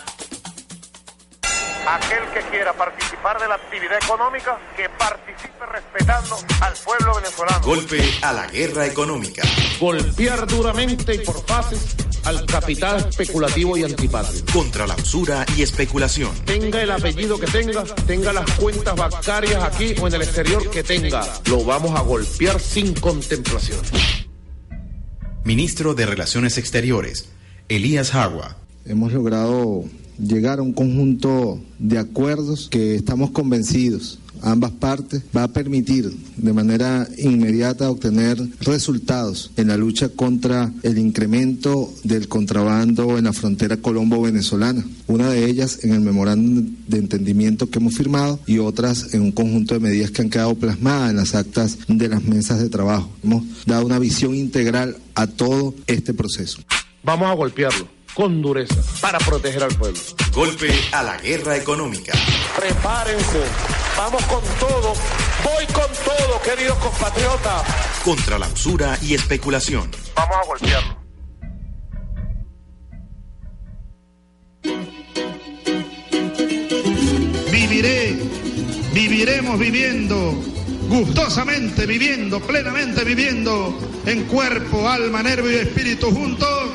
Aquel 1.86 2.24
que 2.32 2.50
quiera 2.50 2.72
participar 2.72 3.38
de 3.38 3.46
la 3.46 3.56
actividad 3.56 3.98
económica, 4.02 4.58
que 4.74 4.88
participe 4.88 5.66
respetando 5.70 6.38
al 6.62 6.72
pueblo 6.82 7.16
venezolano. 7.16 7.60
Golpe 7.62 8.00
a 8.22 8.32
la 8.32 8.46
guerra 8.46 8.86
económica. 8.86 9.42
golpear 9.78 10.46
duramente 10.46 11.14
y 11.14 11.18
por 11.18 11.44
fases 11.44 11.94
al 12.24 12.46
capital 12.46 13.06
especulativo 13.06 13.76
y 13.76 13.84
antipatrio. 13.84 14.42
Contra 14.50 14.86
la 14.86 14.94
usura 14.94 15.44
y 15.58 15.62
especulación. 15.62 16.34
Tenga 16.46 16.80
el 16.80 16.90
apellido 16.90 17.38
que 17.38 17.48
tenga, 17.48 17.84
tenga 18.06 18.32
las 18.32 18.50
cuentas 18.52 18.96
bancarias 18.96 19.62
aquí 19.62 19.94
o 20.00 20.06
en 20.08 20.14
el 20.14 20.22
exterior 20.22 20.70
que 20.70 20.82
tenga, 20.82 21.22
lo 21.44 21.62
vamos 21.64 21.94
a 21.94 22.00
golpear 22.00 22.58
sin 22.58 22.94
contemplación. 22.94 23.80
Ministro 25.44 25.94
de 25.94 26.06
Relaciones 26.06 26.58
Exteriores, 26.58 27.28
Elías 27.68 28.10
Jagua. 28.10 28.56
Hemos 28.84 29.12
logrado 29.12 29.84
llegar 30.18 30.58
a 30.58 30.62
un 30.62 30.72
conjunto 30.72 31.60
de 31.78 31.98
acuerdos 31.98 32.68
que 32.70 32.94
estamos 32.94 33.30
convencidos 33.30 34.18
ambas 34.42 34.72
partes 34.72 35.22
va 35.36 35.44
a 35.44 35.48
permitir 35.48 36.12
de 36.36 36.52
manera 36.52 37.08
inmediata 37.18 37.90
obtener 37.90 38.38
resultados 38.60 39.50
en 39.56 39.68
la 39.68 39.76
lucha 39.76 40.08
contra 40.08 40.72
el 40.82 40.98
incremento 40.98 41.92
del 42.04 42.28
contrabando 42.28 43.18
en 43.18 43.24
la 43.24 43.32
frontera 43.32 43.76
colombo-venezolana. 43.76 44.84
Una 45.06 45.30
de 45.30 45.46
ellas 45.46 45.80
en 45.82 45.92
el 45.94 46.00
memorándum 46.00 46.74
de 46.86 46.98
entendimiento 46.98 47.68
que 47.68 47.78
hemos 47.78 47.94
firmado 47.94 48.40
y 48.46 48.58
otras 48.58 49.14
en 49.14 49.22
un 49.22 49.32
conjunto 49.32 49.74
de 49.74 49.80
medidas 49.80 50.10
que 50.10 50.22
han 50.22 50.30
quedado 50.30 50.54
plasmadas 50.54 51.10
en 51.10 51.16
las 51.16 51.34
actas 51.34 51.78
de 51.88 52.08
las 52.08 52.24
mesas 52.24 52.60
de 52.60 52.68
trabajo. 52.68 53.10
Hemos 53.22 53.44
dado 53.66 53.86
una 53.86 53.98
visión 53.98 54.34
integral 54.34 54.96
a 55.14 55.26
todo 55.26 55.74
este 55.86 56.14
proceso. 56.14 56.60
Vamos 57.02 57.28
a 57.28 57.34
golpearlo 57.34 57.97
con 58.14 58.42
dureza 58.42 58.82
para 59.00 59.18
proteger 59.18 59.62
al 59.62 59.74
pueblo. 59.76 60.00
Golpe 60.32 60.70
a 60.92 61.02
la 61.02 61.16
guerra 61.18 61.56
económica. 61.56 62.12
Prepárense, 62.56 63.42
vamos 63.96 64.22
con 64.24 64.42
todo, 64.58 64.92
voy 65.44 65.66
con 65.66 65.86
todo, 66.04 66.42
queridos 66.42 66.78
compatriotas. 66.78 67.62
Contra 68.04 68.38
la 68.38 68.48
usura 68.48 68.98
y 69.02 69.14
especulación. 69.14 69.90
Vamos 70.14 70.36
a 70.36 70.46
golpearlo. 70.46 70.98
Viviré, 77.50 78.18
viviremos 78.92 79.58
viviendo, 79.58 80.34
gustosamente 80.88 81.86
viviendo, 81.86 82.40
plenamente 82.40 83.04
viviendo, 83.04 83.78
en 84.06 84.24
cuerpo, 84.24 84.88
alma, 84.88 85.22
nervio 85.22 85.52
y 85.52 85.56
espíritu 85.56 86.10
juntos, 86.10 86.70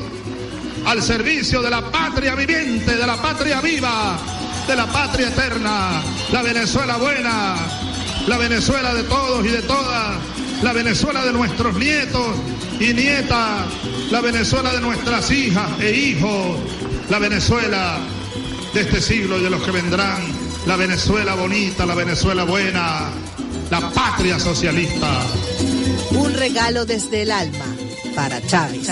al 0.86 1.02
servicio 1.02 1.62
de 1.62 1.70
la 1.70 1.90
patria 1.90 2.34
viviente, 2.34 2.96
de 2.96 3.06
la 3.06 3.20
patria 3.20 3.60
viva, 3.60 4.18
de 4.66 4.76
la 4.76 4.86
patria 4.86 5.28
eterna, 5.28 6.02
la 6.32 6.42
Venezuela 6.42 6.96
buena, 6.96 7.56
la 8.26 8.38
Venezuela 8.38 8.94
de 8.94 9.02
todos 9.04 9.44
y 9.44 9.48
de 9.48 9.62
todas, 9.62 10.18
la 10.62 10.72
Venezuela 10.72 11.24
de 11.24 11.32
nuestros 11.32 11.74
nietos 11.76 12.36
y 12.80 12.92
nietas, 12.92 13.66
la 14.10 14.20
Venezuela 14.20 14.72
de 14.72 14.80
nuestras 14.80 15.30
hijas 15.30 15.68
e 15.80 15.92
hijos, 15.92 16.58
la 17.10 17.18
Venezuela 17.18 17.98
de 18.72 18.80
este 18.80 19.00
siglo 19.00 19.38
y 19.38 19.42
de 19.42 19.50
los 19.50 19.62
que 19.62 19.70
vendrán, 19.70 20.22
la 20.66 20.76
Venezuela 20.76 21.34
bonita, 21.34 21.86
la 21.86 21.94
Venezuela 21.94 22.44
buena, 22.44 23.10
la 23.70 23.90
patria 23.90 24.38
socialista. 24.38 25.22
Un 26.10 26.32
regalo 26.34 26.84
desde 26.84 27.22
el 27.22 27.30
alma 27.30 27.66
para 28.14 28.40
Chávez. 28.46 28.88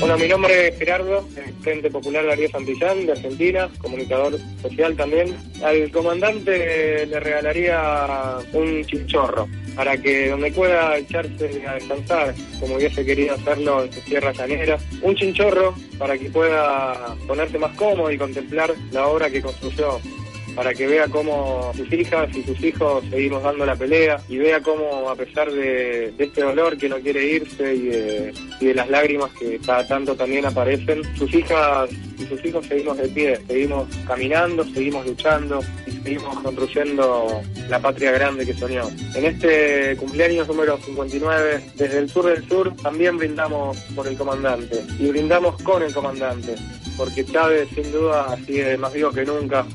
Bueno, 0.00 0.16
mi 0.24 0.28
nombre 0.28 0.68
es 0.68 0.78
Gerardo, 0.78 1.28
Frente 1.60 1.90
Popular 1.90 2.26
Darío 2.26 2.48
Santillán, 2.48 3.06
de 3.06 3.12
Argentina, 3.12 3.70
comunicador 3.78 4.38
social 4.60 4.96
también. 4.96 5.36
Al 5.62 5.90
comandante 5.92 7.06
le 7.06 7.20
regalaría 7.20 8.38
un 8.52 8.84
chinchorro 8.84 9.46
para 9.76 9.96
que 9.96 10.30
donde 10.30 10.50
pueda 10.52 10.98
echarse 10.98 11.64
a 11.66 11.74
descansar, 11.74 12.34
como 12.58 12.76
hubiese 12.76 13.04
querido 13.04 13.34
hacerlo 13.34 13.84
en 13.84 13.92
sus 13.92 14.04
tierras 14.04 14.36
llaneras. 14.36 14.82
Un 15.02 15.14
chinchorro 15.14 15.74
para 15.98 16.18
que 16.18 16.28
pueda 16.30 17.14
ponerse 17.26 17.58
más 17.58 17.76
cómodo 17.76 18.10
y 18.10 18.18
contemplar 18.18 18.74
la 18.90 19.06
obra 19.06 19.30
que 19.30 19.42
construyó 19.42 20.00
para 20.54 20.74
que 20.74 20.86
vea 20.86 21.08
cómo 21.08 21.72
sus 21.76 21.92
hijas 21.92 22.28
y 22.36 22.42
sus 22.42 22.62
hijos 22.62 23.04
seguimos 23.10 23.42
dando 23.42 23.64
la 23.64 23.76
pelea 23.76 24.20
y 24.28 24.38
vea 24.38 24.60
cómo 24.60 25.08
a 25.08 25.16
pesar 25.16 25.50
de, 25.50 26.12
este 26.18 26.42
dolor 26.42 26.76
que 26.76 26.88
no 26.88 26.96
quiere 26.98 27.24
irse 27.24 27.74
y 27.74 27.86
de, 27.86 28.74
las 28.74 28.88
lágrimas 28.88 29.30
que 29.38 29.58
cada 29.58 29.86
tanto 29.86 30.14
también 30.14 30.46
aparecen, 30.46 31.02
sus 31.16 31.32
hijas 31.34 31.90
y 32.18 32.24
sus 32.24 32.44
hijos 32.44 32.66
seguimos 32.66 32.98
de 32.98 33.08
pie, 33.08 33.38
seguimos 33.46 33.88
caminando, 34.06 34.64
seguimos 34.64 35.06
luchando 35.06 35.60
y 35.86 35.90
seguimos 35.90 36.38
construyendo 36.40 37.42
la 37.68 37.80
patria 37.80 38.12
grande 38.12 38.46
que 38.46 38.54
soñó. 38.54 38.88
En 39.14 39.24
este 39.24 39.96
cumpleaños 39.96 40.46
número 40.48 40.78
59, 40.78 41.72
desde 41.76 41.98
el 41.98 42.08
sur 42.08 42.26
del 42.26 42.46
sur, 42.48 42.74
también 42.76 43.18
brindamos 43.18 43.78
por 43.94 44.06
el 44.06 44.16
comandante 44.16 44.82
y 44.98 45.08
brindamos 45.08 45.60
con 45.62 45.82
el 45.82 45.92
comandante, 45.92 46.54
porque 46.96 47.24
Chávez 47.24 47.68
sin 47.74 47.90
duda 47.90 48.36
sigue 48.46 48.76
más 48.76 48.92
vivo 48.92 49.10
que 49.10 49.24
nunca 49.24 49.66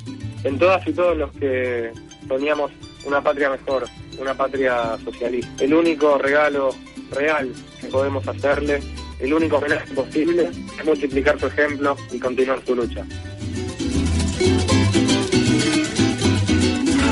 en 0.45 0.59
todas 0.59 0.87
y 0.87 0.93
todos 0.93 1.17
los 1.17 1.31
que 1.31 1.91
soñamos 2.27 2.71
una 3.03 3.21
patria 3.21 3.49
mejor, 3.49 3.85
una 4.19 4.35
patria 4.35 4.97
socialista. 5.03 5.63
El 5.63 5.73
único 5.73 6.17
regalo 6.19 6.69
real 7.11 7.51
que 7.81 7.87
podemos 7.87 8.27
hacerle, 8.27 8.79
el 9.19 9.33
único 9.33 9.57
homenaje 9.57 9.91
posible, 9.93 10.49
es 10.77 10.85
multiplicar 10.85 11.39
su 11.39 11.47
ejemplo 11.47 11.97
y 12.11 12.19
continuar 12.19 12.61
su 12.65 12.75
lucha. 12.75 13.03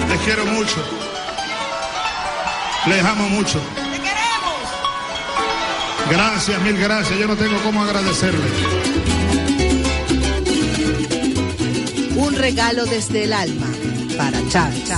Les 0.10 0.20
quiero 0.26 0.46
mucho. 0.46 0.84
Les 2.86 3.04
amo 3.04 3.30
mucho. 3.30 3.60
queremos! 3.96 4.70
Gracias, 6.10 6.62
mil 6.62 6.78
gracias. 6.78 7.18
Yo 7.18 7.28
no 7.28 7.36
tengo 7.36 7.58
cómo 7.64 7.82
agradecerle. 7.82 9.53
Un 12.24 12.36
regalo 12.36 12.86
desde 12.86 13.26
el 13.26 13.34
alma 13.34 13.68
para 14.18 14.40
Chávez. 14.48 14.90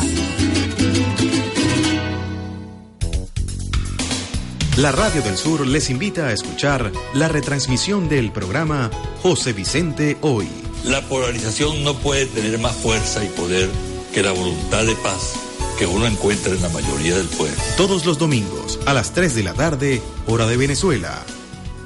La 4.78 4.92
Radio 4.92 5.22
del 5.24 5.36
Sur 5.36 5.66
les 5.66 5.90
invita 5.90 6.28
a 6.28 6.34
escuchar 6.34 6.92
la 7.14 7.28
retransmisión 7.28 8.10
del 8.10 8.32
programa 8.32 8.92
José 9.24 9.54
Vicente 9.54 10.18
Hoy. 10.22 10.48
La 10.84 11.02
polarización 11.02 11.84
no 11.84 11.96
puede 11.96 12.28
tener 12.28 12.60
más 12.60 12.76
fuerza 12.76 13.24
y 13.24 13.30
poder 13.30 13.70
que 14.14 14.22
la 14.22 14.32
voluntad 14.32 14.86
de 14.86 14.96
paz 14.96 15.34
que 15.80 15.88
uno 15.88 16.06
encuentra 16.06 16.54
en 16.54 16.62
la 16.62 16.70
mayoría 16.70 17.18
del 17.18 17.28
pueblo. 17.28 17.58
Todos 17.76 18.06
los 18.06 18.20
domingos 18.20 18.80
a 18.86 18.94
las 18.94 19.14
3 19.14 19.34
de 19.34 19.44
la 19.44 19.54
tarde, 19.54 20.02
hora 20.28 20.46
de 20.46 20.58
Venezuela. 20.58 21.24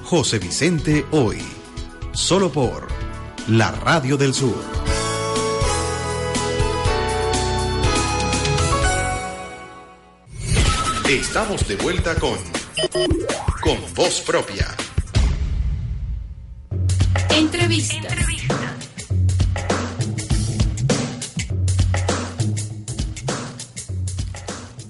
José 0.04 0.38
Vicente 0.40 1.06
Hoy. 1.12 1.38
Solo 2.12 2.52
por 2.52 2.88
la 3.48 3.72
Radio 3.72 4.18
del 4.18 4.34
Sur. 4.34 4.79
Estamos 11.10 11.68
de 11.68 11.76
vuelta 11.76 12.14
con 12.20 12.38
Con 13.64 13.80
Voz 13.96 14.22
Propia. 14.22 14.68
Entrevista. 17.36 18.10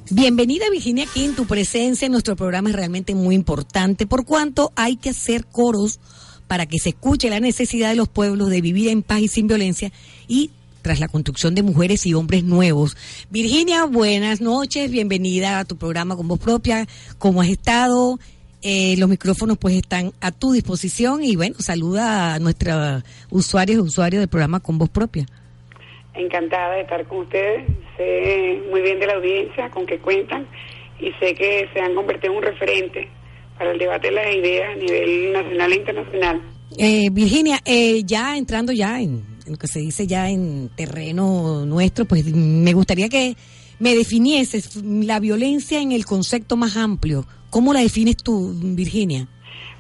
Bienvenida 0.10 0.69
Virginia 0.69 1.05
King, 1.05 1.36
tu 1.38 1.45
presencia 1.45 2.05
en 2.08 2.12
nuestro 2.12 2.36
programa 2.36 2.67
es 2.67 2.75
realmente 2.75 3.15
muy 3.15 3.34
importante 3.34 4.05
por 4.05 4.25
cuanto 4.25 4.73
hay 4.75 4.97
que 4.97 5.12
hacer 5.12 5.45
coros 5.45 6.01
para 6.47 6.65
que 6.65 6.79
se 6.79 6.89
escuche 6.89 7.29
la 7.29 7.39
necesidad 7.39 7.91
de 7.91 7.95
los 7.95 8.10
pueblos 8.10 8.49
de 8.49 8.60
vivir 8.60 8.89
en 8.89 9.03
paz 9.03 9.21
y 9.21 9.29
sin 9.29 9.47
violencia 9.47 9.93
y 10.27 10.51
tras 10.81 10.99
la 10.99 11.07
construcción 11.07 11.55
de 11.55 11.63
mujeres 11.63 12.05
y 12.05 12.13
hombres 12.13 12.43
nuevos. 12.43 12.97
Virginia, 13.29 13.85
buenas 13.85 14.41
noches, 14.41 14.91
bienvenida 14.91 15.59
a 15.59 15.65
tu 15.65 15.77
programa 15.77 16.15
con 16.15 16.27
voz 16.27 16.39
propia. 16.39 16.87
¿Cómo 17.17 17.41
has 17.41 17.49
estado? 17.49 18.19
Eh, 18.61 18.95
los 18.97 19.07
micrófonos 19.07 19.57
pues 19.57 19.75
están 19.75 20.11
a 20.19 20.31
tu 20.31 20.51
disposición 20.51 21.23
y 21.23 21.35
bueno, 21.35 21.55
saluda 21.59 22.33
a 22.33 22.39
nuestros 22.39 23.03
usuarios 23.29 23.77
y 23.77 23.81
usuarios 23.81 24.19
del 24.19 24.29
programa 24.29 24.59
con 24.59 24.77
voz 24.77 24.89
propia. 24.89 25.25
Encantada 26.13 26.75
de 26.75 26.81
estar 26.81 27.05
con 27.07 27.19
ustedes, 27.19 27.65
sé 27.95 28.61
muy 28.69 28.81
bien 28.81 28.99
de 28.99 29.07
la 29.07 29.13
audiencia 29.13 29.69
con 29.69 29.85
que 29.85 29.99
cuentan 29.99 30.45
y 30.99 31.11
sé 31.13 31.33
que 31.33 31.69
se 31.73 31.79
han 31.79 31.95
convertido 31.95 32.33
en 32.33 32.37
un 32.39 32.43
referente 32.43 33.07
para 33.57 33.71
el 33.71 33.79
debate 33.79 34.07
de 34.07 34.13
las 34.13 34.35
ideas 34.35 34.73
a 34.73 34.75
nivel 34.75 35.33
nacional 35.33 35.71
e 35.71 35.75
internacional. 35.75 36.41
Eh, 36.77 37.09
Virginia, 37.11 37.59
eh, 37.65 38.03
ya 38.05 38.37
entrando 38.37 38.71
ya 38.71 39.01
en, 39.01 39.23
lo 39.49 39.57
que 39.57 39.67
se 39.67 39.79
dice 39.79 40.07
ya 40.07 40.29
en 40.29 40.69
terreno 40.75 41.65
nuestro, 41.65 42.05
pues 42.05 42.25
me 42.25 42.73
gustaría 42.73 43.09
que 43.09 43.35
me 43.79 43.95
definieses 43.95 44.75
la 44.83 45.19
violencia 45.19 45.81
en 45.81 45.91
el 45.91 46.05
concepto 46.05 46.57
más 46.57 46.77
amplio. 46.77 47.25
¿Cómo 47.49 47.73
la 47.73 47.81
defines 47.81 48.17
tú, 48.17 48.53
Virginia? 48.55 49.27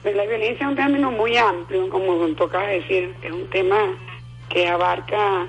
Pues 0.01 0.15
la 0.15 0.25
violencia 0.25 0.65
es 0.65 0.69
un 0.69 0.75
término 0.75 1.11
muy 1.11 1.37
amplio, 1.37 1.89
como 1.89 2.25
tocas 2.35 2.67
decir, 2.67 3.13
es 3.21 3.31
un 3.31 3.49
tema 3.49 3.77
que 4.49 4.67
abarca 4.67 5.47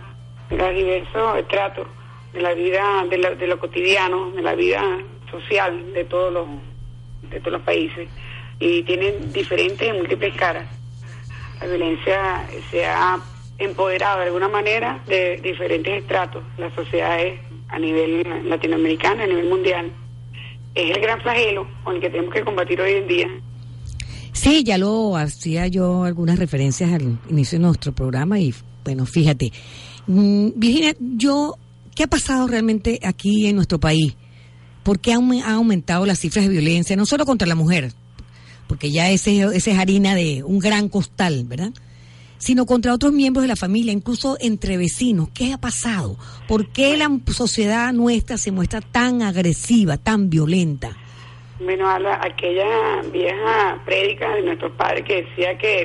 los 0.51 0.75
diversos 0.75 1.39
estratos 1.39 1.87
de 2.33 2.41
la 2.43 2.53
vida, 2.55 3.05
de, 3.09 3.37
de 3.37 3.47
lo 3.47 3.59
cotidiano, 3.59 4.31
de 4.33 4.43
la 4.43 4.55
vida 4.55 4.83
social 5.31 5.93
de 5.93 6.05
todos 6.05 6.33
los, 6.33 6.49
de 7.31 7.39
todos 7.39 7.53
los 7.53 7.63
países 7.63 8.09
y 8.59 8.83
tiene 8.83 9.13
diferentes 9.33 9.89
y 9.89 9.93
múltiples 9.93 10.35
caras. 10.37 10.67
La 11.61 11.67
violencia 11.67 12.47
se 12.71 12.85
ha 12.87 13.19
empoderado 13.61 14.21
de 14.21 14.27
alguna 14.27 14.49
manera 14.49 15.03
de 15.07 15.37
diferentes 15.43 16.03
estratos, 16.03 16.43
las 16.59 16.73
sociedades 16.75 17.41
a 17.69 17.79
nivel 17.79 18.49
latinoamericano, 18.49 19.23
a 19.23 19.27
nivel 19.27 19.49
mundial. 19.49 19.93
Es 20.75 20.97
el 20.97 21.03
gran 21.03 21.21
flagelo 21.21 21.67
con 21.85 21.97
el 21.97 22.01
que 22.01 22.11
tenemos 22.11 22.33
que 22.33 22.43
combatir 22.43 22.81
hoy 22.81 22.93
en 22.93 23.09
día. 23.09 23.29
Sí, 24.33 24.65
ya 24.65 24.79
lo 24.79 25.17
hacía 25.17 25.67
yo 25.67 26.05
algunas 26.05 26.39
referencias 26.39 26.93
al 26.93 27.19
inicio 27.29 27.59
de 27.59 27.65
nuestro 27.67 27.93
programa 27.93 28.39
y 28.39 28.55
bueno, 28.85 29.05
fíjate, 29.05 29.53
mm, 30.07 30.49
Virginia, 30.57 30.95
yo, 30.99 31.57
¿qué 31.95 32.05
ha 32.05 32.07
pasado 32.07 32.47
realmente 32.47 33.01
aquí 33.03 33.47
en 33.47 33.57
nuestro 33.57 33.79
país? 33.79 34.17
¿Por 34.83 34.99
qué 35.01 35.13
han 35.13 35.31
aumentado 35.43 36.07
las 36.07 36.21
cifras 36.21 36.47
de 36.47 36.53
violencia, 36.53 36.97
no 36.97 37.05
solo 37.05 37.27
contra 37.27 37.47
la 37.47 37.55
mujer, 37.55 37.93
porque 38.67 38.91
ya 38.91 39.11
ese, 39.11 39.43
ese 39.55 39.73
es 39.73 39.79
harina 39.79 40.15
de 40.15 40.43
un 40.43 40.59
gran 40.59 40.89
costal, 40.89 41.45
¿verdad? 41.45 41.73
Sino 42.41 42.67
contra 42.67 42.95
otros 42.95 43.13
miembros 43.13 43.43
de 43.43 43.49
la 43.49 43.57
familia, 43.57 43.93
incluso 43.93 44.37
entre 44.41 44.77
vecinos. 44.79 45.29
¿Qué 45.33 45.53
ha 45.53 45.59
pasado? 45.59 46.17
¿Por 46.49 46.73
qué 46.73 46.97
la 46.97 47.09
sociedad 47.33 47.93
nuestra 47.93 48.39
se 48.39 48.51
muestra 48.51 48.81
tan 48.81 49.23
agresiva, 49.23 49.99
tan 49.99 50.31
violenta? 50.31 50.97
Bueno, 51.61 51.87
a 51.87 52.21
aquella 52.25 53.03
vieja 53.13 53.79
prédica 53.85 54.35
de 54.35 54.43
nuestros 54.43 54.73
padres 54.73 55.05
que 55.05 55.23
decía 55.23 55.59
que 55.59 55.85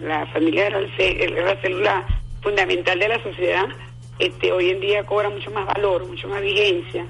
la, 0.00 0.26
familia 0.26 0.66
era, 0.66 0.80
la 0.80 1.60
célula 1.62 2.06
fundamental 2.42 2.98
de 2.98 3.08
la 3.08 3.22
sociedad, 3.22 3.64
este, 4.18 4.52
hoy 4.52 4.68
en 4.68 4.80
día 4.80 5.04
cobra 5.06 5.30
mucho 5.30 5.50
más 5.52 5.66
valor, 5.66 6.06
mucho 6.06 6.28
más 6.28 6.42
vigencia, 6.42 7.06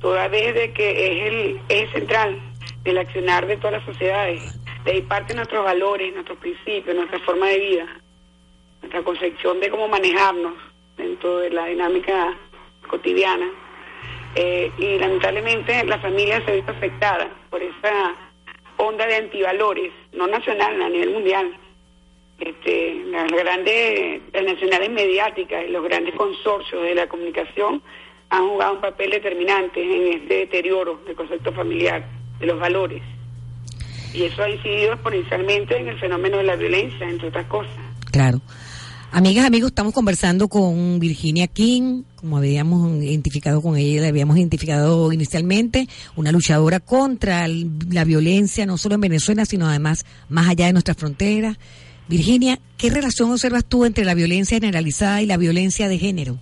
toda 0.00 0.28
vez 0.28 0.54
de 0.54 0.72
que 0.72 0.90
es 0.90 1.32
el 1.32 1.60
eje 1.68 1.92
central 1.92 2.38
del 2.84 2.98
accionar 2.98 3.46
de 3.46 3.58
todas 3.58 3.72
las 3.72 3.84
sociedades. 3.84 4.57
De 4.84 4.92
ahí 4.92 5.02
parte 5.02 5.34
nuestros 5.34 5.64
valores, 5.64 6.14
nuestros 6.14 6.38
principios, 6.38 6.94
nuestra 6.94 7.18
forma 7.20 7.48
de 7.48 7.58
vida, 7.58 7.86
nuestra 8.80 9.02
concepción 9.02 9.60
de 9.60 9.70
cómo 9.70 9.88
manejarnos 9.88 10.54
dentro 10.96 11.38
de 11.38 11.50
la 11.50 11.66
dinámica 11.66 12.36
cotidiana. 12.88 13.48
Eh, 14.34 14.70
y 14.78 14.98
lamentablemente 14.98 15.84
la 15.84 15.98
familia 15.98 16.44
se 16.44 16.52
ha 16.52 16.54
visto 16.54 16.72
afectada 16.72 17.30
por 17.50 17.62
esa 17.62 18.14
onda 18.76 19.06
de 19.06 19.16
antivalores, 19.16 19.92
no 20.12 20.26
nacional, 20.26 20.80
a 20.80 20.88
nivel 20.88 21.10
mundial. 21.10 21.56
Este, 22.38 23.02
las 23.06 23.30
grandes, 23.32 24.22
las 24.32 24.44
nacionales 24.44 24.90
mediáticas 24.90 25.64
y 25.66 25.72
los 25.72 25.82
grandes 25.82 26.14
consorcios 26.14 26.82
de 26.84 26.94
la 26.94 27.08
comunicación 27.08 27.82
han 28.30 28.48
jugado 28.48 28.74
un 28.74 28.80
papel 28.80 29.10
determinante 29.10 29.82
en 29.82 30.20
este 30.20 30.34
deterioro 30.34 31.00
del 31.04 31.16
concepto 31.16 31.52
familiar, 31.52 32.04
de 32.38 32.46
los 32.46 32.60
valores. 32.60 33.02
Y 34.14 34.22
eso 34.22 34.42
ha 34.42 34.50
incidido 34.50 34.92
exponencialmente 34.92 35.76
en 35.76 35.88
el 35.88 35.98
fenómeno 35.98 36.38
de 36.38 36.44
la 36.44 36.56
violencia, 36.56 37.08
entre 37.08 37.28
otras 37.28 37.46
cosas. 37.46 37.76
Claro. 38.10 38.40
Amigas, 39.10 39.46
amigos, 39.46 39.68
estamos 39.68 39.94
conversando 39.94 40.48
con 40.48 40.98
Virginia 40.98 41.46
King, 41.46 42.02
como 42.14 42.36
habíamos 42.36 43.02
identificado 43.02 43.62
con 43.62 43.76
ella, 43.78 44.02
la 44.02 44.08
habíamos 44.08 44.36
identificado 44.36 45.10
inicialmente, 45.12 45.88
una 46.14 46.30
luchadora 46.30 46.78
contra 46.78 47.48
la 47.48 48.04
violencia, 48.04 48.66
no 48.66 48.76
solo 48.76 48.96
en 48.96 49.00
Venezuela, 49.00 49.46
sino 49.46 49.66
además 49.66 50.04
más 50.28 50.48
allá 50.48 50.66
de 50.66 50.74
nuestras 50.74 50.98
fronteras. 50.98 51.56
Virginia, 52.06 52.58
¿qué 52.76 52.90
relación 52.90 53.30
observas 53.30 53.64
tú 53.64 53.86
entre 53.86 54.04
la 54.04 54.14
violencia 54.14 54.56
generalizada 54.56 55.22
y 55.22 55.26
la 55.26 55.38
violencia 55.38 55.88
de 55.88 55.98
género? 55.98 56.38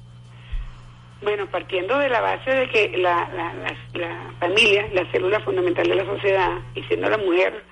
Bueno, 1.23 1.47
partiendo 1.51 1.99
de 1.99 2.09
la 2.11 2.21
base 2.21 2.51
de 2.51 2.69
que 2.69 2.99
la, 2.99 3.29
la, 3.35 3.55
la, 3.55 3.77
la 3.95 4.33
familia, 4.39 4.89
la 4.93 5.11
célula 5.11 5.41
fundamental 5.41 5.89
de 5.89 5.95
la 5.95 6.05
sociedad, 6.05 6.59
y 6.75 6.83
siendo 6.85 7.09
la 7.09 7.17
mujer 7.19 7.64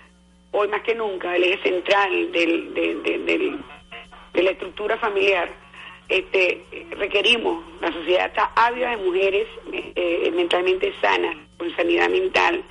hoy 0.53 0.69
más 0.69 0.83
que 0.83 0.95
nunca 0.95 1.35
el 1.37 1.45
eje 1.45 1.63
central 1.63 2.33
del, 2.33 2.73
del- 2.75 3.03
del- 3.03 3.27
del- 3.27 3.59
de 4.33 4.43
la 4.43 4.51
estructura 4.51 4.97
familiar, 4.99 5.49
este, 6.09 6.65
requerimos, 6.99 7.65
la 7.81 7.93
sociedad 7.93 8.27
está 8.27 8.51
ávida 8.57 8.91
de 8.91 8.97
mujeres 8.99 9.47
eh, 9.73 10.31
mentalmente 10.35 10.93
sanas, 11.01 11.37
con 11.59 11.75
sanidad 11.77 12.09
mental, 12.09 12.63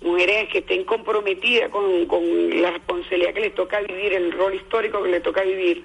mujeres 0.00 0.48
que 0.48 0.58
estén 0.58 0.84
comprometidas 0.84 1.70
con, 1.70 2.06
con 2.06 2.22
la 2.62 2.70
responsabilidad 2.70 3.34
que 3.34 3.40
les 3.40 3.54
toca 3.54 3.80
vivir, 3.80 4.12
el 4.12 4.32
rol 4.32 4.54
histórico 4.54 5.02
que 5.02 5.10
les 5.10 5.22
toca 5.22 5.42
vivir. 5.42 5.84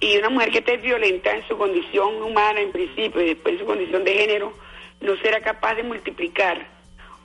Y 0.00 0.16
una 0.16 0.30
mujer 0.30 0.50
que 0.50 0.58
esté 0.58 0.78
violenta 0.78 1.34
en 1.36 1.46
su 1.46 1.56
condición 1.58 2.22
humana 2.22 2.60
en 2.60 2.72
principio 2.72 3.20
y 3.22 3.26
después 3.34 3.54
en 3.54 3.60
su 3.60 3.66
condición 3.66 4.02
de 4.04 4.14
género, 4.14 4.52
no 5.00 5.16
será 5.18 5.40
capaz 5.40 5.74
de 5.74 5.82
multiplicar 5.82 6.66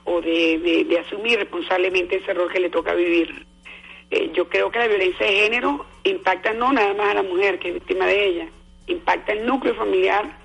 o 0.04 0.20
de, 0.20 0.84
de- 0.88 0.98
asumir 0.98 1.38
responsablemente 1.38 2.16
ese 2.16 2.32
rol 2.34 2.52
que 2.52 2.60
le 2.60 2.70
toca 2.70 2.94
vivir. 2.94 3.46
Eh, 4.10 4.30
yo 4.34 4.48
creo 4.48 4.70
que 4.70 4.78
la 4.78 4.86
violencia 4.88 5.26
de 5.26 5.32
género 5.32 5.84
impacta 6.04 6.52
no 6.52 6.72
nada 6.72 6.94
más 6.94 7.08
a 7.08 7.14
la 7.14 7.22
mujer 7.22 7.58
que 7.58 7.68
es 7.68 7.74
víctima 7.74 8.06
de 8.06 8.26
ella, 8.28 8.46
impacta 8.86 9.32
el 9.32 9.46
núcleo 9.46 9.74
familiar 9.74 10.38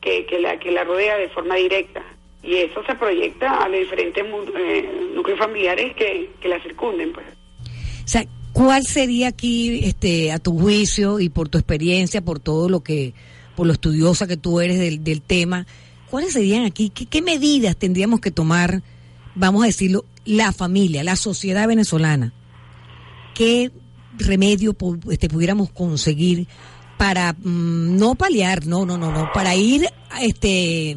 que, 0.00 0.24
que, 0.26 0.38
la, 0.38 0.58
que 0.58 0.70
la 0.70 0.84
rodea 0.84 1.16
de 1.18 1.28
forma 1.28 1.56
directa. 1.56 2.02
Y 2.42 2.56
eso 2.56 2.84
se 2.84 2.94
proyecta 2.94 3.62
a 3.62 3.68
los 3.68 3.80
diferentes 3.80 4.24
eh, 4.56 4.90
núcleos 5.14 5.38
familiares 5.38 5.94
que, 5.96 6.30
que 6.40 6.48
la 6.48 6.60
circunden. 6.60 7.12
Pues. 7.12 7.26
¿Cuál 8.54 8.86
sería 8.86 9.28
aquí, 9.28 9.80
este, 9.84 10.32
a 10.32 10.38
tu 10.38 10.58
juicio 10.58 11.20
y 11.20 11.28
por 11.28 11.50
tu 11.50 11.58
experiencia, 11.58 12.22
por 12.22 12.38
todo 12.38 12.70
lo 12.70 12.82
que, 12.82 13.12
por 13.56 13.66
lo 13.66 13.74
estudiosa 13.74 14.26
que 14.26 14.38
tú 14.38 14.60
eres 14.60 14.78
del, 14.78 15.04
del 15.04 15.20
tema, 15.20 15.66
cuáles 16.08 16.32
serían 16.32 16.64
aquí, 16.64 16.88
qué, 16.88 17.04
qué 17.04 17.20
medidas 17.20 17.76
tendríamos 17.76 18.20
que 18.20 18.30
tomar, 18.30 18.82
vamos 19.34 19.64
a 19.64 19.66
decirlo, 19.66 20.04
la 20.24 20.52
familia, 20.52 21.02
la 21.02 21.16
sociedad 21.16 21.66
venezolana? 21.66 22.32
¿Qué 23.34 23.72
remedio 24.16 24.76
este, 25.10 25.28
pudiéramos 25.28 25.70
conseguir 25.70 26.46
para 26.96 27.32
mm, 27.32 27.96
no 27.96 28.14
paliar, 28.14 28.66
no, 28.66 28.86
no, 28.86 28.96
no, 28.96 29.10
no, 29.10 29.30
para 29.34 29.56
ir 29.56 29.88
este 30.22 30.92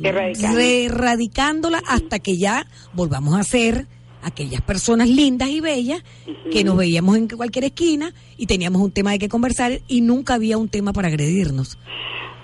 erradicándola 0.86 1.82
hasta 1.88 2.20
que 2.20 2.38
ya 2.38 2.68
volvamos 2.93 3.34
a 3.39 3.43
ser 3.43 3.88
aquellas 4.22 4.61
personas 4.61 5.09
lindas 5.09 5.49
y 5.49 5.61
bellas 5.61 6.03
que 6.51 6.63
nos 6.63 6.76
veíamos 6.78 7.15
en 7.18 7.28
cualquier 7.28 7.65
esquina 7.65 8.13
y 8.38 8.45
teníamos 8.47 8.82
un 8.82 8.91
tema 8.91 9.11
de 9.11 9.20
que 9.20 9.30
conversar 9.30 9.80
y 9.88 10.01
nunca 10.01 10.34
había 10.36 10.57
un 10.57 10.70
tema 10.70 10.93
para 10.93 11.07
agredirnos. 11.07 11.78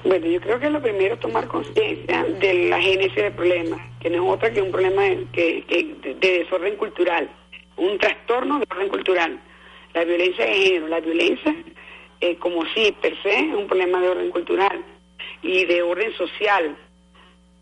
Bueno, 0.06 0.26
yo 0.28 0.42
creo 0.42 0.60
que 0.60 0.70
lo 0.70 0.82
primero 0.82 1.14
es 1.16 1.20
tomar 1.22 1.48
conciencia 1.48 2.26
de 2.40 2.68
la 2.70 2.82
génesis 2.82 3.16
del 3.16 3.32
problema, 3.34 3.78
que 4.02 4.10
no 4.10 4.16
es 4.26 4.30
otra 4.38 4.52
que 4.54 4.62
un 4.62 4.72
problema 4.72 5.04
de, 5.04 5.26
que, 5.32 5.64
que- 5.66 6.14
de 6.20 6.40
desorden 6.40 6.76
cultural, 6.76 7.30
un 7.78 7.98
trastorno 7.98 8.60
de 8.60 8.66
orden 8.70 8.90
cultural. 8.90 9.40
La 9.94 10.04
violencia 10.04 10.46
de 10.46 10.54
género, 10.54 10.88
la 10.90 11.00
violencia 11.00 11.56
eh, 12.20 12.36
como 12.38 12.64
sí, 12.74 12.94
per 13.02 13.16
se, 13.24 13.30
es 13.34 13.56
un 13.56 13.68
problema 13.68 14.02
de 14.02 14.10
orden 14.10 14.30
cultural 14.30 14.84
y 15.42 15.66
de 15.66 15.82
orden 15.82 16.12
social. 16.18 16.76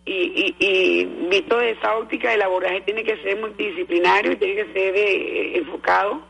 Y, 0.03 0.55
y, 0.59 0.65
y 0.65 1.05
visto 1.29 1.57
de 1.57 1.71
esa 1.71 1.95
óptica, 1.97 2.33
el 2.33 2.41
abordaje 2.41 2.81
tiene 2.81 3.03
que 3.03 3.17
ser 3.17 3.39
multidisciplinario 3.39 4.31
y 4.31 4.35
tiene 4.35 4.55
que 4.55 4.73
ser 4.73 4.95
eh, 4.95 5.57
enfocado 5.57 6.21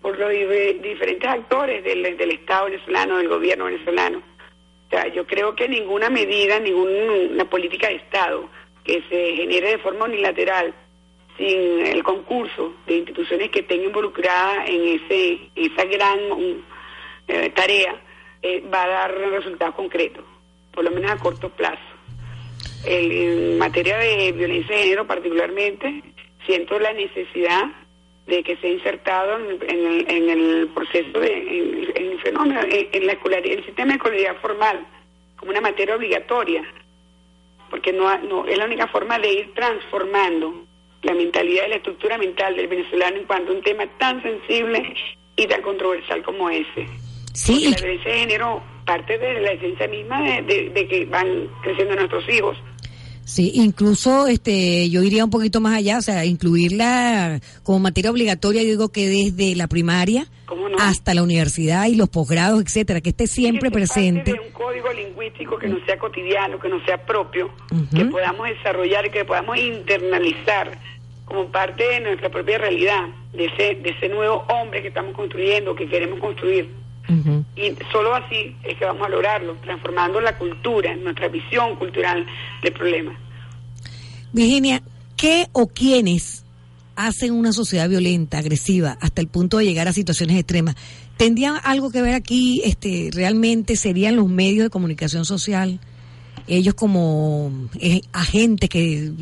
por 0.00 0.16
los 0.18 0.30
di- 0.30 0.78
diferentes 0.80 1.28
actores 1.28 1.82
del, 1.84 2.16
del 2.16 2.30
Estado 2.30 2.66
venezolano, 2.66 3.16
del 3.18 3.28
gobierno 3.28 3.64
venezolano. 3.64 4.18
O 4.18 4.90
sea, 4.90 5.08
yo 5.08 5.26
creo 5.26 5.54
que 5.54 5.68
ninguna 5.68 6.08
medida, 6.08 6.58
ninguna 6.60 7.44
política 7.46 7.88
de 7.88 7.96
Estado 7.96 8.48
que 8.84 9.02
se 9.10 9.36
genere 9.36 9.70
de 9.72 9.78
forma 9.78 10.04
unilateral, 10.06 10.72
sin 11.36 11.86
el 11.86 12.02
concurso 12.02 12.74
de 12.86 12.96
instituciones 12.98 13.50
que 13.50 13.60
estén 13.60 13.82
involucradas 13.84 14.68
en 14.68 15.00
ese 15.00 15.50
esa 15.54 15.84
gran 15.84 16.18
eh, 17.28 17.50
tarea, 17.54 17.94
eh, 18.42 18.62
va 18.72 18.84
a 18.84 18.88
dar 18.88 19.14
resultados 19.16 19.74
concretos, 19.74 20.24
por 20.72 20.84
lo 20.84 20.90
menos 20.90 21.10
a 21.10 21.18
corto 21.18 21.48
plazo. 21.50 21.89
El- 22.84 23.12
en 23.12 23.58
materia 23.58 23.98
de 23.98 24.32
violencia 24.32 24.76
de 24.76 24.82
género 24.82 25.06
particularmente, 25.06 26.02
siento 26.46 26.78
la 26.78 26.92
necesidad 26.92 27.64
de 28.26 28.42
que 28.42 28.56
sea 28.56 28.70
insertado 28.70 29.38
en 29.38 29.46
el, 29.50 29.62
en 29.70 29.86
el, 29.86 30.10
en 30.10 30.30
el 30.30 30.68
proceso 30.68 31.18
de 31.18 31.32
en, 31.32 31.90
en 31.96 32.12
el 32.12 32.20
fenómeno, 32.20 32.60
en, 32.70 33.06
la 33.06 33.12
escolaridad, 33.12 33.58
el 33.58 33.64
sistema 33.64 33.88
de 33.92 33.96
escolaridad 33.96 34.36
formal, 34.40 34.86
como 35.36 35.50
una 35.50 35.60
materia 35.60 35.96
obligatoria, 35.96 36.62
porque 37.70 37.92
no, 37.92 38.16
no 38.18 38.46
es 38.46 38.56
la 38.58 38.64
única 38.66 38.86
forma 38.88 39.18
de 39.18 39.32
ir 39.32 39.52
transformando 39.54 40.64
la 41.02 41.14
mentalidad 41.14 41.66
y 41.66 41.70
la 41.70 41.76
estructura 41.76 42.18
mental 42.18 42.56
del 42.56 42.68
venezolano 42.68 43.16
en 43.16 43.24
cuanto 43.24 43.52
a 43.52 43.54
un 43.56 43.62
tema 43.62 43.86
tan 43.98 44.22
sensible 44.22 44.94
y 45.36 45.46
tan 45.46 45.62
controversial 45.62 46.22
como 46.22 46.50
ese. 46.50 46.86
Sí. 47.32 47.64
Porque 47.64 47.70
la 47.70 47.76
violencia 47.86 48.12
de 48.12 48.18
género 48.20 48.62
parte 48.84 49.18
de 49.18 49.40
la 49.40 49.52
esencia 49.52 49.88
misma 49.88 50.22
de, 50.22 50.42
de- 50.42 50.70
de 50.70 50.88
que 50.88 51.04
van 51.06 51.48
creciendo 51.62 51.94
nuestros 51.96 52.28
hijos. 52.28 52.56
Sí, 53.30 53.52
incluso 53.54 54.26
este, 54.26 54.90
yo 54.90 55.04
iría 55.04 55.24
un 55.24 55.30
poquito 55.30 55.60
más 55.60 55.76
allá, 55.76 55.98
o 55.98 56.02
sea, 56.02 56.24
incluirla 56.24 57.38
como 57.62 57.78
materia 57.78 58.10
obligatoria, 58.10 58.60
yo 58.64 58.70
digo 58.70 58.88
que 58.88 59.08
desde 59.08 59.54
la 59.54 59.68
primaria 59.68 60.26
hasta 60.80 61.14
la 61.14 61.22
universidad 61.22 61.86
y 61.86 61.94
los 61.94 62.08
posgrados, 62.08 62.60
etcétera, 62.60 63.00
que 63.00 63.10
esté 63.10 63.28
siempre 63.28 63.70
presente. 63.70 64.32
un 64.32 64.50
código 64.50 64.92
lingüístico 64.92 65.58
que 65.58 65.68
no 65.68 65.76
sea 65.86 65.96
cotidiano, 65.96 66.58
que 66.58 66.68
no 66.68 66.84
sea 66.84 67.06
propio, 67.06 67.52
que 67.94 68.04
podamos 68.06 68.48
desarrollar 68.48 69.06
y 69.06 69.10
que 69.10 69.24
podamos 69.24 69.56
internalizar 69.58 70.76
como 71.24 71.52
parte 71.52 71.84
de 71.84 72.00
nuestra 72.00 72.30
propia 72.30 72.58
realidad, 72.58 73.06
de 73.32 73.44
ese, 73.44 73.76
de 73.76 73.90
ese 73.90 74.08
nuevo 74.08 74.44
hombre 74.48 74.82
que 74.82 74.88
estamos 74.88 75.14
construyendo, 75.14 75.76
que 75.76 75.88
queremos 75.88 76.18
construir. 76.18 76.79
Y 77.56 77.74
solo 77.90 78.14
así 78.14 78.54
es 78.62 78.78
que 78.78 78.84
vamos 78.84 79.04
a 79.04 79.08
lograrlo, 79.08 79.54
transformando 79.62 80.20
la 80.20 80.38
cultura, 80.38 80.94
nuestra 80.96 81.28
visión 81.28 81.74
cultural 81.76 82.24
del 82.62 82.72
problema. 82.72 83.18
Virginia, 84.32 84.80
¿qué 85.16 85.48
o 85.52 85.66
quiénes 85.66 86.44
hacen 86.94 87.32
una 87.32 87.52
sociedad 87.52 87.88
violenta, 87.88 88.38
agresiva, 88.38 88.96
hasta 89.00 89.20
el 89.20 89.28
punto 89.28 89.58
de 89.58 89.64
llegar 89.64 89.88
a 89.88 89.92
situaciones 89.92 90.36
extremas? 90.36 90.76
¿Tendrían 91.16 91.56
algo 91.64 91.90
que 91.90 92.00
ver 92.00 92.14
aquí? 92.14 92.62
Este, 92.64 93.10
¿Realmente 93.12 93.76
serían 93.76 94.16
los 94.16 94.28
medios 94.28 94.64
de 94.64 94.70
comunicación 94.70 95.24
social? 95.24 95.80
Ellos 96.46 96.74
como 96.74 97.68
eh, 97.80 98.02
agentes 98.12 98.68
que 98.68 99.12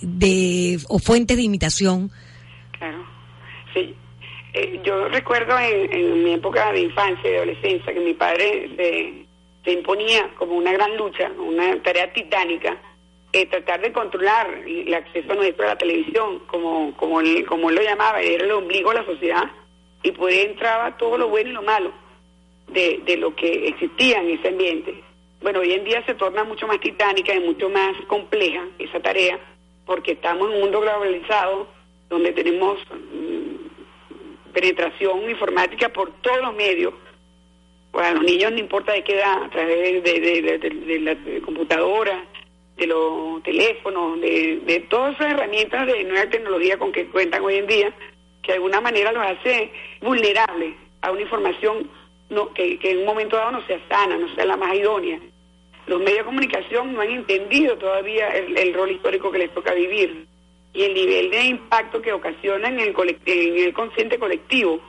de 0.00 0.78
o 0.88 0.98
fuentes 0.98 1.36
de 1.36 1.42
imitación. 1.42 2.10
Claro. 2.78 3.04
Sí. 3.74 3.94
Eh, 4.58 4.80
yo 4.82 5.06
recuerdo 5.08 5.54
en, 5.58 6.24
mi 6.24 6.32
época 6.32 6.72
de 6.72 6.80
infancia 6.80 7.28
y 7.28 7.30
de 7.30 7.36
adolescencia 7.36 7.92
que 7.92 8.00
mi 8.00 8.14
padre 8.14 8.70
se, 8.74 9.70
imponía 9.70 10.30
como 10.38 10.54
una 10.54 10.72
gran 10.72 10.96
lucha, 10.96 11.30
una 11.36 11.82
tarea 11.82 12.10
titánica, 12.14 12.74
eh, 13.34 13.44
tratar 13.44 13.82
de 13.82 13.92
controlar 13.92 14.48
el 14.66 14.94
acceso 14.94 15.34
nuestro 15.34 15.66
a 15.66 15.70
la 15.70 15.76
televisión, 15.76 16.38
como, 16.46 16.96
como, 16.96 17.20
él, 17.20 17.44
como 17.44 17.70
lo 17.70 17.82
llamaba, 17.82 18.22
era 18.22 18.46
el 18.46 18.50
ombligo 18.50 18.90
de 18.90 19.00
la 19.00 19.04
sociedad, 19.04 19.44
y 20.02 20.12
por 20.12 20.30
ahí 20.30 20.40
entraba 20.40 20.96
todo 20.96 21.18
lo 21.18 21.28
bueno 21.28 21.50
y 21.50 21.52
lo 21.52 21.62
malo 21.62 21.92
de, 22.68 23.02
de 23.04 23.18
lo 23.18 23.36
que 23.36 23.68
existía 23.68 24.22
en 24.22 24.38
ese 24.38 24.48
ambiente. 24.48 25.02
Bueno, 25.42 25.60
hoy 25.60 25.72
en 25.74 25.84
día 25.84 26.02
se 26.06 26.14
torna 26.14 26.44
mucho 26.44 26.66
más 26.66 26.80
titánica 26.80 27.34
y 27.34 27.40
mucho 27.40 27.68
más 27.68 27.94
compleja 28.06 28.64
esa 28.78 29.00
tarea, 29.00 29.38
porque 29.84 30.12
estamos 30.12 30.48
en 30.48 30.54
un 30.54 30.60
mundo 30.62 30.80
globalizado 30.80 31.68
donde 32.08 32.32
tenemos 32.32 32.78
penetración 34.56 35.28
informática 35.28 35.90
por 35.90 36.10
todos 36.22 36.40
los 36.40 36.54
medios. 36.54 36.94
A 37.92 38.12
los 38.12 38.22
niños 38.24 38.52
no 38.52 38.58
importa 38.58 38.92
de 38.94 39.04
qué 39.04 39.14
edad, 39.16 39.42
a 39.44 39.50
través 39.50 40.02
de, 40.02 40.20
de, 40.20 40.42
de, 40.42 40.58
de- 40.58 41.00
la 41.00 41.14
computadora, 41.44 42.24
de 42.76 42.86
los 42.86 43.42
teléfonos, 43.42 44.18
de, 44.20 44.86
todas 44.88 45.14
esas 45.14 45.32
herramientas 45.32 45.86
de 45.86 46.04
nueva 46.04 46.30
tecnología 46.30 46.78
con 46.78 46.90
que 46.90 47.06
cuentan 47.08 47.44
hoy 47.44 47.56
en 47.56 47.66
día, 47.66 47.92
que 48.42 48.52
de 48.52 48.56
alguna 48.56 48.80
manera 48.80 49.12
los 49.12 49.26
hace 49.26 49.70
vulnerables 50.00 50.74
a 51.02 51.10
una 51.10 51.20
información 51.22 51.90
que, 52.54 52.78
en 52.82 52.98
un 52.98 53.06
momento 53.06 53.36
dado 53.36 53.52
no 53.52 53.66
sea 53.66 53.80
sana, 53.90 54.16
no 54.16 54.34
sea 54.34 54.46
la 54.46 54.56
más 54.56 54.74
idónea. 54.74 55.18
Los 55.86 56.00
medios 56.00 56.18
de 56.18 56.24
comunicación 56.24 56.94
no 56.94 57.00
han 57.02 57.10
entendido 57.10 57.76
todavía 57.76 58.28
el 58.28 58.72
rol 58.74 58.90
histórico 58.90 59.30
que 59.30 59.38
les 59.38 59.54
toca 59.54 59.72
vivir 59.74 60.26
y 60.76 60.82
el 60.84 60.94
nivel 60.94 61.30
de 61.30 61.44
impacto 61.44 62.02
que 62.02 62.12
ocasiona 62.12 62.68
en 62.68 62.78
el, 62.80 62.94
en 63.26 63.56
el 63.64 63.72
consciente 63.72 64.18
colectivo. 64.18 64.80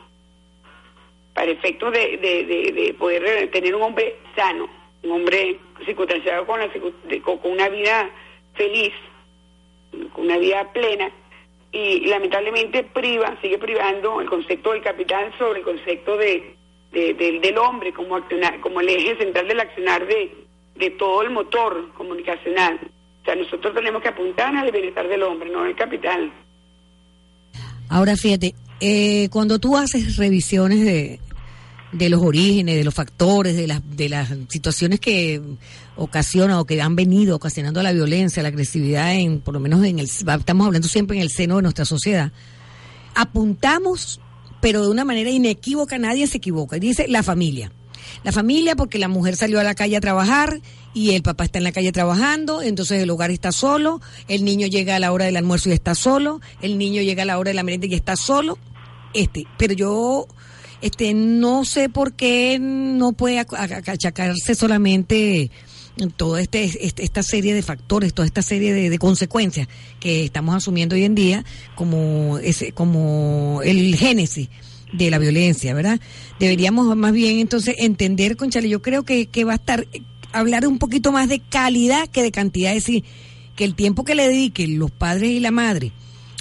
para 1.33 1.51
efectos 1.51 1.91
de, 1.93 2.17
de, 2.17 2.43
de, 2.45 2.71
de 2.71 2.93
poder 2.95 3.23
eh, 3.25 3.47
tener 3.47 3.75
un 3.75 3.83
hombre 3.83 4.15
sano, 4.35 4.67
un 5.03 5.11
hombre 5.11 5.59
circunstanciado 5.85 6.45
con, 6.47 6.59
la, 6.59 6.67
con 7.21 7.39
una 7.51 7.69
vida 7.69 8.09
feliz, 8.55 8.91
con 10.13 10.25
una 10.25 10.37
vida 10.39 10.71
plena, 10.73 11.11
y, 11.71 12.07
lamentablemente 12.07 12.83
priva, 12.83 13.37
sigue 13.41 13.59
privando 13.59 14.19
el 14.19 14.27
concepto 14.27 14.71
del 14.71 14.81
capital 14.81 15.31
sobre 15.37 15.59
el 15.59 15.65
concepto 15.65 16.17
de, 16.17 16.55
de- 16.91 17.13
del- 17.13 17.39
del 17.39 17.57
hombre 17.59 17.93
como, 17.93 18.15
accionar, 18.15 18.59
como 18.59 18.81
el 18.81 18.89
eje 18.89 19.15
central 19.17 19.47
del 19.47 19.59
accionar 19.59 20.07
de, 20.07 20.31
de 20.75 20.89
todo 20.91 21.21
el 21.21 21.29
motor 21.29 21.93
comunicacional. 21.93 22.79
Sea, 23.27 23.35
nosotros 23.35 23.75
tenemos 23.75 24.01
que 24.01 24.07
apuntar 24.07 24.55
al 24.55 24.71
bienestar 24.71 25.05
del 25.09 25.21
hombre, 25.21 25.49
no 25.49 25.63
al 25.63 25.75
capital. 25.75 26.31
Ahora 27.89 28.15
fíjate, 28.15 28.55
eh, 28.79 29.27
cuando 29.29 29.59
tú 29.59 29.75
haces 29.75 30.15
revisiones 30.15 30.79
de, 30.85 31.19
de 31.91 32.09
los 32.09 32.21
orígenes, 32.21 32.77
de 32.77 32.85
los 32.85 32.93
factores, 32.93 33.57
de 33.57 33.67
las, 33.67 33.81
de 33.97 34.07
las 34.07 34.29
situaciones 34.47 35.01
que 35.01 35.41
ocasionan 35.97 36.57
o 36.57 36.63
que 36.63 36.81
han 36.81 36.95
venido 36.95 37.35
ocasionando 37.35 37.83
la 37.83 37.91
violencia, 37.91 38.41
la 38.41 38.47
agresividad, 38.47 39.13
en, 39.13 39.41
por 39.41 39.53
lo 39.53 39.59
menos 39.59 39.83
en 39.83 39.99
el, 39.99 40.05
estamos 40.05 40.65
hablando 40.65 40.87
siempre 40.87 41.17
en 41.17 41.23
el 41.23 41.29
seno 41.29 41.57
de 41.57 41.63
nuestra 41.63 41.83
sociedad, 41.83 42.31
apuntamos, 43.13 44.21
pero 44.61 44.83
de 44.83 44.89
una 44.89 45.03
manera 45.03 45.29
inequívoca, 45.29 45.97
nadie 45.97 46.27
se 46.27 46.37
equivoca, 46.37 46.77
dice 46.77 47.09
la 47.09 47.23
familia. 47.23 47.73
La 48.23 48.31
familia 48.31 48.77
porque 48.77 48.99
la 48.99 49.09
mujer 49.09 49.35
salió 49.35 49.59
a 49.59 49.63
la 49.63 49.75
calle 49.75 49.97
a 49.97 50.01
trabajar 50.01 50.61
y 50.97 51.11
el 51.15 51.21
papá 51.21 51.45
está 51.45 51.59
en 51.59 51.63
la 51.63 51.71
calle 51.71 51.91
trabajando, 51.91 52.61
entonces 52.63 53.03
el 53.03 53.09
hogar 53.11 53.29
está 53.29 53.51
solo, 53.51 54.01
el 54.27 54.43
niño 54.43 54.65
llega 54.67 54.95
a 54.95 54.99
la 54.99 55.11
hora 55.11 55.25
del 55.25 55.37
almuerzo 55.37 55.69
y 55.69 55.73
está 55.73 55.93
solo, 55.93 56.41
el 56.61 56.77
niño 56.79 57.01
llega 57.03 57.21
a 57.21 57.25
la 57.25 57.37
hora 57.37 57.49
de 57.49 57.53
la 57.55 57.63
merienda 57.63 57.87
y 57.87 57.93
está 57.93 58.15
solo. 58.15 58.57
Este, 59.13 59.45
pero 59.57 59.73
yo 59.73 60.27
este 60.81 61.13
no 61.13 61.65
sé 61.65 61.89
por 61.89 62.13
qué 62.13 62.57
no 62.59 63.11
puede 63.13 63.39
ac- 63.39 63.57
ac- 63.57 63.87
achacarse 63.89 64.55
solamente 64.55 65.51
toda 66.15 66.41
este, 66.41 66.63
este- 66.85 67.03
esta 67.03 67.21
serie 67.23 67.53
de 67.53 67.61
factores, 67.61 68.13
toda 68.13 68.25
esta 68.25 68.41
serie 68.41 68.73
de, 68.73 68.89
de 68.89 68.99
consecuencias 68.99 69.67
que 69.99 70.25
estamos 70.25 70.55
asumiendo 70.55 70.95
hoy 70.95 71.03
en 71.03 71.15
día 71.15 71.45
como 71.75 72.37
ese, 72.39 72.71
como 72.71 73.61
el 73.63 73.95
génesis 73.95 74.49
de 74.93 75.09
la 75.11 75.17
violencia, 75.19 75.73
¿verdad? 75.73 75.99
Deberíamos 76.39 76.95
más 76.95 77.11
bien 77.13 77.39
entonces 77.39 77.75
entender, 77.79 78.35
Conchale, 78.37 78.69
yo 78.69 78.81
creo 78.81 79.03
que, 79.03 79.25
que 79.27 79.43
va 79.43 79.53
a 79.53 79.55
estar, 79.57 79.85
hablar 80.33 80.67
un 80.67 80.79
poquito 80.79 81.11
más 81.11 81.29
de 81.29 81.39
calidad 81.39 82.07
que 82.09 82.21
de 82.23 82.31
cantidad, 82.31 82.71
es 82.75 82.85
decir, 82.85 83.03
que 83.55 83.63
el 83.63 83.75
tiempo 83.75 84.03
que 84.03 84.15
le 84.15 84.27
dediquen 84.27 84.77
los 84.79 84.91
padres 84.91 85.29
y 85.29 85.39
la 85.39 85.51
madre 85.51 85.91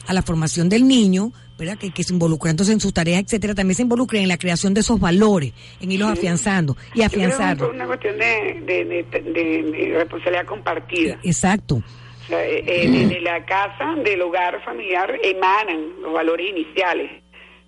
a 0.06 0.12
la 0.12 0.22
formación 0.22 0.68
del 0.68 0.86
niño, 0.86 1.32
¿verdad? 1.58 1.78
Que, 1.78 1.90
que 1.90 2.02
se 2.04 2.12
involucren 2.12 2.50
entonces 2.50 2.74
en 2.74 2.80
sus 2.80 2.92
tareas, 2.92 3.22
etcétera, 3.22 3.54
también 3.54 3.74
se 3.76 3.82
involucren 3.82 4.22
en 4.22 4.28
la 4.28 4.36
creación 4.36 4.74
de 4.74 4.80
esos 4.80 5.00
valores, 5.00 5.52
en 5.80 5.90
irlos 5.90 6.10
Sí. 6.12 6.18
afianzando 6.18 6.76
y 6.94 7.02
afianzarlos. 7.02 7.68
es 7.70 7.74
una 7.74 7.86
cuestión 7.86 8.18
de, 8.18 8.62
de, 8.66 8.84
de- 8.84 9.02
de- 9.32 9.62
de 9.62 9.94
responsabilidad 9.98 10.44
compartida. 10.46 11.18
Exacto. 11.22 11.76
O 11.76 12.28
sea, 12.28 12.44
eh, 12.44 12.62
eh, 12.66 12.88
desde 12.90 13.20
la 13.20 13.44
casa, 13.46 13.94
del 14.04 14.20
hogar 14.20 14.62
familiar, 14.64 15.18
emanan 15.22 16.02
los 16.02 16.12
valores 16.12 16.46
iniciales, 16.50 17.10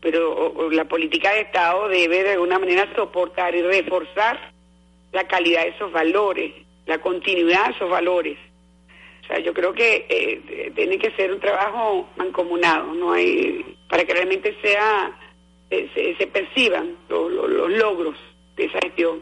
pero 0.03 0.33
o- 0.35 0.67
o 0.67 0.71
la 0.71 0.85
política 0.85 1.33
de 1.33 1.41
Estado 1.43 1.89
debe 1.89 2.23
de 2.25 2.33
alguna 2.33 2.59
manera 2.59 2.87
soportar 2.95 3.55
y 3.55 3.63
reforzar 3.63 4.53
la 5.13 5.27
calidad 5.27 5.63
de 5.63 5.71
esos 5.71 5.91
valores, 5.93 6.53
la 6.87 6.99
continuidad 6.99 7.67
de 7.67 7.73
esos 7.73 7.91
valores. 7.91 8.39
O 9.23 9.27
sea, 9.27 9.39
yo 9.41 9.53
creo 9.53 9.73
que 9.75 10.07
eh, 10.09 10.73
tiene 10.75 10.99
que 10.99 11.11
ser 11.13 11.33
un 11.33 11.41
trabajo 11.41 12.09
mancomunado, 12.17 12.93
no 12.95 13.13
hay 13.13 13.77
para 13.89 14.05
que 14.05 14.13
realmente 14.15 14.57
sea 14.63 15.13
eh, 15.71 16.15
se, 16.19 16.27
perciban 16.27 16.97
los, 17.09 17.31
los- 17.31 17.71
logros 17.71 18.17
de 18.57 18.65
esa 18.65 18.79
gestión. 18.81 19.21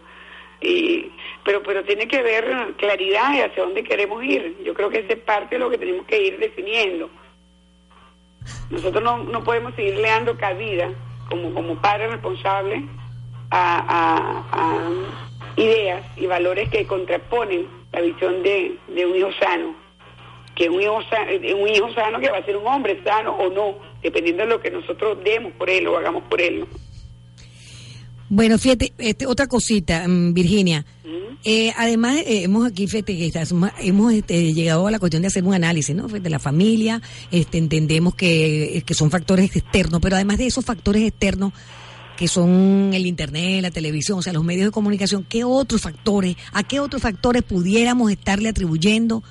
Y, 0.61 1.11
pero 1.45 1.63
pero 1.63 1.85
tiene 1.85 2.09
que 2.09 2.19
haber 2.19 2.75
claridad 2.79 3.33
de 3.33 3.43
hacia 3.45 3.63
dónde 3.65 3.85
queremos 3.85 4.23
ir. 4.25 4.57
Yo 4.65 4.75
creo 4.75 4.89
que 4.91 5.01
esa 5.01 5.13
es 5.15 5.19
parte 5.21 5.57
de 5.57 5.59
lo 5.59 5.71
que 5.71 5.79
tenemos 5.79 6.07
que 6.07 6.23
ir 6.23 6.39
definiendo. 6.39 7.11
Nosotros 8.71 9.03
no, 9.03 9.19
no 9.19 9.43
podemos 9.45 9.75
seguirle 9.75 10.09
dando 10.09 10.37
cabida 10.37 10.89
como, 11.29 11.53
como 11.53 11.81
padres 11.81 12.11
responsables 12.13 12.83
a- 13.51 14.45
a 14.53 15.26
ideas 15.57 16.05
y 16.17 16.27
valores 16.27 16.69
que 16.71 16.87
contraponen 16.87 17.67
la 17.93 18.01
visión 18.03 18.43
de, 18.43 18.77
de 18.95 19.07
un 19.07 19.17
hijo 19.17 19.29
sano. 19.41 19.75
Que 20.55 20.69
un 20.71 20.81
hijo, 20.81 21.01
sa- 21.11 21.31
eh, 21.31 21.55
un 21.55 21.69
hijo 21.69 21.93
sano 21.95 22.19
que 22.19 22.31
va 22.31 22.39
a 22.39 22.45
ser 22.45 22.57
un 22.57 22.67
hombre 22.67 23.01
sano 23.05 23.33
o 23.37 23.51
no, 23.51 23.79
dependiendo 24.03 24.43
de 24.45 24.49
lo 24.49 24.61
que 24.61 24.71
nosotros 24.71 25.19
demos 25.25 25.53
por 25.53 25.69
él 25.69 25.87
o 25.87 25.97
hagamos 25.99 26.23
por 26.25 26.41
él. 26.41 26.61
¿no? 26.61 26.67
Bueno, 28.29 28.59
fíjate, 28.59 28.93
este, 28.99 29.27
otra 29.27 29.47
cosita, 29.47 30.07
mm, 30.07 30.35
Virginia. 30.35 30.85
Eh, 31.45 31.73
además, 31.77 32.17
eh, 32.27 32.43
hemos 32.45 32.67
aquí, 32.67 32.89
fíjate, 32.89 33.17
que 33.17 33.31
hemos 33.81 34.13
este, 34.13 34.53
llegado 34.53 34.87
a 34.89 34.91
la 34.91 34.99
cuestión 34.99 35.23
de 35.23 35.29
hacer 35.29 35.45
un 35.45 35.55
análisis, 35.55 35.95
¿no? 35.95 36.09
De 36.09 36.29
la 36.31 36.41
familia, 36.41 37.01
este, 37.31 37.59
entendemos 37.59 38.17
que, 38.17 38.83
que 38.85 38.95
son 38.95 39.11
factores 39.13 39.55
externos, 39.55 40.01
pero 40.03 40.17
además 40.17 40.39
de 40.39 40.47
esos 40.47 40.65
factores 40.65 41.03
externos, 41.05 41.53
que 42.17 42.29
son 42.29 42.91
el 42.95 43.07
internet, 43.07 43.63
la 43.63 43.71
televisión, 43.71 44.19
o 44.19 44.23
sea, 44.23 44.33
los 44.33 44.45
medios 44.45 44.67
de 44.67 44.71
comunicación, 44.73 45.25
¿qué 45.29 45.45
otros 45.45 45.83
factores, 45.83 46.37
a 46.53 46.63
qué 46.63 46.81
otros 46.81 47.03
factores 47.03 47.43
pudiéramos 47.43 48.11
estarle 48.11 48.49
atribuyendo 48.49 49.23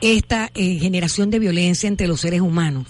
esta 0.00 0.50
eh, 0.54 0.78
generación 0.78 1.30
de 1.30 1.38
violencia 1.38 1.88
entre 1.88 2.06
los 2.08 2.20
seres 2.20 2.40
humanos? 2.40 2.86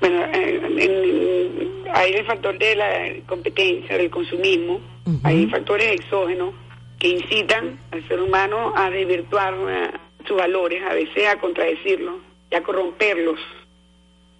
Bueno, 0.00 0.24
eh, 0.32 0.60
en- 0.78 1.88
hay 1.94 2.12
el 2.12 2.26
factor 2.26 2.58
de 2.58 2.76
la 2.76 2.86
competencia, 3.26 3.96
del 3.96 4.10
consumismo, 4.10 4.80
hay 5.24 5.46
factores 5.46 5.92
exógenos 6.00 6.54
que 6.98 7.08
incitan 7.08 7.78
al 7.90 8.06
ser 8.08 8.20
humano 8.20 8.72
a 8.76 8.90
desvirtuar 8.90 9.54
eh, 9.68 9.90
sus 10.26 10.36
valores, 10.36 10.82
a 10.88 10.92
veces 10.94 11.26
a 11.28 11.36
contradecirlos 11.40 12.16
y 12.50 12.54
a 12.54 12.62
corromperlos. 12.62 13.38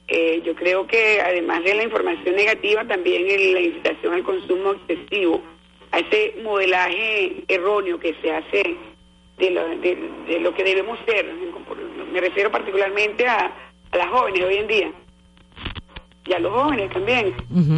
Eh, 0.09 0.41
yo 0.45 0.55
creo 0.55 0.87
que 0.87 1.21
además 1.21 1.63
de 1.65 1.75
la 1.75 1.83
información 1.85 2.35
negativa, 2.35 2.83
también 2.87 3.29
el- 3.29 3.53
la 3.53 3.61
incitación 3.61 4.15
al 4.15 4.23
consumo 4.23 4.73
excesivo, 4.73 5.43
a 5.93 5.99
ese 5.99 6.35
modelaje 6.43 7.45
erróneo 7.49 7.99
que 8.01 8.15
se 8.23 8.31
hace 8.33 8.77
de 9.39 9.51
lo, 9.51 9.69
de, 9.81 9.97
de 10.29 10.41
lo 10.41 10.55
que 10.55 10.65
debemos 10.65 10.99
ser. 11.07 11.27
Me 12.13 12.21
refiero 12.21 12.51
particularmente 12.51 13.27
a, 13.27 13.53
a 13.93 13.97
las 13.97 14.09
jóvenes 14.09 14.43
hoy 14.45 14.57
en 14.57 14.67
día 14.67 14.93
y 16.27 16.33
a 16.33 16.39
los 16.39 16.53
jóvenes 16.53 16.91
también, 16.93 17.35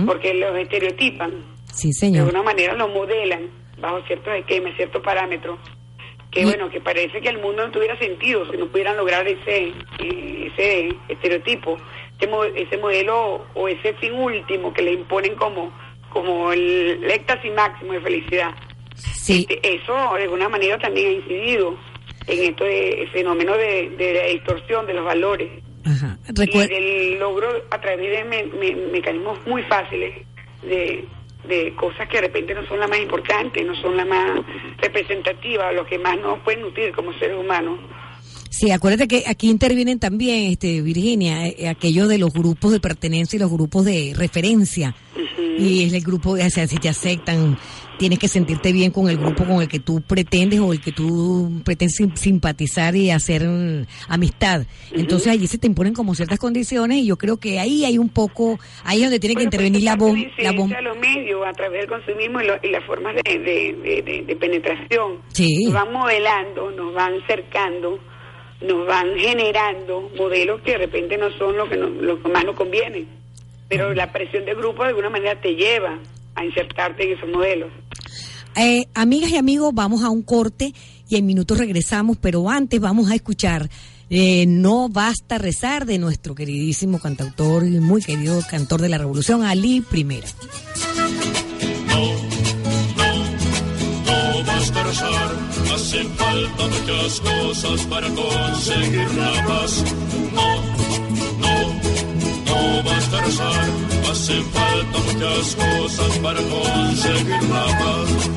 porque 0.06 0.34
los 0.34 0.56
estereotipan, 0.56 1.32
Sí, 1.72 1.88
de 1.88 1.94
señor. 1.94 2.26
alguna 2.26 2.42
manera 2.42 2.74
los 2.74 2.90
modelan 2.92 3.48
bajo 3.80 4.02
ciertos 4.06 4.34
esquemas, 4.34 4.74
ciertos 4.76 5.02
parámetros, 5.02 5.58
que 6.30 6.44
bueno, 6.44 6.68
que 6.70 6.80
parece 6.80 7.20
que 7.20 7.28
el 7.28 7.38
mundo 7.38 7.64
no 7.66 7.72
tuviera 7.72 7.96
sentido 7.98 8.48
si 8.50 8.56
no 8.56 8.66
pudieran 8.66 8.96
lograr 8.96 9.26
ese, 9.26 9.72
eh, 10.00 10.50
ese 10.52 10.88
estereotipo, 11.08 11.76
ese, 12.20 12.30
mo- 12.30 12.44
ese 12.44 12.76
modelo 12.78 13.46
o 13.54 13.68
ese 13.68 13.94
fin 13.94 14.12
último 14.12 14.72
que 14.72 14.82
le 14.82 14.92
imponen 14.92 15.34
como, 15.36 15.72
como 16.10 16.52
el, 16.52 17.02
el 17.02 17.10
éxtasis 17.10 17.52
máximo 17.54 17.92
de 17.94 18.00
felicidad. 18.00 18.50
Sí. 18.94 19.46
Este, 19.48 19.74
eso 19.76 19.94
de 20.16 20.22
alguna 20.24 20.48
manera 20.48 20.78
también 20.78 21.08
ha 21.08 21.12
incidido 21.12 21.76
en 22.26 22.44
esto 22.50 22.64
de, 22.64 23.02
el 23.02 23.08
fenómeno 23.10 23.56
de, 23.56 23.90
de 23.90 24.14
la 24.14 24.24
distorsión 24.26 24.86
de 24.86 24.94
los 24.94 25.04
valores 25.04 25.50
Recuer- 26.34 26.70
y 26.70 26.74
del 26.74 27.18
logro 27.18 27.48
a 27.70 27.80
través 27.80 28.10
de 28.10 28.24
me- 28.24 28.44
me- 28.44 28.76
mecanismos 28.92 29.38
muy 29.46 29.62
fáciles 29.62 30.26
de, 30.62 31.04
de 31.48 31.74
cosas 31.74 32.06
que 32.08 32.18
de 32.20 32.26
repente 32.26 32.54
no 32.54 32.66
son 32.66 32.78
las 32.80 32.88
más 32.90 32.98
importantes, 33.00 33.64
no 33.66 33.74
son 33.76 33.96
las 33.96 34.06
más 34.06 34.40
representativas, 34.78 35.74
los 35.74 35.86
que 35.86 35.98
más 35.98 36.18
nos 36.18 36.38
pueden 36.40 36.60
nutrir 36.62 36.92
como 36.92 37.12
seres 37.14 37.36
humanos. 37.38 37.78
Sí, 38.50 38.70
acuérdate 38.72 39.06
que 39.08 39.24
aquí 39.28 39.48
intervienen 39.48 39.98
también, 40.00 40.50
este, 40.50 40.82
Virginia, 40.82 41.46
eh, 41.46 41.68
aquello 41.68 42.08
de 42.08 42.18
los 42.18 42.32
grupos 42.32 42.72
de 42.72 42.80
pertenencia 42.80 43.36
y 43.36 43.40
los 43.40 43.50
grupos 43.50 43.84
de 43.84 44.12
referencia. 44.16 44.94
Y 45.58 45.84
es 45.84 45.92
el 45.92 46.02
grupo, 46.02 46.30
o 46.32 46.50
sea, 46.50 46.66
si 46.66 46.76
te 46.78 46.88
aceptan, 46.88 47.56
tienes 47.98 48.18
que 48.18 48.28
sentirte 48.28 48.72
bien 48.72 48.90
con 48.90 49.08
el 49.10 49.18
grupo 49.18 49.44
con 49.44 49.60
el 49.60 49.68
que 49.68 49.78
tú 49.78 50.00
pretendes 50.00 50.58
o 50.58 50.72
el 50.72 50.80
que 50.80 50.90
tú 50.90 51.60
pretendes 51.64 51.96
sim- 51.96 52.14
simpatizar 52.16 52.96
y 52.96 53.10
hacer 53.10 53.46
mm, 53.46 53.86
amistad. 54.08 54.64
Entonces 54.92 55.28
allí 55.28 55.46
se 55.46 55.58
te 55.58 55.66
imponen 55.66 55.92
como 55.92 56.14
ciertas 56.14 56.38
condiciones 56.38 56.98
y 56.98 57.06
yo 57.06 57.18
creo 57.18 57.36
que 57.36 57.60
ahí 57.60 57.84
hay 57.84 57.98
un 57.98 58.08
poco, 58.08 58.58
ahí 58.84 58.98
es 58.98 59.04
donde 59.04 59.20
tiene 59.20 59.36
que 59.36 59.42
intervenir 59.44 59.82
la 59.82 59.96
voz, 59.96 60.16
la 60.38 60.52
voz. 60.52 60.70
los 60.82 60.98
medios 60.98 61.40
a 61.46 61.52
través 61.52 61.80
del 61.82 61.88
consumismo 61.90 62.40
y, 62.40 62.46
lo- 62.46 62.58
y 62.62 62.70
las 62.70 62.84
formas 62.84 63.14
de, 63.16 63.38
de- 63.38 63.76
de- 63.82 64.02
de- 64.02 64.22
de 64.26 64.36
penetración. 64.36 65.18
Sí. 65.28 65.64
Nos 65.66 65.74
van 65.74 65.92
modelando, 65.92 66.70
nos 66.72 66.94
van 66.94 67.12
cercando, 67.26 67.98
nos 68.66 68.86
van 68.86 69.16
generando 69.16 70.10
modelos 70.16 70.60
que 70.62 70.72
de 70.72 70.78
repente 70.78 71.16
no 71.16 71.30
son 71.38 71.56
lo 71.56 71.68
que, 71.68 71.76
no- 71.76 71.88
lo 71.88 72.16
más 72.28 72.44
nos 72.44 72.56
conviene. 72.56 73.06
Pero 73.68 73.94
la 73.94 74.12
presión 74.12 74.44
del 74.44 74.56
grupo 74.56 74.82
de 74.82 74.88
alguna 74.90 75.10
manera 75.10 75.40
te 75.40 75.54
lleva 75.54 75.98
a 76.34 76.44
insertarte 76.44 77.04
en 77.10 77.16
esos 77.18 77.28
modelos. 77.30 77.70
Eh, 78.56 78.84
amigas 78.94 79.30
y 79.30 79.36
amigos, 79.36 79.70
vamos 79.72 80.02
a 80.02 80.10
un 80.10 80.22
corte 80.22 80.72
y 81.08 81.16
en 81.16 81.24
minutos 81.26 81.56
regresamos, 81.58 82.16
pero 82.20 82.48
antes 82.50 82.80
vamos 82.80 83.10
a 83.10 83.14
escuchar 83.14 83.68
eh, 84.10 84.44
No 84.48 84.88
Basta 84.88 85.38
Rezar 85.38 85.86
de 85.86 85.98
nuestro 85.98 86.34
queridísimo 86.34 86.98
cantautor 86.98 87.64
y 87.64 87.78
muy 87.78 88.02
querido 88.02 88.40
cantor 88.50 88.80
de 88.80 88.88
la 88.88 88.98
Revolución, 88.98 89.44
Ali 89.44 89.80
Primera. 89.82 90.26
Hacen 95.74 96.08
falta 96.16 96.64
muchas 96.66 97.20
cosas 97.20 97.86
para 97.86 98.08
conseguir 98.08 99.14
la 99.14 99.46
paz. 99.46 99.84
No, 100.32 100.62
no, 101.42 101.54
no 102.46 102.82
basta 102.82 103.20
rezar, 103.20 103.68
hacen 104.10 104.44
falta 104.46 104.98
muchas 104.98 105.56
cosas 105.56 106.18
para 106.18 106.40
conseguir 106.42 107.42
la 107.44 107.66
paz. 107.78 108.30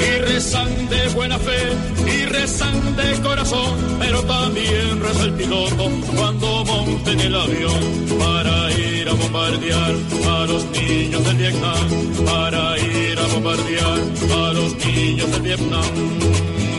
y 0.00 0.18
rezan 0.18 0.88
de 0.88 1.08
buena 1.08 1.38
fe 1.38 2.03
de 2.34 3.22
corazón, 3.22 3.96
pero 4.00 4.20
también 4.24 5.00
reza 5.00 5.22
el 5.22 5.32
piloto 5.34 5.88
cuando 6.16 6.64
monten 6.64 7.20
el 7.20 7.34
avión 7.34 7.80
para 8.18 8.72
ir 8.72 9.08
a 9.08 9.12
bombardear 9.12 9.94
a 10.28 10.46
los 10.46 10.64
niños 10.72 11.24
del 11.24 11.36
Vietnam, 11.36 11.88
para 12.26 12.78
ir 12.78 13.18
a 13.18 13.26
bombardear 13.34 13.98
a 14.32 14.52
los 14.52 14.74
niños 14.84 15.30
del 15.30 15.42
Vietnam. 15.42 15.84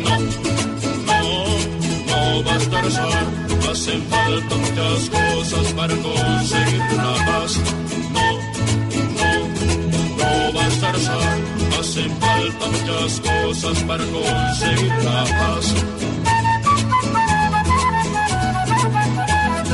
No, 0.03 0.19
no, 1.07 1.23
no 2.09 2.43
basta 2.43 2.81
rezar, 2.81 3.27
hacen 3.71 4.01
falta 4.09 4.55
muchas 4.55 5.09
cosas 5.09 5.73
para 5.73 5.95
conseguir 5.95 6.81
la 6.97 7.13
paz. 7.25 7.59
No, 8.13 8.27
no, 9.19 9.31
no 10.17 10.53
basta 10.53 10.91
rezar, 10.91 11.24
hacen 11.85 12.11
falta 12.17 12.65
muchas 12.67 13.19
cosas 13.19 13.83
para 13.83 14.03
conseguir 14.05 14.93
la 15.03 15.23
paz. 15.39 15.73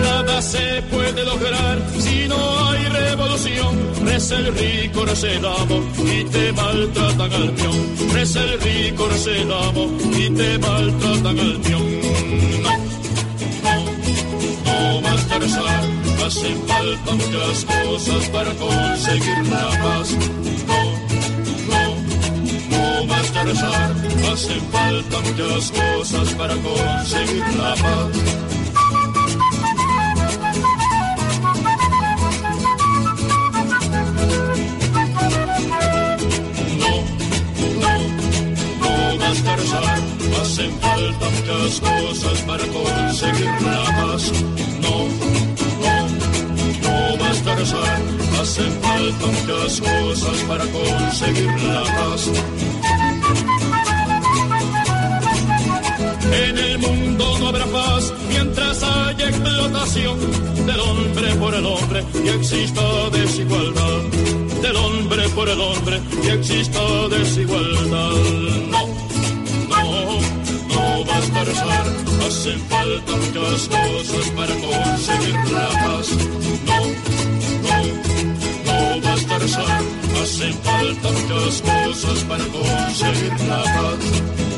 Nada 0.04 0.42
se 0.42 0.82
puede 0.92 1.24
lograr 1.24 1.78
si 2.00 2.28
no 2.28 2.70
hay 2.70 2.84
revolución. 2.86 3.74
Reza 4.04 4.38
el 4.40 4.54
rico, 4.54 5.06
amo 5.62 5.84
y 6.14 6.24
te 6.26 6.52
maltratan 6.52 7.34
al 7.34 7.52
peón. 7.52 7.80
Reza 8.14 8.42
el 8.44 8.60
rico, 8.60 9.08
amo 9.68 9.84
y 10.18 10.30
te 10.32 10.58
maltratan 10.58 11.40
al 11.40 11.62
peón. 11.62 12.02
No, 12.64 12.74
no, 13.66 14.94
no 14.94 15.02
basta 15.02 15.40
rezar, 15.40 15.84
hacen 16.28 16.58
falta 16.68 17.12
muchas 17.14 17.66
cosas 17.66 18.30
para 18.30 18.52
conseguir 18.56 19.48
la 19.48 19.70
paz. 19.82 20.41
No, 23.02 23.08
no, 23.08 23.08
no 23.08 23.08
basta 23.08 23.44
rezar, 23.44 23.92
hacen 24.32 24.62
falta 24.72 25.20
muchas 25.22 25.72
cosas 25.72 26.30
para 26.36 26.56
conseguir 26.56 27.46
la 27.58 27.76
paz. 27.76 28.12
no 38.80 39.18
basta 39.18 39.56
rezar, 39.56 40.00
hacen 40.42 40.80
falta 40.80 41.30
muchas 41.30 41.80
cosas 41.80 42.40
para 42.42 42.66
conseguir 42.68 43.52
la 43.62 43.84
paz. 43.98 44.32
No, 44.82 45.08
no, 45.84 45.96
no 46.84 47.18
basta 47.18 47.56
rezar, 47.56 48.02
hacen 48.42 48.72
falta 48.82 49.26
muchas 49.28 49.82
cosas 49.82 50.38
para 50.48 50.66
conseguir 50.66 51.52
la 51.64 51.84
paz. 51.84 52.30
En 56.32 56.58
el 56.58 56.78
mundo 56.80 57.38
no 57.40 57.48
habrá 57.50 57.66
paz 57.66 58.14
mientras 58.30 58.84
haya 58.84 59.28
explotación 59.28 60.18
del 60.66 60.80
hombre 60.80 61.36
por 61.36 61.54
el 61.54 61.66
hombre 61.66 62.04
y 62.24 62.30
exista 62.30 63.10
desigualdad. 63.12 64.02
Del 64.62 64.76
hombre 64.76 65.28
por 65.30 65.50
el 65.50 65.60
hombre 65.60 66.00
y 66.24 66.28
exista 66.30 66.80
desigualdad. 67.10 68.16
No, 68.70 68.88
no, 69.68 70.22
no 70.70 71.06
basta 71.06 71.44
rezar, 71.44 71.86
hacen 72.28 72.60
falta 72.70 73.12
muchas 73.18 73.68
cosas 73.68 74.30
para 74.36 74.54
conseguir 74.56 75.36
la 75.52 75.70
paz. 75.70 76.08
No, 76.66 76.80
no, 77.68 77.82
no 78.66 79.02
basta 79.02 79.40
rezar, 79.40 79.82
hacen 80.22 80.54
falta 80.64 81.10
muchas 81.12 81.62
cosas 81.62 82.24
para 82.24 82.46
conseguir 82.46 83.34
la 83.50 83.64
paz. 83.64 84.51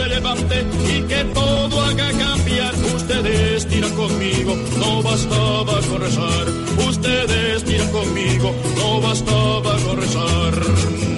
Se 0.00 0.08
levante 0.08 0.64
y 0.88 1.02
que 1.02 1.24
todo 1.34 1.80
haga 1.82 2.10
cambiar, 2.12 2.74
ustedes 2.96 3.66
tiran 3.68 3.94
conmigo, 3.94 4.56
no 4.78 5.02
bastaba 5.02 5.80
con 5.88 6.00
rezar. 6.00 6.46
Ustedes 6.88 7.64
tiran 7.64 7.90
conmigo, 7.90 8.54
no 8.76 9.00
bastaba 9.00 9.72
con 9.84 9.96
rezar. 10.00 10.54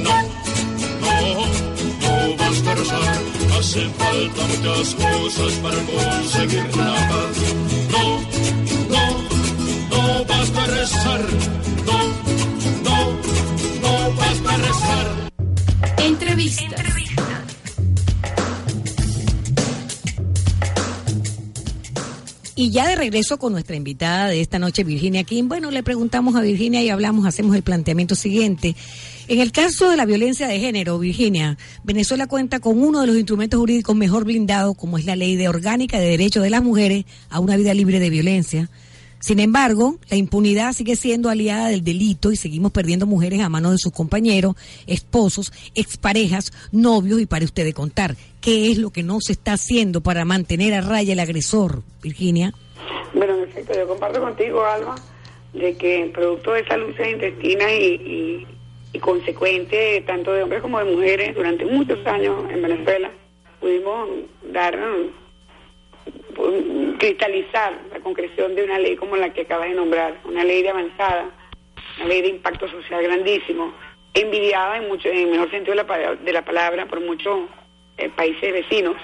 No, 0.06 0.16
no, 1.04 1.16
no 2.04 2.36
basta 2.36 2.74
rezar, 2.74 3.18
hacen 3.58 3.90
falta 3.94 4.42
muchas 4.52 4.94
cosas 4.94 5.52
para 5.64 5.78
conseguir 5.92 6.76
la 6.76 6.94
paz. 7.10 7.36
No, 7.94 8.04
no, 8.94 9.04
no 9.92 10.24
basta 10.24 10.66
rezar. 10.66 11.20
No, 11.88 11.98
no, 12.86 12.98
no 13.84 14.16
basta 14.16 14.56
rezar. 14.56 15.06
Entrevistas. 15.98 17.01
Y 22.62 22.70
ya 22.70 22.86
de 22.86 22.94
regreso 22.94 23.38
con 23.38 23.50
nuestra 23.50 23.74
invitada 23.74 24.28
de 24.28 24.40
esta 24.40 24.60
noche, 24.60 24.84
Virginia 24.84 25.24
King. 25.24 25.48
Bueno, 25.48 25.72
le 25.72 25.82
preguntamos 25.82 26.36
a 26.36 26.42
Virginia 26.42 26.80
y 26.80 26.90
hablamos, 26.90 27.26
hacemos 27.26 27.56
el 27.56 27.64
planteamiento 27.64 28.14
siguiente. 28.14 28.76
En 29.26 29.40
el 29.40 29.50
caso 29.50 29.90
de 29.90 29.96
la 29.96 30.06
violencia 30.06 30.46
de 30.46 30.60
género, 30.60 30.96
Virginia, 31.00 31.58
Venezuela 31.82 32.28
cuenta 32.28 32.60
con 32.60 32.80
uno 32.80 33.00
de 33.00 33.08
los 33.08 33.16
instrumentos 33.16 33.58
jurídicos 33.58 33.96
mejor 33.96 34.24
blindados, 34.24 34.76
como 34.76 34.96
es 34.96 35.06
la 35.06 35.16
Ley 35.16 35.34
de 35.34 35.48
Orgánica 35.48 35.98
de 35.98 36.06
Derechos 36.06 36.44
de 36.44 36.50
las 36.50 36.62
Mujeres 36.62 37.04
a 37.30 37.40
una 37.40 37.56
vida 37.56 37.74
libre 37.74 37.98
de 37.98 38.10
violencia. 38.10 38.70
Sin 39.22 39.38
embargo, 39.38 39.98
la 40.10 40.16
impunidad 40.16 40.72
sigue 40.72 40.96
siendo 40.96 41.30
aliada 41.30 41.68
del 41.68 41.84
delito 41.84 42.32
y 42.32 42.36
seguimos 42.36 42.72
perdiendo 42.72 43.06
mujeres 43.06 43.40
a 43.40 43.48
manos 43.48 43.70
de 43.70 43.78
sus 43.78 43.92
compañeros, 43.92 44.56
esposos, 44.88 45.52
exparejas, 45.76 46.50
novios 46.72 47.20
y 47.20 47.26
para 47.26 47.44
usted 47.44 47.72
contar. 47.72 48.16
¿Qué 48.40 48.72
es 48.72 48.78
lo 48.78 48.90
que 48.90 49.04
no 49.04 49.18
se 49.20 49.30
está 49.30 49.52
haciendo 49.52 50.00
para 50.00 50.24
mantener 50.24 50.74
a 50.74 50.80
raya 50.80 51.12
el 51.12 51.20
agresor, 51.20 51.84
Virginia? 52.02 52.52
Bueno, 53.14 53.36
en 53.36 53.44
efecto, 53.44 53.74
yo 53.76 53.86
comparto 53.86 54.20
contigo, 54.20 54.64
Alba, 54.64 54.96
de 55.52 55.76
que 55.76 56.10
producto 56.12 56.54
de 56.54 56.62
esa 56.62 56.76
lucha 56.76 57.08
intestina 57.08 57.72
y, 57.72 58.44
y, 58.92 58.98
consecuente, 58.98 60.02
tanto 60.04 60.32
de 60.32 60.42
hombres 60.42 60.62
como 60.62 60.80
de 60.80 60.96
mujeres, 60.96 61.36
durante 61.36 61.64
muchos 61.64 62.04
años 62.08 62.42
en 62.50 62.60
Venezuela, 62.60 63.08
pudimos 63.60 64.08
dar, 64.52 64.76
cristalizar 66.98 67.80
la 67.92 68.00
concreción 68.00 68.54
de 68.54 68.64
una 68.64 68.78
ley 68.78 68.96
como 68.96 69.16
la 69.16 69.32
que 69.32 69.42
acabas 69.42 69.68
de 69.68 69.74
nombrar, 69.74 70.18
una 70.24 70.44
ley 70.44 70.62
de 70.62 70.70
avanzada, 70.70 71.30
una 71.98 72.08
ley 72.08 72.22
de 72.22 72.28
impacto 72.28 72.68
social 72.68 73.02
grandísimo, 73.02 73.72
envidiada 74.14 74.76
en 74.76 74.88
mucho, 74.88 75.08
en 75.08 75.18
el 75.18 75.26
mejor 75.28 75.50
sentido 75.50 75.76
de 75.76 75.84
la, 75.84 76.14
de 76.14 76.32
la 76.32 76.44
palabra 76.44 76.86
por 76.86 77.00
muchos 77.00 77.48
eh, 77.98 78.08
países 78.10 78.52
vecinos. 78.52 78.96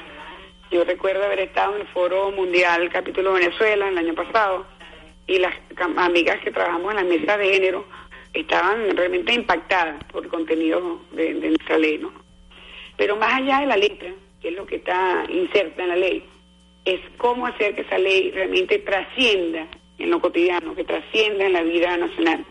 Yo 0.70 0.84
recuerdo 0.84 1.24
haber 1.24 1.40
estado 1.40 1.74
en 1.74 1.82
el 1.82 1.86
Foro 1.88 2.30
Mundial 2.30 2.90
Capítulo 2.90 3.32
Venezuela 3.32 3.88
el 3.88 3.98
año 3.98 4.14
pasado 4.14 4.66
y 5.26 5.38
las 5.38 5.54
amigas 5.96 6.40
que 6.40 6.50
trabajamos 6.50 6.90
en 6.90 6.96
las 6.96 7.06
mesas 7.06 7.38
de 7.38 7.52
género 7.52 7.86
estaban 8.34 8.96
realmente 8.96 9.32
impactadas 9.32 10.02
por 10.04 10.24
el 10.24 10.30
contenido 10.30 11.00
de, 11.12 11.34
de 11.34 11.48
nuestra 11.48 11.78
ley, 11.78 11.98
¿no? 11.98 12.12
Pero 12.96 13.16
más 13.16 13.32
allá 13.34 13.60
de 13.60 13.66
la 13.66 13.76
letra, 13.76 14.10
que 14.40 14.48
es 14.48 14.54
lo 14.54 14.66
que 14.66 14.76
está 14.76 15.24
inserta 15.28 15.82
en 15.82 15.88
la 15.88 15.96
ley, 15.96 16.24
es 16.94 17.00
cómo 17.18 17.46
hacer 17.46 17.74
que 17.74 17.82
esa 17.82 17.98
ley 17.98 18.30
realmente 18.30 18.78
trascienda 18.78 19.66
en 19.98 20.10
lo 20.10 20.20
cotidiano, 20.20 20.74
que 20.74 20.84
trascienda 20.84 21.44
en 21.44 21.52
la 21.52 21.62
vida 21.62 21.96
nacional. 21.96 22.44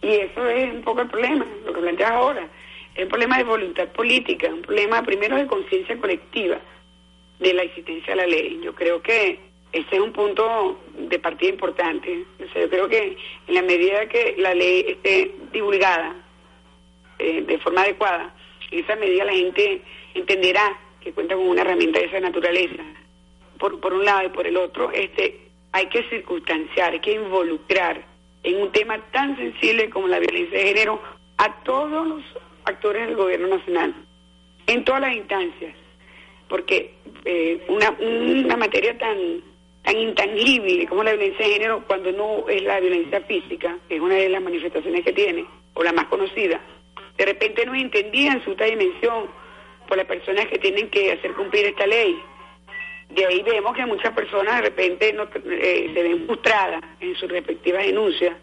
Y 0.00 0.08
eso 0.08 0.46
es 0.48 0.72
un 0.72 0.82
poco 0.82 1.02
el 1.02 1.08
problema, 1.08 1.44
lo 1.66 1.72
que 1.72 1.80
planteas 1.80 2.12
ahora. 2.12 2.48
Es 2.94 3.04
un 3.04 3.10
problema 3.10 3.36
de 3.38 3.44
voluntad 3.44 3.88
política, 3.88 4.48
un 4.48 4.62
problema 4.62 5.02
primero 5.02 5.36
de 5.36 5.46
conciencia 5.46 5.96
colectiva 5.98 6.58
de 7.38 7.54
la 7.54 7.62
existencia 7.62 8.14
de 8.14 8.16
la 8.16 8.26
ley. 8.26 8.60
Yo 8.62 8.74
creo 8.74 9.02
que 9.02 9.38
ese 9.72 9.96
es 9.96 10.00
un 10.00 10.12
punto 10.12 10.80
de 10.96 11.18
partida 11.18 11.50
importante. 11.50 12.24
O 12.42 12.52
sea, 12.52 12.62
yo 12.62 12.70
creo 12.70 12.88
que 12.88 13.16
en 13.48 13.54
la 13.54 13.62
medida 13.62 14.08
que 14.08 14.34
la 14.38 14.54
ley 14.54 14.84
esté 14.88 15.34
divulgada 15.52 16.14
eh, 17.18 17.42
de 17.42 17.58
forma 17.58 17.82
adecuada, 17.82 18.34
en 18.70 18.78
esa 18.80 18.96
medida 18.96 19.24
la 19.24 19.32
gente 19.32 19.82
entenderá 20.14 20.78
que 21.00 21.12
cuenta 21.12 21.34
con 21.34 21.48
una 21.48 21.62
herramienta 21.62 21.98
de 22.00 22.06
esa 22.06 22.20
naturaleza. 22.20 22.82
Por, 23.58 23.80
por 23.80 23.92
un 23.92 24.04
lado 24.04 24.26
y 24.26 24.28
por 24.30 24.46
el 24.46 24.56
otro, 24.56 24.90
este, 24.92 25.40
hay 25.72 25.86
que 25.86 26.02
circunstanciar, 26.08 26.92
hay 26.92 27.00
que 27.00 27.14
involucrar 27.14 28.04
en 28.42 28.60
un 28.60 28.72
tema 28.72 28.98
tan 29.10 29.36
sensible 29.36 29.90
como 29.90 30.08
la 30.08 30.20
violencia 30.20 30.58
de 30.58 30.64
género 30.64 31.00
a 31.38 31.62
todos 31.64 32.06
los 32.06 32.22
actores 32.64 33.06
del 33.06 33.16
gobierno 33.16 33.48
nacional, 33.48 33.94
en 34.66 34.84
todas 34.84 35.00
las 35.00 35.16
instancias, 35.16 35.74
porque 36.48 36.94
eh, 37.24 37.64
una, 37.68 37.90
una 37.90 38.56
materia 38.56 38.96
tan 38.96 39.42
tan 39.88 39.96
intangible 39.96 40.86
como 40.86 41.02
la 41.02 41.12
violencia 41.12 41.46
de 41.46 41.52
género 41.54 41.82
cuando 41.86 42.12
no 42.12 42.46
es 42.48 42.62
la 42.62 42.78
violencia 42.78 43.22
física, 43.22 43.78
que 43.88 43.96
es 43.96 44.00
una 44.02 44.16
de 44.16 44.28
las 44.28 44.42
manifestaciones 44.42 45.02
que 45.02 45.14
tiene, 45.14 45.46
o 45.72 45.82
la 45.82 45.92
más 45.92 46.06
conocida. 46.08 46.60
De 47.16 47.24
repente 47.24 47.64
no 47.64 47.74
es 47.74 47.82
entendida 47.82 48.32
en 48.32 48.44
su 48.44 48.50
otra 48.50 48.66
dimensión 48.66 49.26
por 49.86 49.96
las 49.96 50.06
personas 50.06 50.46
que 50.46 50.58
tienen 50.58 50.90
que 50.90 51.12
hacer 51.12 51.32
cumplir 51.32 51.66
esta 51.66 51.86
ley. 51.86 52.20
De 53.10 53.24
ahí 53.24 53.42
vemos 53.42 53.74
que 53.74 53.86
muchas 53.86 54.12
personas 54.12 54.56
de 54.56 54.68
repente 54.68 55.12
no, 55.12 55.24
eh, 55.50 55.90
se 55.94 56.02
ven 56.02 56.26
frustradas 56.26 56.82
en 57.00 57.14
sus 57.16 57.28
respectivas 57.30 57.86
denuncias, 57.86 58.36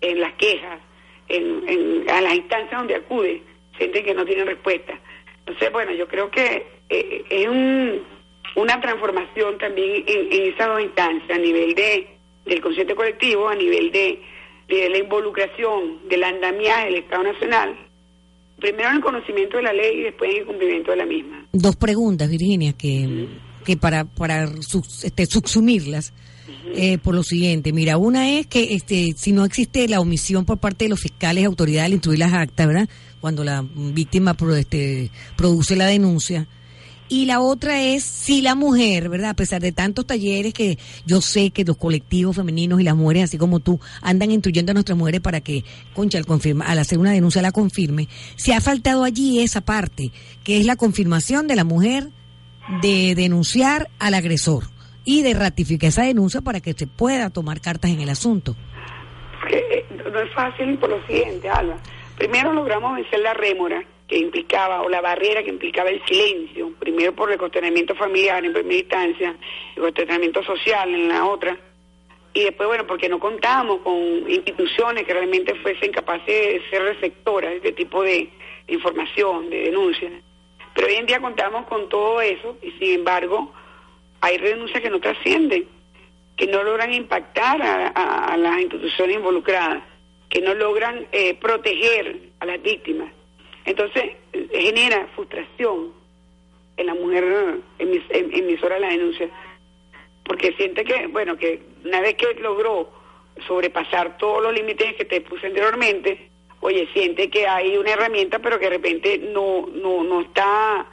en 0.00 0.20
las 0.20 0.32
quejas, 0.34 0.80
en, 1.28 2.08
a 2.10 2.20
las 2.20 2.34
instancias 2.34 2.80
donde 2.80 2.96
acude, 2.96 3.42
sienten 3.78 4.04
que 4.04 4.14
no 4.14 4.24
tienen 4.24 4.46
respuesta. 4.46 4.98
Entonces, 5.40 5.72
bueno, 5.72 5.92
yo 5.92 6.08
creo 6.08 6.30
que 6.30 6.66
eh, 6.88 7.24
es 7.30 7.48
un, 7.48 8.02
una 8.56 8.80
transformación 8.80 9.58
también 9.58 10.04
en, 10.06 10.32
en 10.32 10.52
esas 10.52 10.66
dos 10.68 10.80
instancias, 10.80 11.30
a 11.30 11.40
nivel 11.40 11.74
de 11.74 12.20
del 12.44 12.60
consciente 12.60 12.94
colectivo, 12.94 13.48
a 13.48 13.54
nivel 13.54 13.92
de, 13.92 14.20
de 14.68 14.88
la 14.88 14.98
involucración 14.98 16.08
del 16.08 16.24
andamiaje 16.24 16.86
del 16.86 16.94
Estado 16.96 17.22
Nacional, 17.24 17.76
primero 18.58 18.88
en 18.88 18.96
el 18.96 19.02
conocimiento 19.02 19.58
de 19.58 19.62
la 19.62 19.72
ley 19.72 20.00
y 20.00 20.02
después 20.02 20.30
en 20.30 20.38
el 20.38 20.46
cumplimiento 20.46 20.90
de 20.90 20.96
la 20.96 21.06
misma. 21.06 21.46
Dos 21.52 21.76
preguntas, 21.76 22.28
Virginia, 22.30 22.72
que, 22.72 23.28
que 23.64 23.76
para, 23.76 24.04
para 24.04 24.50
este, 25.02 25.26
subsumirlas. 25.26 26.12
Eh, 26.74 26.98
por 26.98 27.14
lo 27.14 27.22
siguiente, 27.22 27.72
mira, 27.72 27.96
una 27.96 28.30
es 28.30 28.46
que 28.46 28.74
este, 28.74 29.14
si 29.16 29.32
no 29.32 29.44
existe 29.44 29.88
la 29.88 30.00
omisión 30.00 30.44
por 30.44 30.58
parte 30.58 30.84
de 30.84 30.88
los 30.88 31.00
fiscales 31.00 31.44
autoridades 31.44 31.86
al 31.86 31.92
instruir 31.94 32.18
las 32.18 32.32
actas, 32.32 32.66
¿verdad? 32.66 32.88
Cuando 33.20 33.42
la 33.44 33.64
víctima 33.74 34.36
este, 34.56 35.10
produce 35.36 35.74
la 35.74 35.86
denuncia, 35.86 36.46
y 37.10 37.26
la 37.26 37.40
otra 37.40 37.82
es 37.82 38.04
si 38.04 38.40
la 38.40 38.54
mujer, 38.54 39.08
¿verdad? 39.08 39.30
A 39.30 39.34
pesar 39.34 39.60
de 39.60 39.72
tantos 39.72 40.06
talleres 40.06 40.54
que 40.54 40.78
yo 41.04 41.20
sé 41.20 41.50
que 41.50 41.64
los 41.64 41.76
colectivos 41.76 42.36
femeninos 42.36 42.80
y 42.80 42.84
las 42.84 42.94
mujeres, 42.94 43.24
así 43.24 43.36
como 43.36 43.58
tú, 43.58 43.80
andan 44.00 44.30
instruyendo 44.30 44.70
a 44.70 44.74
nuestras 44.74 44.96
mujeres 44.96 45.20
para 45.20 45.40
que, 45.40 45.64
concha, 45.92 46.18
al, 46.18 46.24
confirma, 46.24 46.66
al 46.66 46.78
hacer 46.78 46.98
una 46.98 47.10
denuncia 47.10 47.42
la 47.42 47.50
confirme, 47.50 48.08
se 48.36 48.54
ha 48.54 48.60
faltado 48.60 49.02
allí 49.02 49.40
esa 49.40 49.60
parte, 49.60 50.12
que 50.44 50.60
es 50.60 50.66
la 50.66 50.76
confirmación 50.76 51.48
de 51.48 51.56
la 51.56 51.64
mujer 51.64 52.10
de 52.82 53.14
denunciar 53.14 53.88
al 53.98 54.14
agresor 54.14 54.64
y 55.04 55.22
de 55.22 55.34
ratificar 55.34 55.88
esa 55.88 56.04
denuncia 56.04 56.40
para 56.40 56.60
que 56.60 56.72
se 56.72 56.86
pueda 56.86 57.30
tomar 57.30 57.60
cartas 57.60 57.90
en 57.90 58.00
el 58.00 58.08
asunto. 58.08 58.54
Eh, 59.50 59.84
no 60.12 60.20
es 60.20 60.32
fácil 60.32 60.78
por 60.78 60.90
lo 60.90 61.06
siguiente, 61.06 61.48
Alba. 61.48 61.76
Primero 62.16 62.52
logramos 62.52 62.96
vencer 62.96 63.20
la 63.20 63.34
rémora 63.34 63.82
que 64.06 64.18
implicaba, 64.18 64.82
o 64.82 64.88
la 64.88 65.00
barrera 65.00 65.42
que 65.42 65.50
implicaba 65.50 65.88
el 65.88 66.04
silencio, 66.04 66.72
primero 66.78 67.14
por 67.14 67.30
el 67.30 67.38
consternamiento 67.38 67.94
familiar 67.94 68.44
en 68.44 68.52
primera 68.52 68.80
instancia, 68.80 69.36
el 69.76 69.82
consternamiento 69.82 70.42
social 70.42 70.92
en 70.92 71.08
la 71.08 71.24
otra, 71.24 71.56
y 72.32 72.44
después, 72.44 72.68
bueno, 72.68 72.86
porque 72.86 73.08
no 73.08 73.18
contábamos 73.18 73.80
con 73.80 73.96
instituciones 74.28 75.04
que 75.04 75.12
realmente 75.12 75.54
fuesen 75.56 75.92
capaces 75.92 76.26
de 76.26 76.62
ser 76.70 76.82
receptoras 76.82 77.50
de 77.50 77.56
este 77.56 77.72
tipo 77.72 78.02
de, 78.02 78.30
información, 78.70 79.50
de 79.50 79.62
denuncias. 79.62 80.12
Pero 80.74 80.86
hoy 80.86 80.94
en 80.94 81.06
día 81.06 81.20
contamos 81.20 81.66
con 81.66 81.88
todo 81.88 82.20
eso 82.20 82.56
y 82.62 82.70
sin 82.72 83.00
embargo 83.00 83.52
hay 84.20 84.38
denuncias 84.38 84.82
que 84.82 84.90
no 84.90 85.00
trascienden, 85.00 85.66
que 86.36 86.46
no 86.46 86.62
logran 86.62 86.92
impactar 86.92 87.60
a, 87.62 88.36
las 88.36 88.60
instituciones 88.60 89.16
involucradas, 89.16 89.82
que 90.28 90.40
no 90.40 90.54
logran 90.54 91.06
eh, 91.12 91.34
proteger 91.34 92.30
a 92.38 92.46
las 92.46 92.62
víctimas. 92.62 93.12
Entonces 93.64 94.16
genera 94.52 95.06
frustración 95.14 95.92
en 96.76 96.86
la 96.86 96.94
mujer 96.94 97.60
emisora 97.78 98.76
de 98.76 98.80
la 98.80 98.88
denuncia, 98.88 99.28
porque 100.24 100.52
siente 100.52 100.84
que, 100.84 101.08
bueno, 101.08 101.36
que 101.36 101.62
una 101.84 102.00
vez 102.00 102.14
que 102.14 102.34
logró 102.40 102.90
sobrepasar 103.46 104.16
todos 104.16 104.42
los 104.42 104.54
límites 104.54 104.94
que 104.94 105.04
te 105.04 105.20
puse 105.20 105.46
anteriormente, 105.46 106.29
oye, 106.60 106.88
siente 106.92 107.30
que 107.30 107.46
hay 107.46 107.76
una 107.76 107.92
herramienta, 107.92 108.38
pero 108.38 108.58
que 108.58 108.66
de 108.66 108.76
repente 108.76 109.18
no, 109.18 109.66
no, 109.72 110.04
no 110.04 110.20
está 110.20 110.86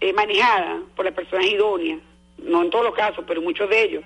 eh, 0.00 0.12
manejada 0.12 0.80
por 0.94 1.04
las 1.04 1.14
personas 1.14 1.46
idóneas, 1.46 2.00
no 2.38 2.62
en 2.62 2.70
todos 2.70 2.84
los 2.84 2.94
casos, 2.94 3.24
pero 3.26 3.40
en 3.40 3.46
muchos 3.46 3.68
de 3.68 3.82
ellos. 3.82 4.04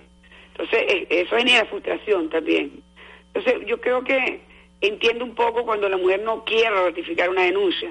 Entonces, 0.52 1.06
eso 1.08 1.36
genera 1.36 1.66
frustración 1.66 2.28
también. 2.30 2.82
Entonces, 3.32 3.66
yo 3.66 3.80
creo 3.80 4.02
que 4.02 4.40
entiendo 4.80 5.24
un 5.24 5.34
poco 5.34 5.64
cuando 5.64 5.88
la 5.88 5.96
mujer 5.96 6.22
no 6.22 6.44
quiere 6.44 6.70
ratificar 6.70 7.28
una 7.30 7.42
denuncia, 7.42 7.90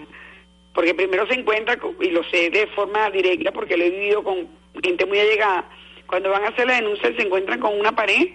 porque 0.74 0.94
primero 0.94 1.26
se 1.28 1.36
encuentra, 1.36 1.78
y 2.02 2.10
lo 2.10 2.24
sé 2.26 2.50
de 2.50 2.68
forma 2.68 3.10
directa 3.10 3.52
porque 3.52 3.78
lo 3.78 3.86
he 3.86 3.90
vivido 3.90 4.24
con 4.24 4.48
gente 4.84 5.06
muy 5.06 5.20
allegada, 5.20 5.70
cuando 6.08 6.30
van 6.30 6.46
a 6.46 6.50
hacer 6.50 6.68
la 6.68 6.76
denuncia 6.76 7.14
se 7.16 7.22
encuentran 7.22 7.60
con 7.60 7.78
una 7.80 7.96
pared, 7.96 8.28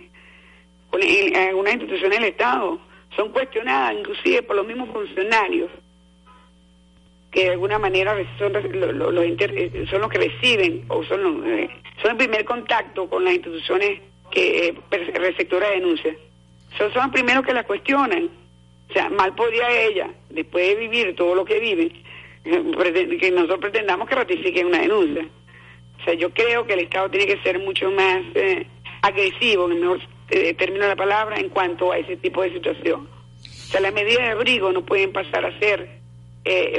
con 0.90 1.00
algunas 1.02 1.74
instituciones 1.74 2.18
del 2.18 2.28
Estado, 2.28 2.80
son 3.16 3.30
cuestionadas 3.30 3.94
inclusive 3.98 4.42
por 4.42 4.56
los 4.56 4.66
mismos 4.66 4.88
funcionarios 4.90 5.70
que 7.30 7.44
de 7.44 7.50
alguna 7.50 7.78
manera 7.78 8.14
son, 8.38 8.52
los, 8.52 8.64
eh, 8.64 9.86
son 9.90 10.00
los 10.02 10.10
que 10.10 10.18
reciben 10.18 10.84
o 10.88 11.02
son, 11.04 11.22
los, 11.22 11.46
eh, 11.46 11.70
son 12.02 12.10
el 12.12 12.16
primer 12.18 12.44
contacto 12.44 13.08
con 13.08 13.24
las 13.24 13.34
instituciones 13.34 14.00
que 14.30 14.68
eh, 14.68 14.74
receptoras 15.14 15.70
de 15.70 15.76
denuncias. 15.76 16.16
Son, 16.76 16.92
son 16.92 17.04
los 17.04 17.12
primeros 17.12 17.44
que 17.44 17.54
la 17.54 17.64
cuestionan 17.64 18.28
o 18.92 18.94
sea, 18.94 19.08
mal 19.08 19.34
podría 19.34 19.70
ella, 19.70 20.10
después 20.28 20.68
de 20.68 20.74
vivir 20.74 21.16
todo 21.16 21.34
lo 21.34 21.46
que 21.46 21.58
vive, 21.58 21.92
eh, 22.44 23.18
que 23.18 23.30
nosotros 23.30 23.60
pretendamos 23.60 24.06
que 24.06 24.14
ratifiquen 24.14 24.66
una 24.66 24.80
denuncia. 24.80 25.26
O 25.98 26.04
sea, 26.04 26.12
yo 26.12 26.28
creo 26.28 26.66
que 26.66 26.74
el 26.74 26.80
Estado 26.80 27.08
tiene 27.08 27.26
que 27.26 27.42
ser 27.42 27.58
mucho 27.58 27.90
más 27.90 28.20
eh, 28.34 28.66
agresivo, 29.00 29.64
en 29.64 29.72
el 29.72 29.80
mejor 29.80 30.00
eh, 30.32 30.54
término 30.54 30.84
de 30.84 30.90
la 30.90 30.96
palabra, 30.96 31.38
en 31.38 31.48
cuanto 31.48 31.92
a 31.92 31.98
ese 31.98 32.16
tipo 32.16 32.42
de 32.42 32.52
situación. 32.52 33.08
O 33.08 33.72
sea, 33.72 33.80
las 33.80 33.92
medidas 33.92 34.22
de 34.22 34.30
abrigo 34.30 34.72
no 34.72 34.84
pueden 34.84 35.12
pasar 35.12 35.44
a 35.44 35.58
ser 35.58 36.02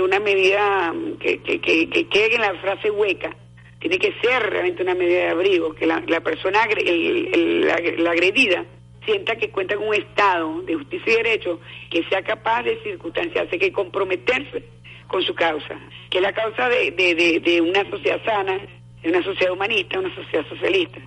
una 0.01 0.19
medida 0.19 0.93
que, 1.21 1.41
que, 1.41 1.61
que, 1.61 1.89
que, 1.89 2.07
quede 2.09 2.35
en 2.35 2.41
la 2.41 2.53
frase 2.55 2.91
hueca. 2.91 3.33
Tiene 3.79 3.97
que 3.97 4.13
ser 4.21 4.43
realmente 4.43 4.83
una 4.83 4.93
medida 4.93 5.19
de 5.19 5.29
abrigo, 5.29 5.73
que 5.73 5.85
la, 5.85 6.03
la 6.05 6.19
persona, 6.19 6.59
la 6.67 8.11
agredida, 8.11 8.65
sienta 9.05 9.35
que 9.35 9.49
cuenta 9.49 9.75
con 9.75 9.87
un 9.87 9.95
Estado 9.95 10.61
de 10.63 10.75
justicia 10.75 11.13
y 11.13 11.15
derecho 11.17 11.59
que 11.89 12.03
sea 12.05 12.21
capaz 12.21 12.63
de 12.63 12.81
circunstanciarse, 12.83 13.59
que 13.59 13.71
comprometerse 13.71 14.63
con 15.07 15.21
su 15.21 15.35
causa, 15.35 15.79
que 16.09 16.17
es 16.17 16.23
la 16.23 16.33
causa 16.33 16.69
de, 16.69 16.91
de, 16.91 17.41
de, 17.43 17.61
una 17.61 17.87
sociedad 17.89 18.23
sana, 18.25 18.59
de 19.01 19.09
una 19.09 19.23
sociedad 19.23 19.53
humanista, 19.53 19.99
una 19.99 20.13
sociedad 20.15 20.45
socialista. 20.47 20.99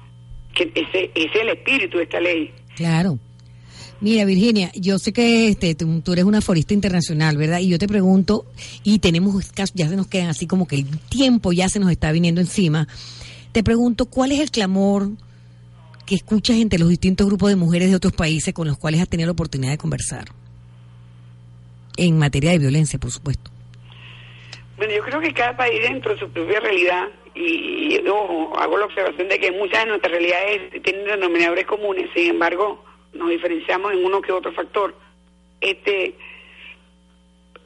Que 0.57 0.73
ese, 0.75 1.11
ese 1.15 1.27
es 1.27 1.43
el 1.43 1.49
espíritu 1.51 1.99
de 1.99 2.05
esta 2.05 2.21
ley. 2.21 2.51
Claro. 2.77 3.19
Mira, 4.01 4.27
Virginia, 4.27 4.71
yo 4.75 4.99
sé 4.99 5.13
que 5.13 5.49
este, 5.49 5.75
tú, 5.75 6.13
eres 6.13 6.25
una 6.25 6.43
forista 6.43 6.75
internacional, 6.75 7.37
¿verdad? 7.39 7.61
Y 7.61 7.69
yo 7.69 7.79
te 7.79 7.89
pregunto, 7.89 8.45
y 8.85 8.99
tenemos, 8.99 9.53
ya 9.55 9.67
se 9.67 9.97
nos 9.97 10.07
quedan 10.07 10.29
así 10.29 10.47
como 10.47 10.69
que 10.69 10.77
el 10.77 10.99
tiempo 11.09 11.53
ya 11.53 11.69
se 11.69 11.79
nos 11.79 11.91
está 11.91 12.13
viniendo 12.13 12.43
encima. 12.43 12.87
Te 13.53 13.63
pregunto, 13.63 14.05
¿cuál 14.07 14.33
es 14.33 14.41
el 14.41 14.51
clamor 14.51 15.09
que 16.05 16.15
escuchas 16.15 16.59
entre 16.59 16.79
los 16.79 16.91
distintos 16.91 17.27
grupos 17.27 17.49
de 17.49 17.57
mujeres 17.57 17.89
de 17.89 17.97
otros 17.97 18.13
países 18.13 18.53
con 18.53 18.69
los 18.69 18.77
cuales 18.77 19.01
has 19.01 19.09
tenido 19.09 19.29
la 19.29 19.33
oportunidad 19.33 19.73
de 19.73 19.79
conversar? 19.79 20.27
En 21.97 22.19
materia 22.19 22.51
de 22.51 22.59
violencia, 22.59 22.99
por 22.99 23.11
supuesto. 23.11 23.51
Bueno, 24.77 24.93
yo 24.95 25.03
creo 25.05 25.21
que 25.23 25.33
cada 25.33 25.57
país 25.57 25.81
dentro 25.81 26.13
de 26.13 26.21
su 26.21 26.29
propia 26.29 26.61
realidad, 26.61 27.05
y, 27.37 28.03
ojo, 28.09 28.59
hago 28.59 28.79
la 28.79 28.87
observación 28.87 29.29
de 29.29 29.39
que 29.39 29.53
muchas 29.53 29.85
de 29.85 29.91
nuestras 29.91 30.13
realidades 30.13 30.83
tienen 30.83 31.05
denominadores 31.05 31.67
comunes, 31.67 32.09
sin 32.15 32.31
embargo, 32.31 32.83
nos 33.13 33.29
diferenciamos 33.29 33.93
en 33.93 34.05
uno 34.05 34.23
que 34.23 34.33
otro 34.33 34.53
factor. 34.53 34.95
Este, 35.61 36.15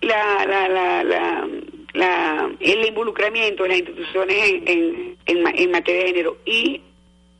la, 0.00 0.44
la, 0.46 0.68
la, 0.68 1.48
la, 1.92 2.50
el 2.58 2.86
involucramiento 2.86 3.62
de 3.62 3.68
las 3.68 3.78
instituciones 3.78 4.36
en, 4.36 5.16
en, 5.26 5.58
en 5.58 5.70
materia 5.70 6.00
de 6.02 6.06
género 6.08 6.36
y, 6.44 6.82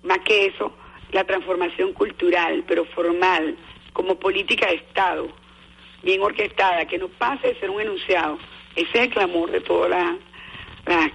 más 0.03 0.19
que 0.21 0.47
eso, 0.47 0.73
la 1.13 1.25
transformación 1.25 1.93
cultural, 1.93 2.65
pero 2.67 2.85
formal, 2.87 3.57
como 3.93 4.15
política 4.17 4.67
de 4.69 4.77
Estado, 4.77 5.29
bien 6.03 6.21
orquestada, 6.23 6.87
que 6.87 6.99
no 6.99 7.09
pase 7.09 7.49
de 7.49 7.61
ser 7.61 7.71
un 7.71 7.81
enunciado. 7.81 8.39
Ese 8.77 8.89
es 8.89 9.03
el 9.07 9.11
clamor 9.11 9.51
de 9.51 9.61
todas 9.61 9.91
las 9.91 10.05
la 10.05 10.19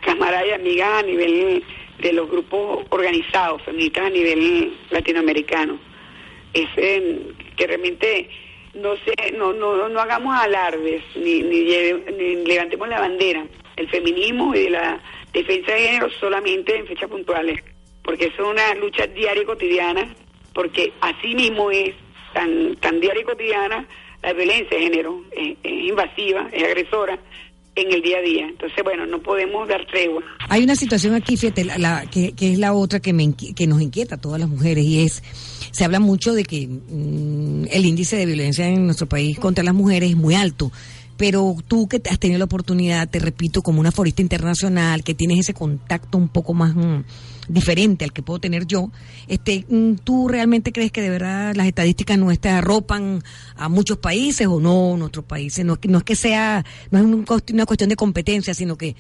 camaradas 0.02 0.48
y 0.48 0.52
amigas 0.52 1.04
a 1.04 1.04
nivel 1.04 1.64
de 2.00 2.14
los 2.14 2.30
grupos 2.30 2.86
organizados, 2.90 3.62
feministas 3.64 4.06
a 4.06 4.10
nivel 4.10 4.74
latinoamericano. 4.90 5.80
Es 6.54 6.68
que 6.76 7.68
realmente 7.68 8.30
no 8.74 8.96
se, 8.98 9.32
no, 9.32 9.54
no, 9.54 9.90
no 9.90 10.00
hagamos 10.00 10.36
alardes 10.38 11.04
ni, 11.16 11.42
ni, 11.42 11.64
ni 11.64 12.46
levantemos 12.46 12.88
la 12.90 13.00
bandera 13.00 13.46
el 13.76 13.90
feminismo 13.90 14.56
y 14.56 14.64
de 14.64 14.70
la 14.70 15.02
defensa 15.34 15.74
de 15.74 15.82
género 15.82 16.10
solamente 16.12 16.78
en 16.78 16.88
fechas 16.88 17.10
puntuales 17.10 17.62
porque 18.06 18.26
es 18.26 18.40
una 18.40 18.74
lucha 18.76 19.08
diaria 19.08 19.42
y 19.42 19.46
cotidiana, 19.46 20.16
porque 20.54 20.94
así 21.02 21.34
mismo 21.36 21.72
es 21.72 21.96
tan, 22.34 22.76
tan 22.78 23.00
diaria 23.00 23.22
y 23.22 23.26
cotidiana 23.26 23.86
la 24.22 24.34
violencia 24.34 24.78
de 24.78 24.84
género, 24.84 25.22
es, 25.32 25.58
invasiva, 25.64 26.48
es 26.52 26.64
agresora, 26.64 27.18
en 27.76 27.92
el 27.92 28.02
día 28.02 28.18
a 28.18 28.22
día. 28.22 28.48
Entonces, 28.48 28.84
bueno, 28.84 29.06
no 29.06 29.22
podemos 29.22 29.68
dar 29.68 29.86
tregua. 29.88 30.24
Hay 30.50 30.64
una 30.64 30.76
situación 30.76 31.14
aquí, 31.14 31.38
fíjate, 31.38 31.66
la, 31.66 32.06
que, 32.10 32.32
que, 32.32 32.54
es 32.54 32.60
la 32.60 32.74
otra 32.74 33.00
que, 33.00 33.14
me, 33.14 33.34
que 33.36 33.68
nos 33.68 33.82
inquieta 33.82 34.16
a 34.16 34.22
todas 34.22 34.40
las 34.40 34.50
mujeres 34.50 34.86
y 34.86 35.02
es, 35.02 35.24
se 35.72 35.84
habla 35.84 36.00
mucho 36.00 36.34
de 36.34 36.44
que 36.44 36.68
mm, 36.68 37.66
el 37.72 37.86
índice 37.86 38.16
de 38.16 38.26
violencia 38.26 38.68
en 38.68 38.86
nuestro 38.86 39.08
país 39.08 39.38
contra 39.40 39.64
las 39.64 39.74
mujeres 39.74 40.12
es 40.12 40.16
muy 40.16 40.36
alto. 40.36 40.72
Pero 41.18 41.56
tú 41.68 41.88
que 41.88 42.02
has 42.10 42.20
tenido 42.20 42.40
la 42.40 42.46
oportunidad, 42.46 43.10
te 43.10 43.20
repito, 43.20 43.62
como 43.62 43.80
una 43.80 43.92
forista 43.92 44.22
internacional, 44.22 45.04
que 45.04 45.14
tienes 45.14 45.40
ese 45.40 45.54
contacto 45.54 46.18
un 46.18 46.30
poco 46.30 46.54
más... 46.54 46.76
Mm, 46.76 47.04
diferente 47.48 48.06
al 48.06 48.14
que 48.14 48.22
puedo 48.22 48.40
tener 48.40 48.66
yo, 48.66 48.92
este, 49.28 49.66
mm, 49.68 49.96
¿tú 50.04 50.28
realmente 50.28 50.72
crees 50.72 50.92
que 50.92 51.02
de 51.02 51.10
verdad 51.10 51.56
las 51.56 51.68
estadísticas 51.68 52.18
nuestras 52.18 52.56
arropan 52.56 53.22
a 53.56 53.70
muchos 53.70 53.98
países 53.98 54.48
o 54.48 54.60
no 54.60 54.98
nuestros 54.98 55.26
países? 55.26 55.66
No, 55.66 55.78
no 55.88 55.98
es 56.00 56.04
que 56.04 56.16
sea, 56.16 56.64
no 56.92 57.00
es 57.00 57.06
una 57.06 57.66
cuestión 57.66 57.90
de 57.90 57.96
competencia, 57.96 58.54
sino 58.54 58.78
que 58.78 58.96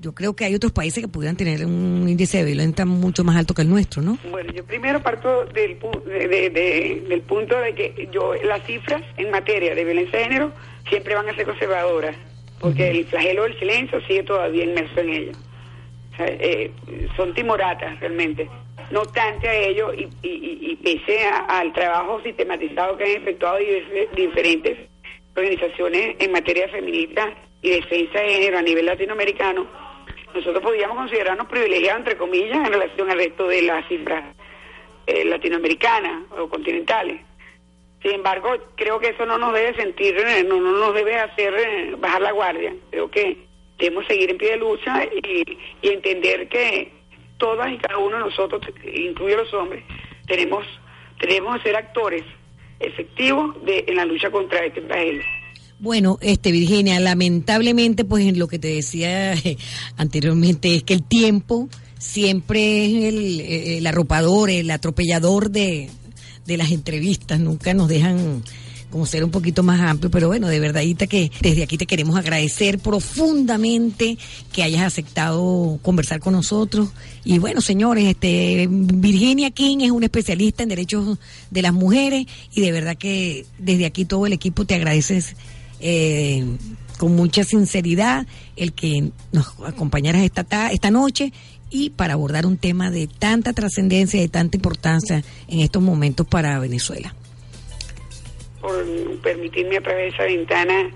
yo 0.00 0.14
creo 0.14 0.34
que 0.34 0.46
hay 0.46 0.54
otros 0.54 0.72
países 0.72 1.02
que 1.02 1.08
pudieran 1.08 1.36
tener 1.36 1.64
un 1.66 2.08
índice 2.08 2.38
de 2.38 2.44
violencia 2.44 2.86
mucho 2.86 3.22
más 3.22 3.36
alto 3.36 3.52
que 3.52 3.62
el 3.62 3.68
nuestro, 3.68 4.00
¿no? 4.00 4.18
Bueno, 4.30 4.50
yo 4.52 4.64
primero 4.64 5.02
parto 5.02 5.44
del, 5.46 5.78
del 5.78 7.20
punto 7.22 7.58
de 7.60 7.74
que 7.74 8.08
yo 8.10 8.34
las 8.44 8.64
cifras 8.64 9.02
en 9.18 9.30
materia 9.30 9.74
de 9.74 9.84
violencia 9.84 10.18
de 10.18 10.24
género 10.24 10.52
siempre 10.88 11.14
van 11.14 11.28
a 11.28 11.34
ser 11.34 11.44
conservadoras, 11.44 12.16
porque 12.60 12.90
el 12.90 13.04
flagelo 13.06 13.42
del 13.42 13.58
silencio 13.58 14.00
sigue 14.06 14.22
todavía 14.22 14.64
inmerso 14.64 15.00
en 15.00 15.08
ello. 15.10 15.32
Eh, 16.26 16.72
son 17.16 17.34
timoratas 17.34 17.98
realmente. 18.00 18.48
No 18.90 19.02
obstante 19.02 19.48
a 19.48 19.54
ello, 19.54 19.92
y, 19.94 20.08
y, 20.22 20.76
pese 20.76 21.24
al 21.48 21.72
trabajo 21.72 22.20
sistematizado 22.22 22.96
que 22.96 23.04
han 23.04 23.22
efectuado 23.22 23.58
diferentes 24.16 24.78
organizaciones 25.36 26.16
en 26.18 26.32
materia 26.32 26.68
feminista 26.68 27.32
y 27.62 27.70
defensa 27.70 28.20
de 28.20 28.28
género 28.28 28.58
a 28.58 28.62
nivel 28.62 28.86
latinoamericano, 28.86 29.66
nosotros 30.34 30.62
podríamos 30.62 30.96
considerarnos 30.96 31.46
privilegiados, 31.46 32.00
entre 32.00 32.16
comillas, 32.16 32.56
en 32.56 32.72
relación 32.72 33.10
al 33.10 33.18
resto 33.18 33.46
de 33.46 33.62
las 33.62 33.86
cifras 33.86 34.34
eh, 35.06 35.24
latinoamericanas 35.24 36.24
o 36.38 36.48
continentales. 36.48 37.20
Sin 38.02 38.12
embargo, 38.12 38.56
creo 38.76 38.98
que 38.98 39.08
eso 39.08 39.26
no 39.26 39.38
nos 39.38 39.52
debe 39.52 39.74
sentir, 39.74 40.16
eh, 40.16 40.44
no, 40.44 40.60
no 40.60 40.72
nos 40.72 40.94
debe 40.94 41.16
hacer 41.16 41.96
bajar 41.96 42.22
la 42.22 42.32
guardia. 42.32 42.74
Creo 42.90 43.10
que 43.10 43.49
debemos 43.80 44.06
seguir 44.06 44.30
en 44.30 44.38
pie 44.38 44.50
de 44.50 44.56
lucha 44.58 45.04
y, 45.04 45.58
entender 45.82 46.48
que 46.48 46.92
todas 47.38 47.72
y 47.72 47.78
cada 47.78 47.98
uno 47.98 48.16
de 48.16 48.24
nosotros, 48.24 48.60
incluye 48.94 49.36
los 49.36 49.52
hombres, 49.54 49.82
tenemos, 50.26 50.64
tenemos 51.18 51.56
que 51.56 51.62
ser 51.62 51.76
actores 51.76 52.22
efectivos 52.78 53.56
de, 53.64 53.84
en 53.88 53.96
la 53.96 54.04
lucha 54.04 54.30
contra 54.30 54.64
este 54.64 54.82
flagelo. 54.82 55.22
Bueno, 55.78 56.18
este 56.20 56.52
Virginia, 56.52 57.00
lamentablemente, 57.00 58.04
pues 58.04 58.26
en 58.26 58.38
lo 58.38 58.48
que 58.48 58.58
te 58.58 58.68
decía 58.68 59.34
anteriormente 59.96 60.74
es 60.74 60.82
que 60.82 60.92
el 60.94 61.02
tiempo 61.02 61.68
siempre 61.98 62.84
es 62.84 63.14
el, 63.14 63.40
el 63.40 63.86
arropador, 63.86 64.50
el 64.50 64.70
atropellador 64.70 65.50
de, 65.50 65.88
de 66.46 66.56
las 66.56 66.70
entrevistas, 66.70 67.40
nunca 67.40 67.72
nos 67.74 67.88
dejan 67.88 68.42
como 68.90 69.06
ser 69.06 69.24
un 69.24 69.30
poquito 69.30 69.62
más 69.62 69.80
amplio, 69.80 70.10
pero 70.10 70.28
bueno, 70.28 70.48
de 70.48 70.60
verdad 70.60 70.82
que 71.08 71.30
desde 71.40 71.62
aquí 71.62 71.78
te 71.78 71.86
queremos 71.86 72.16
agradecer 72.16 72.78
profundamente 72.78 74.18
que 74.52 74.62
hayas 74.62 74.82
aceptado 74.82 75.78
conversar 75.82 76.20
con 76.20 76.32
nosotros. 76.32 76.90
Y 77.24 77.38
bueno, 77.38 77.60
señores, 77.60 78.04
este 78.04 78.68
Virginia 78.70 79.50
King 79.50 79.78
es 79.82 79.90
una 79.90 80.06
especialista 80.06 80.62
en 80.62 80.68
derechos 80.68 81.18
de 81.50 81.62
las 81.62 81.72
mujeres 81.72 82.26
y 82.52 82.60
de 82.60 82.72
verdad 82.72 82.96
que 82.96 83.46
desde 83.58 83.86
aquí 83.86 84.04
todo 84.04 84.26
el 84.26 84.32
equipo 84.32 84.64
te 84.64 84.74
agradeces 84.74 85.36
eh, 85.80 86.44
con 86.98 87.14
mucha 87.14 87.44
sinceridad 87.44 88.26
el 88.56 88.72
que 88.72 89.10
nos 89.32 89.54
acompañaras 89.64 90.22
esta, 90.22 90.70
esta 90.70 90.90
noche 90.90 91.32
y 91.70 91.90
para 91.90 92.14
abordar 92.14 92.44
un 92.46 92.56
tema 92.56 92.90
de 92.90 93.06
tanta 93.06 93.52
trascendencia 93.52 94.20
de 94.20 94.28
tanta 94.28 94.56
importancia 94.56 95.22
en 95.48 95.60
estos 95.60 95.82
momentos 95.82 96.26
para 96.26 96.58
Venezuela 96.58 97.14
por 98.60 98.84
permitirme 99.22 99.78
a 99.78 99.80
través 99.80 100.02
de 100.02 100.08
esa 100.08 100.24
ventana 100.24 100.90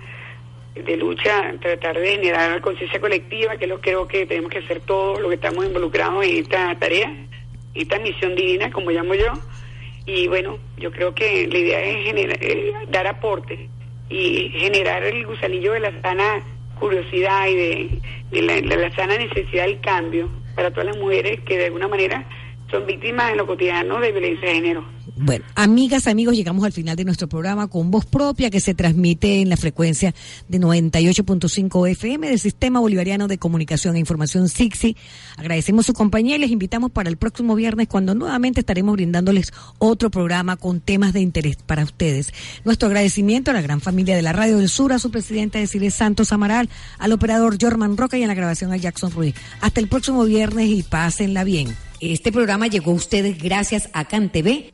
de 0.75 0.97
lucha 0.97 1.53
tratar 1.61 1.97
de 1.97 2.11
generar 2.11 2.61
conciencia 2.61 2.99
colectiva, 2.99 3.57
que 3.57 3.67
lo 3.67 3.79
creo 3.79 4.07
que 4.07 4.25
tenemos 4.25 4.51
que 4.51 4.59
hacer 4.59 4.81
todos 4.81 5.19
los 5.21 5.29
que 5.29 5.35
estamos 5.35 5.65
involucrados 5.65 6.25
en 6.25 6.37
esta 6.37 6.77
tarea, 6.77 7.11
esta 7.73 7.97
misión 7.99 8.35
divina, 8.35 8.71
como 8.71 8.91
llamo 8.91 9.15
yo. 9.15 9.31
Y 10.05 10.27
bueno, 10.27 10.59
yo 10.77 10.91
creo 10.91 11.15
que 11.15 11.47
la 11.47 11.57
idea 11.57 11.79
es 11.81 12.05
generar, 12.05 12.37
eh, 12.41 12.73
dar 12.89 13.07
aporte 13.07 13.69
y 14.09 14.49
generar 14.49 15.03
el 15.03 15.25
gusanillo 15.25 15.73
de 15.73 15.79
la 15.79 16.01
sana 16.01 16.43
curiosidad 16.79 17.47
y 17.47 17.55
de, 18.31 18.41
la, 18.41 18.59
la 18.75 18.91
sana 18.95 19.17
necesidad 19.17 19.65
del 19.65 19.79
cambio 19.79 20.29
para 20.55 20.71
todas 20.71 20.87
las 20.87 20.97
mujeres 20.97 21.39
que 21.41 21.57
de 21.57 21.65
alguna 21.65 21.87
manera 21.87 22.25
son 22.69 22.85
víctimas 22.85 23.31
en 23.31 23.37
lo 23.37 23.47
cotidiano 23.47 23.99
de 23.99 24.11
violencia 24.11 24.49
de 24.49 24.55
género. 24.55 24.94
Bueno, 25.17 25.45
amigas, 25.55 26.07
amigos, 26.07 26.35
llegamos 26.35 26.65
al 26.65 26.73
final 26.73 26.97
de 26.97 27.05
nuestro 27.05 27.29
programa 27.29 27.67
con 27.67 27.89
voz 27.89 28.05
propia 28.05 28.49
que 28.49 28.59
se 28.59 28.73
transmite 28.73 29.39
en 29.39 29.47
la 29.47 29.55
frecuencia 29.55 30.13
de 30.49 30.59
98.5 30.59 31.89
FM 31.89 32.27
del 32.27 32.39
Sistema 32.39 32.81
Bolivariano 32.81 33.29
de 33.29 33.37
Comunicación 33.37 33.95
e 33.95 33.99
Información 33.99 34.49
SIXI. 34.49 34.97
Agradecemos 35.37 35.85
su 35.85 35.93
compañía 35.93 36.35
y 36.35 36.39
les 36.39 36.51
invitamos 36.51 36.91
para 36.91 37.09
el 37.09 37.15
próximo 37.15 37.55
viernes 37.55 37.87
cuando 37.87 38.13
nuevamente 38.13 38.59
estaremos 38.59 38.95
brindándoles 38.95 39.53
otro 39.77 40.11
programa 40.11 40.57
con 40.57 40.81
temas 40.81 41.13
de 41.13 41.21
interés 41.21 41.55
para 41.65 41.85
ustedes. 41.85 42.33
Nuestro 42.65 42.87
agradecimiento 42.87 43.51
a 43.51 43.53
la 43.53 43.61
gran 43.61 43.79
familia 43.79 44.17
de 44.17 44.21
la 44.21 44.33
Radio 44.33 44.57
del 44.57 44.67
Sur, 44.67 44.91
a 44.91 44.99
su 44.99 45.11
presidente 45.11 45.59
Desiree 45.59 45.91
Santos 45.91 46.33
Amaral, 46.33 46.69
al 46.99 47.13
operador 47.13 47.57
Jorman 47.59 47.95
Roca 47.95 48.17
y 48.17 48.23
en 48.23 48.27
la 48.27 48.33
grabación 48.33 48.73
a 48.73 48.77
Jackson 48.77 49.11
Ruiz. 49.11 49.33
Hasta 49.61 49.79
el 49.79 49.87
próximo 49.87 50.25
viernes 50.25 50.67
y 50.67 50.83
pásenla 50.83 51.45
bien. 51.45 51.73
Este 52.13 52.31
programa 52.31 52.67
llegó 52.67 52.91
a 52.91 52.95
ustedes 52.95 53.41
gracias 53.41 53.89
a 53.93 54.05
CanTV. 54.05 54.69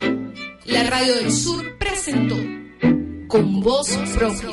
La 0.66 0.82
Radio 0.90 1.14
del 1.14 1.32
Sur 1.32 1.78
presentó 1.78 2.36
con 3.26 3.60
voz 3.62 3.88
propia 4.14 4.50